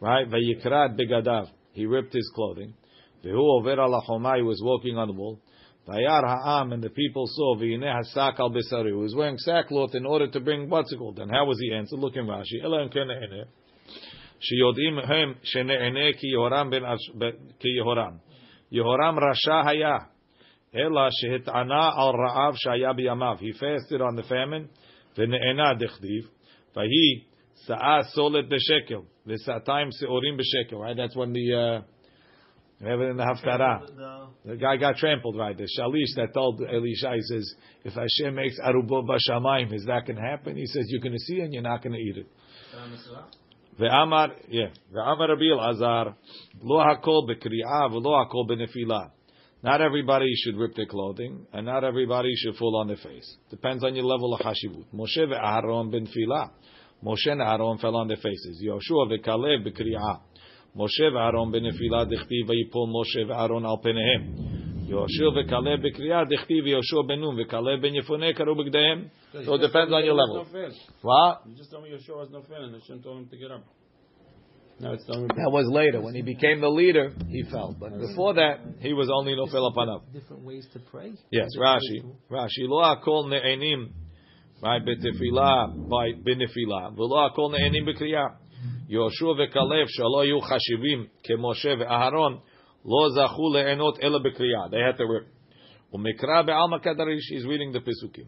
right? 0.00 0.28
Vayikrat 0.28 0.98
begadav, 0.98 1.48
he 1.72 1.86
ripped 1.86 2.12
his 2.12 2.30
clothing. 2.34 2.74
Vehu 3.24 3.60
over 3.60 3.80
al 3.80 4.00
ha'chomah, 4.00 4.36
he 4.36 4.42
was 4.42 4.60
walking 4.64 4.96
on 4.96 5.08
the 5.08 5.14
wall. 5.14 5.40
Vayar 5.88 6.22
ha'am, 6.22 6.72
and 6.72 6.82
the 6.82 6.90
people 6.90 7.26
saw, 7.26 7.56
v'yineh 7.56 7.92
hasak 7.92 8.38
al 8.38 8.50
besari, 8.50 8.86
he 8.86 8.92
was 8.92 9.14
wearing 9.16 9.36
sackcloth 9.38 9.94
in 9.94 10.06
order 10.06 10.28
to 10.30 10.40
bring 10.40 10.70
what's 10.70 10.92
it 10.92 10.98
called. 10.98 11.16
Then 11.16 11.28
how 11.28 11.44
was 11.44 11.58
he 11.60 11.74
answered? 11.74 11.98
Look 11.98 12.16
in 12.16 12.26
Rashi, 12.26 12.62
ela 12.62 12.82
em 12.82 12.88
ken 12.90 13.08
e'eneh, 13.08 13.44
שיודעים 14.40 14.98
הם 14.98 15.34
שנענה 15.42 16.12
כי 16.18 16.26
יהורם 16.26 16.70
בן 16.70 16.84
אש- 16.84 17.10
ב- 17.18 17.30
כי 17.58 17.68
יהורם. 17.76 18.16
יהורם 18.72 19.18
רשע 19.18 19.68
היה, 19.68 19.96
אלא 20.74 21.00
שהטענה 21.10 21.88
על 21.88 22.14
רעב 22.26 22.54
שהיה 22.56 22.92
בימיו. 22.92 23.36
He 23.40 23.52
fasted 23.52 24.00
on 24.00 24.16
the 24.16 24.28
famine, 24.28 24.66
ונענה 25.18 25.74
דכתיב, 25.74 26.28
ויהי 26.76 27.24
שאה 27.66 28.02
סולת 28.02 28.44
בשקל, 28.48 29.00
ושאתיים 29.26 29.88
שעורים 29.92 30.36
בשקל, 30.36 30.76
right? 30.76 30.96
That's 30.96 31.16
when 31.16 31.32
the, 31.32 31.54
uh, 31.54 31.80
we 32.80 32.88
have 32.90 33.00
it 33.00 33.10
in 33.10 33.16
the 33.16 33.22
Haftarah. 33.22 33.80
The 34.44 34.56
guy 34.56 34.76
got 34.76 34.96
trampled, 34.96 35.36
right? 35.38 35.56
The 35.56 35.64
Shalish 35.64 36.16
that 36.16 36.34
told 36.34 36.60
Elisha, 36.60 37.12
he 37.14 37.22
says, 37.22 37.54
if 37.84 37.94
Hashem 37.94 38.34
makes 38.34 38.58
arubot 38.60 39.04
bashamayim, 39.08 39.72
is 39.72 39.84
that 39.86 40.06
going 40.06 40.16
to 40.16 40.22
happen? 40.22 40.56
He 40.56 40.66
says, 40.66 40.84
you're 40.88 41.00
going 41.00 41.12
to 41.12 41.18
see 41.18 41.36
it 41.36 41.44
and 41.44 41.54
you're 41.54 41.62
not 41.62 41.82
going 41.82 41.94
to 41.94 41.98
eat 41.98 42.16
it. 42.18 42.26
ואמר, 43.78 44.26
yeah, 44.48 44.70
ואמר 44.92 45.32
רבי 45.32 45.52
אלעזר, 45.52 46.02
לא 46.64 46.82
הכל 46.82 47.20
בקריאה 47.28 47.86
ולא 47.92 48.22
הכל 48.22 48.44
בנפילה. 48.48 49.00
Not 49.61 49.81
everybody 49.81 50.33
should 50.35 50.55
rip 50.55 50.73
their 50.75 50.85
clothing, 50.85 51.45
and 51.51 51.65
not 51.65 51.83
everybody 51.83 52.33
should 52.35 52.55
fall 52.55 52.77
on 52.77 52.87
their 52.87 52.95
face. 52.95 53.37
Depends 53.49 53.83
on 53.83 53.93
your 53.93 54.05
level 54.05 54.33
of 54.33 54.39
hashivut. 54.39 54.85
Moshe 54.95 55.17
ve'Aharon 55.17 55.91
b'nefila. 55.93 56.51
Moshe 57.03 57.29
and 57.29 57.41
Aaron 57.41 57.77
fell 57.77 57.97
on 57.97 58.07
their 58.07 58.17
faces. 58.17 58.63
Yoshua 58.65 59.09
ve'Kalev 59.11 59.67
b'kri'ah. 59.67 60.21
Moshe 60.77 61.01
ve'Aaron 61.01 61.51
b'nefila 61.51 62.05
dichtiv 62.07 62.47
v'yipol 62.47 62.87
Moshe 62.87 63.27
ve'Aaron 63.27 63.65
al 63.65 63.81
penehem. 63.83 64.87
Yoshua 64.89 65.35
ve'Kalev 65.35 65.83
b'kri'ah 65.85 66.25
dichtiv 66.25 66.65
Yoshua 66.65 67.09
benun 67.09 67.35
ve'Kalev 67.35 67.81
ben 67.81 67.93
Yefuneh 67.95 68.37
karu 68.37 68.55
b'gdehem. 68.55 69.09
So 69.45 69.55
it 69.55 69.59
depends 69.59 69.91
on 69.91 70.05
your 70.05 70.13
level. 70.13 70.45
What? 71.01 71.41
You 71.45 71.55
just 71.57 71.69
told 71.69 71.83
me 71.83 71.89
Yeshua 71.89 72.15
was 72.15 72.29
no 72.31 72.43
fail, 72.43 72.63
and 72.63 72.75
Hashem 72.75 73.03
told 73.03 73.17
him 73.17 73.27
to 73.27 73.37
get 73.37 73.51
up. 73.51 73.65
Now 74.79 74.93
it's 74.93 75.05
telling. 75.05 75.27
That 75.27 75.51
was 75.51 75.67
later. 75.69 76.01
When 76.01 76.15
he 76.15 76.21
became 76.21 76.61
the 76.61 76.69
leader, 76.69 77.11
he 77.27 77.43
fell. 77.43 77.75
But 77.77 77.99
before 77.99 78.35
that, 78.35 78.59
he 78.79 78.93
was 78.93 79.09
only 79.13 79.33
nofel 79.33 79.73
apanav. 79.73 80.13
Different 80.13 80.43
ways 80.43 80.65
to 80.73 80.79
pray. 80.79 81.13
Yes, 81.31 81.49
Rashi. 81.59 82.03
Rashi. 82.31 82.67
Lo 82.67 82.81
akol 82.83 83.29
ne'enim. 83.29 83.91
Right, 84.61 84.81
betefila, 84.81 85.89
by 85.89 86.13
benefila. 86.13 86.95
V'lo 86.95 87.29
akol 87.29 87.51
ne'enim 87.51 87.87
b'kriyah. 87.87 88.35
Yoshua 88.89 89.35
ve'kalev 89.37 89.87
shalo 89.99 90.25
yu 90.25 90.39
chashivim 90.39 91.09
kemoshe 91.29 91.77
ve'aharon 91.77 92.41
lo 92.85 93.09
zachu 93.17 93.51
le'enot 93.53 93.97
ela 94.01 94.19
b'kriyah. 94.21 94.71
They 94.71 94.79
had 94.79 94.97
to 94.97 95.05
rip. 95.05 95.27
Umikra 95.93 96.45
be'alma 96.45 96.83
kadarish. 96.83 97.27
He's 97.29 97.45
reading 97.45 97.73
the 97.73 97.79
Pesukim. 97.79 98.27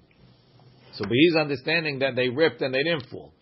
So 0.94 1.06
but 1.06 1.14
he's 1.14 1.36
understanding 1.38 2.00
that 2.00 2.16
they 2.18 2.28
ripped 2.28 2.62
and 2.62 2.74
they 2.74 2.84
didn't 2.84 3.08
fall. 3.10 3.34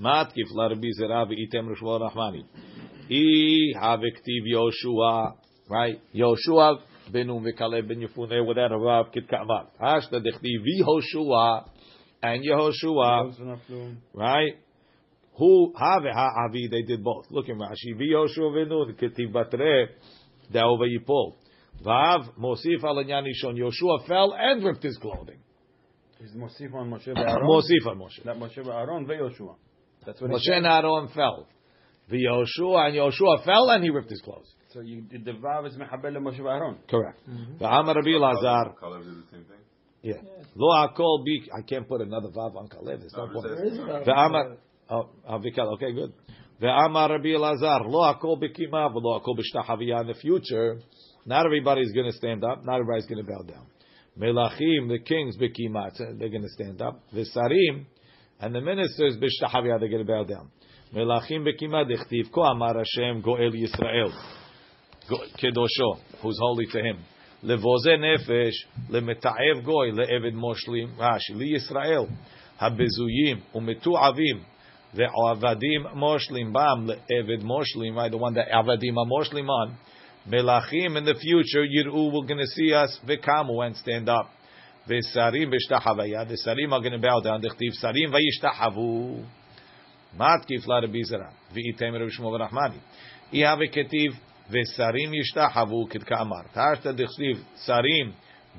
Matkif 0.00 0.48
la 0.54 0.68
Rabbi 0.68 0.90
Zera 0.92 1.26
v'item 1.26 1.68
Rishwa 1.68 2.00
Rahmani. 2.00 2.44
I 3.10 3.74
havektiv 3.76 4.46
Yoshua, 4.46 5.34
right? 5.68 6.00
Yoshua 6.14 6.78
benu 7.12 7.40
v'kalev 7.40 7.88
ben 7.88 8.00
Yefuneh 8.00 8.46
without 8.46 8.70
a 8.70 8.78
Rav 8.78 9.12
kit 9.12 9.28
ka'amat. 9.28 9.66
Hashta 9.80 10.20
dechtiv 10.20 10.62
Yehoshua 10.80 11.68
and 12.22 12.44
Yehoshua, 12.44 13.58
right? 14.14 14.54
Who 15.36 15.72
have 15.76 16.02
ha'avi? 16.02 16.68
They 16.70 16.82
did 16.82 17.02
both. 17.02 17.26
Look 17.30 17.48
in 17.48 17.58
Rashi. 17.58 17.94
V'Yoshua 17.96 18.52
v'nu 18.52 18.94
ketiv 19.00 19.32
batre 19.32 19.88
da'ova 20.52 20.86
yipol. 20.86 21.34
Vav 21.84 22.36
mosif 22.38 22.84
al 22.84 22.96
inyan 22.96 23.26
ishon. 23.26 23.56
Yoshua 23.56 24.06
fell 24.06 24.32
and 24.38 24.62
ripped 24.64 24.82
his 24.82 24.96
clothing. 24.98 25.38
He's 26.20 26.32
Mosif 26.32 26.74
on 26.74 26.90
Moshe 26.90 27.08
Aaron. 27.16 27.46
Mosif 27.46 27.86
al 27.86 27.94
Moshe. 27.94 28.24
That 28.24 28.36
Moshe 28.36 28.66
Aaron. 28.66 29.06
That's 30.08 30.22
what 30.22 30.30
Moshe 30.30 30.50
and 30.50 30.64
Aaron 30.66 31.08
fell. 31.14 31.46
V'Yoshua 32.10 32.86
and 32.86 32.94
Yoshua 32.96 33.44
fell 33.44 33.68
and 33.68 33.84
he 33.84 33.90
ripped 33.90 34.08
his 34.08 34.22
clothes. 34.22 34.50
So 34.72 34.80
you, 34.80 35.04
the 35.10 35.32
Vav 35.32 35.66
is 35.66 35.74
Mehabel 35.76 36.16
Moshe 36.16 36.40
Aaron. 36.40 36.78
Correct. 36.88 37.20
V'Amar 37.60 37.94
Rabbi 37.94 38.16
Lazar. 38.16 38.72
Kalev 38.82 39.04
did 39.04 39.12
the 39.12 39.26
same 39.30 39.44
thing. 39.44 39.58
Yeah. 40.00 40.14
Lo 40.56 40.68
akol 40.74 41.24
bi. 41.26 41.46
I 41.58 41.60
can't 41.68 41.86
put 41.86 42.00
another 42.00 42.28
vav 42.28 42.56
on 42.56 42.68
kalev. 42.68 43.00
There's 43.00 43.12
no 43.14 43.26
No, 43.26 43.32
point. 43.34 43.46
it 43.52 43.68
says- 43.68 43.78
Ve'amar. 44.08 44.56
Oh, 44.88 45.10
oh 45.28 45.38
Avikal. 45.38 45.74
Okay, 45.74 45.92
good. 45.92 46.14
Ve'amar 46.62 47.10
Rabbi 47.10 47.36
Lazar. 47.36 47.86
Lo 47.86 48.10
akol 48.10 48.40
b'kima 48.42 48.90
v'lo 48.90 49.20
akol 49.20 49.36
b'shtahaviyah. 49.38 50.00
In 50.00 50.06
the 50.06 50.14
future, 50.14 50.78
not 51.26 51.44
everybody's 51.44 51.92
going 51.92 52.10
to 52.10 52.16
stand 52.16 52.44
up. 52.44 52.64
Not 52.64 52.76
everybody's 52.80 53.04
going 53.04 53.22
to 53.22 53.30
bow 53.30 53.42
down. 53.42 53.66
Melachim, 54.18 54.88
the 54.88 55.00
kings, 55.04 55.36
b'kima. 55.36 55.90
They're 56.18 56.30
going 56.30 56.40
to 56.42 56.48
stand 56.48 56.80
up. 56.80 57.02
V'sarim, 57.12 57.84
and 58.40 58.54
the 58.54 58.60
ministers, 58.60 59.16
b'shtahaviyah. 59.16 59.80
They're 59.80 59.88
going 59.88 60.04
to 60.06 60.12
bow 60.12 60.24
down. 60.24 60.50
Melachim 60.94 61.46
b'kima 61.46 61.84
dichtiv. 61.84 62.30
Ko 62.32 62.42
amar 62.42 62.74
Hashem 62.74 63.22
goel 63.22 63.52
Yisrael. 63.52 64.12
Kedosho, 65.42 65.98
who's 66.22 66.38
holy 66.40 66.66
to 66.66 66.78
him. 66.78 66.98
Levoze 67.44 67.96
nefesh, 67.98 68.54
lemeta'ev 68.90 69.64
goy, 69.64 69.90
le'eved 69.92 70.34
moshlim, 70.34 70.96
Rashi, 70.96 71.34
li 71.34 71.56
Yisrael, 71.56 72.10
habezuyim, 72.60 73.42
umetu'avim, 73.54 74.42
The 74.94 75.04
avadim 75.04 75.94
moshlim 75.96 76.52
bam 76.52 76.88
le'evid 76.88 77.42
moshlim, 77.42 77.94
right? 77.94 78.10
The 78.10 78.18
one 78.18 78.34
that 78.34 78.48
avadim 78.48 78.96
are 78.96 79.06
moshlim 79.06 79.48
on. 79.48 79.76
Melachim 80.28 80.96
in 80.96 81.04
the 81.04 81.14
future, 81.14 81.64
Yir'u, 81.64 82.12
we're 82.12 82.26
going 82.26 82.38
to 82.38 82.46
see 82.46 82.72
us, 82.74 82.98
v'kamu, 83.06 83.64
and 83.66 83.76
stand 83.76 84.08
up. 84.08 84.30
V'sarim 84.88 85.52
v'shtahavaya, 85.52 86.26
the 86.26 86.38
sarim 86.46 86.72
are 86.72 86.80
going 86.80 86.92
to 86.92 86.98
bow 86.98 87.20
down, 87.20 87.42
dechtiv 87.42 87.72
sarim 87.82 88.10
v'yishtahavu. 88.10 89.24
Matkif 90.18 90.66
la 90.66 90.80
v'item 90.80 91.94
v'sarim. 94.50 95.12
Tarta 96.54 96.92
dechtiv 96.98 97.42
sarim 97.68 98.12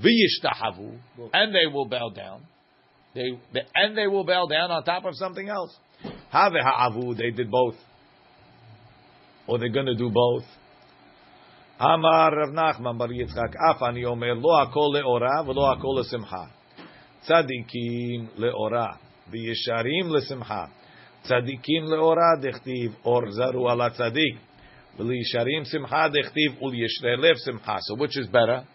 v'yishtahavu, 0.04 1.00
and 1.34 1.54
they 1.54 1.66
will 1.74 1.88
bow 1.88 2.10
down. 2.10 2.44
They, 3.16 3.32
and 3.74 3.98
they 3.98 4.08
will 4.08 4.24
bow 4.24 4.46
down 4.46 4.70
on 4.70 4.84
top 4.84 5.06
of 5.06 5.16
something 5.16 5.50
else. 5.50 5.76
Have 6.30 6.54
ha'avu, 6.54 7.18
they 7.18 7.32
did 7.32 7.50
both. 7.50 7.76
Or 9.48 9.58
they're 9.58 9.70
going 9.70 9.88
to 9.88 9.96
do 9.96 10.12
both. 10.12 10.44
Amar 11.82 12.34
Rav 12.36 12.50
Nachman 12.50 12.98
Bar 12.98 13.08
Yitzchak 13.08 13.56
Af 13.56 13.82
Ani 13.82 14.04
Omer 14.04 14.36
Lo 14.36 14.50
Hakol 14.50 14.96
Leora 14.96 15.46
V'Lo 15.46 15.64
Hakol 15.74 16.04
Lesimcha 16.04 16.50
Tzadikim 17.26 18.38
Leora 18.38 18.98
V'Yesharim 19.32 20.10
Lesimcha 20.10 20.68
Tzadikim 21.24 21.88
Leora 21.88 22.36
Dechtiv 22.44 22.96
Or 23.06 23.28
Zaru 23.28 23.72
Ala 23.72 23.92
Tzadik 23.92 24.38
V'Yesharim 25.00 25.66
Simcha 25.68 26.10
Dechtiv 26.10 26.62
Ul 26.62 26.74
Yeshrei 26.74 27.18
Lev 27.18 27.38
Simcha 27.38 27.78
So 27.80 27.96
which 27.96 28.18
is 28.18 28.28
better? 28.28 28.66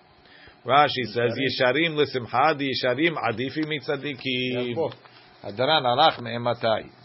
Rashi 0.64 1.04
says 1.08 1.36
Yesharim 1.36 1.96
Lesimcha 1.96 2.58
Yesharim 2.58 3.16
Adifi 3.22 3.66
Mitzadikim 3.66 4.92
Hadaran 5.44 5.84
Alach 5.84 6.22
Me'ematai 6.22 7.03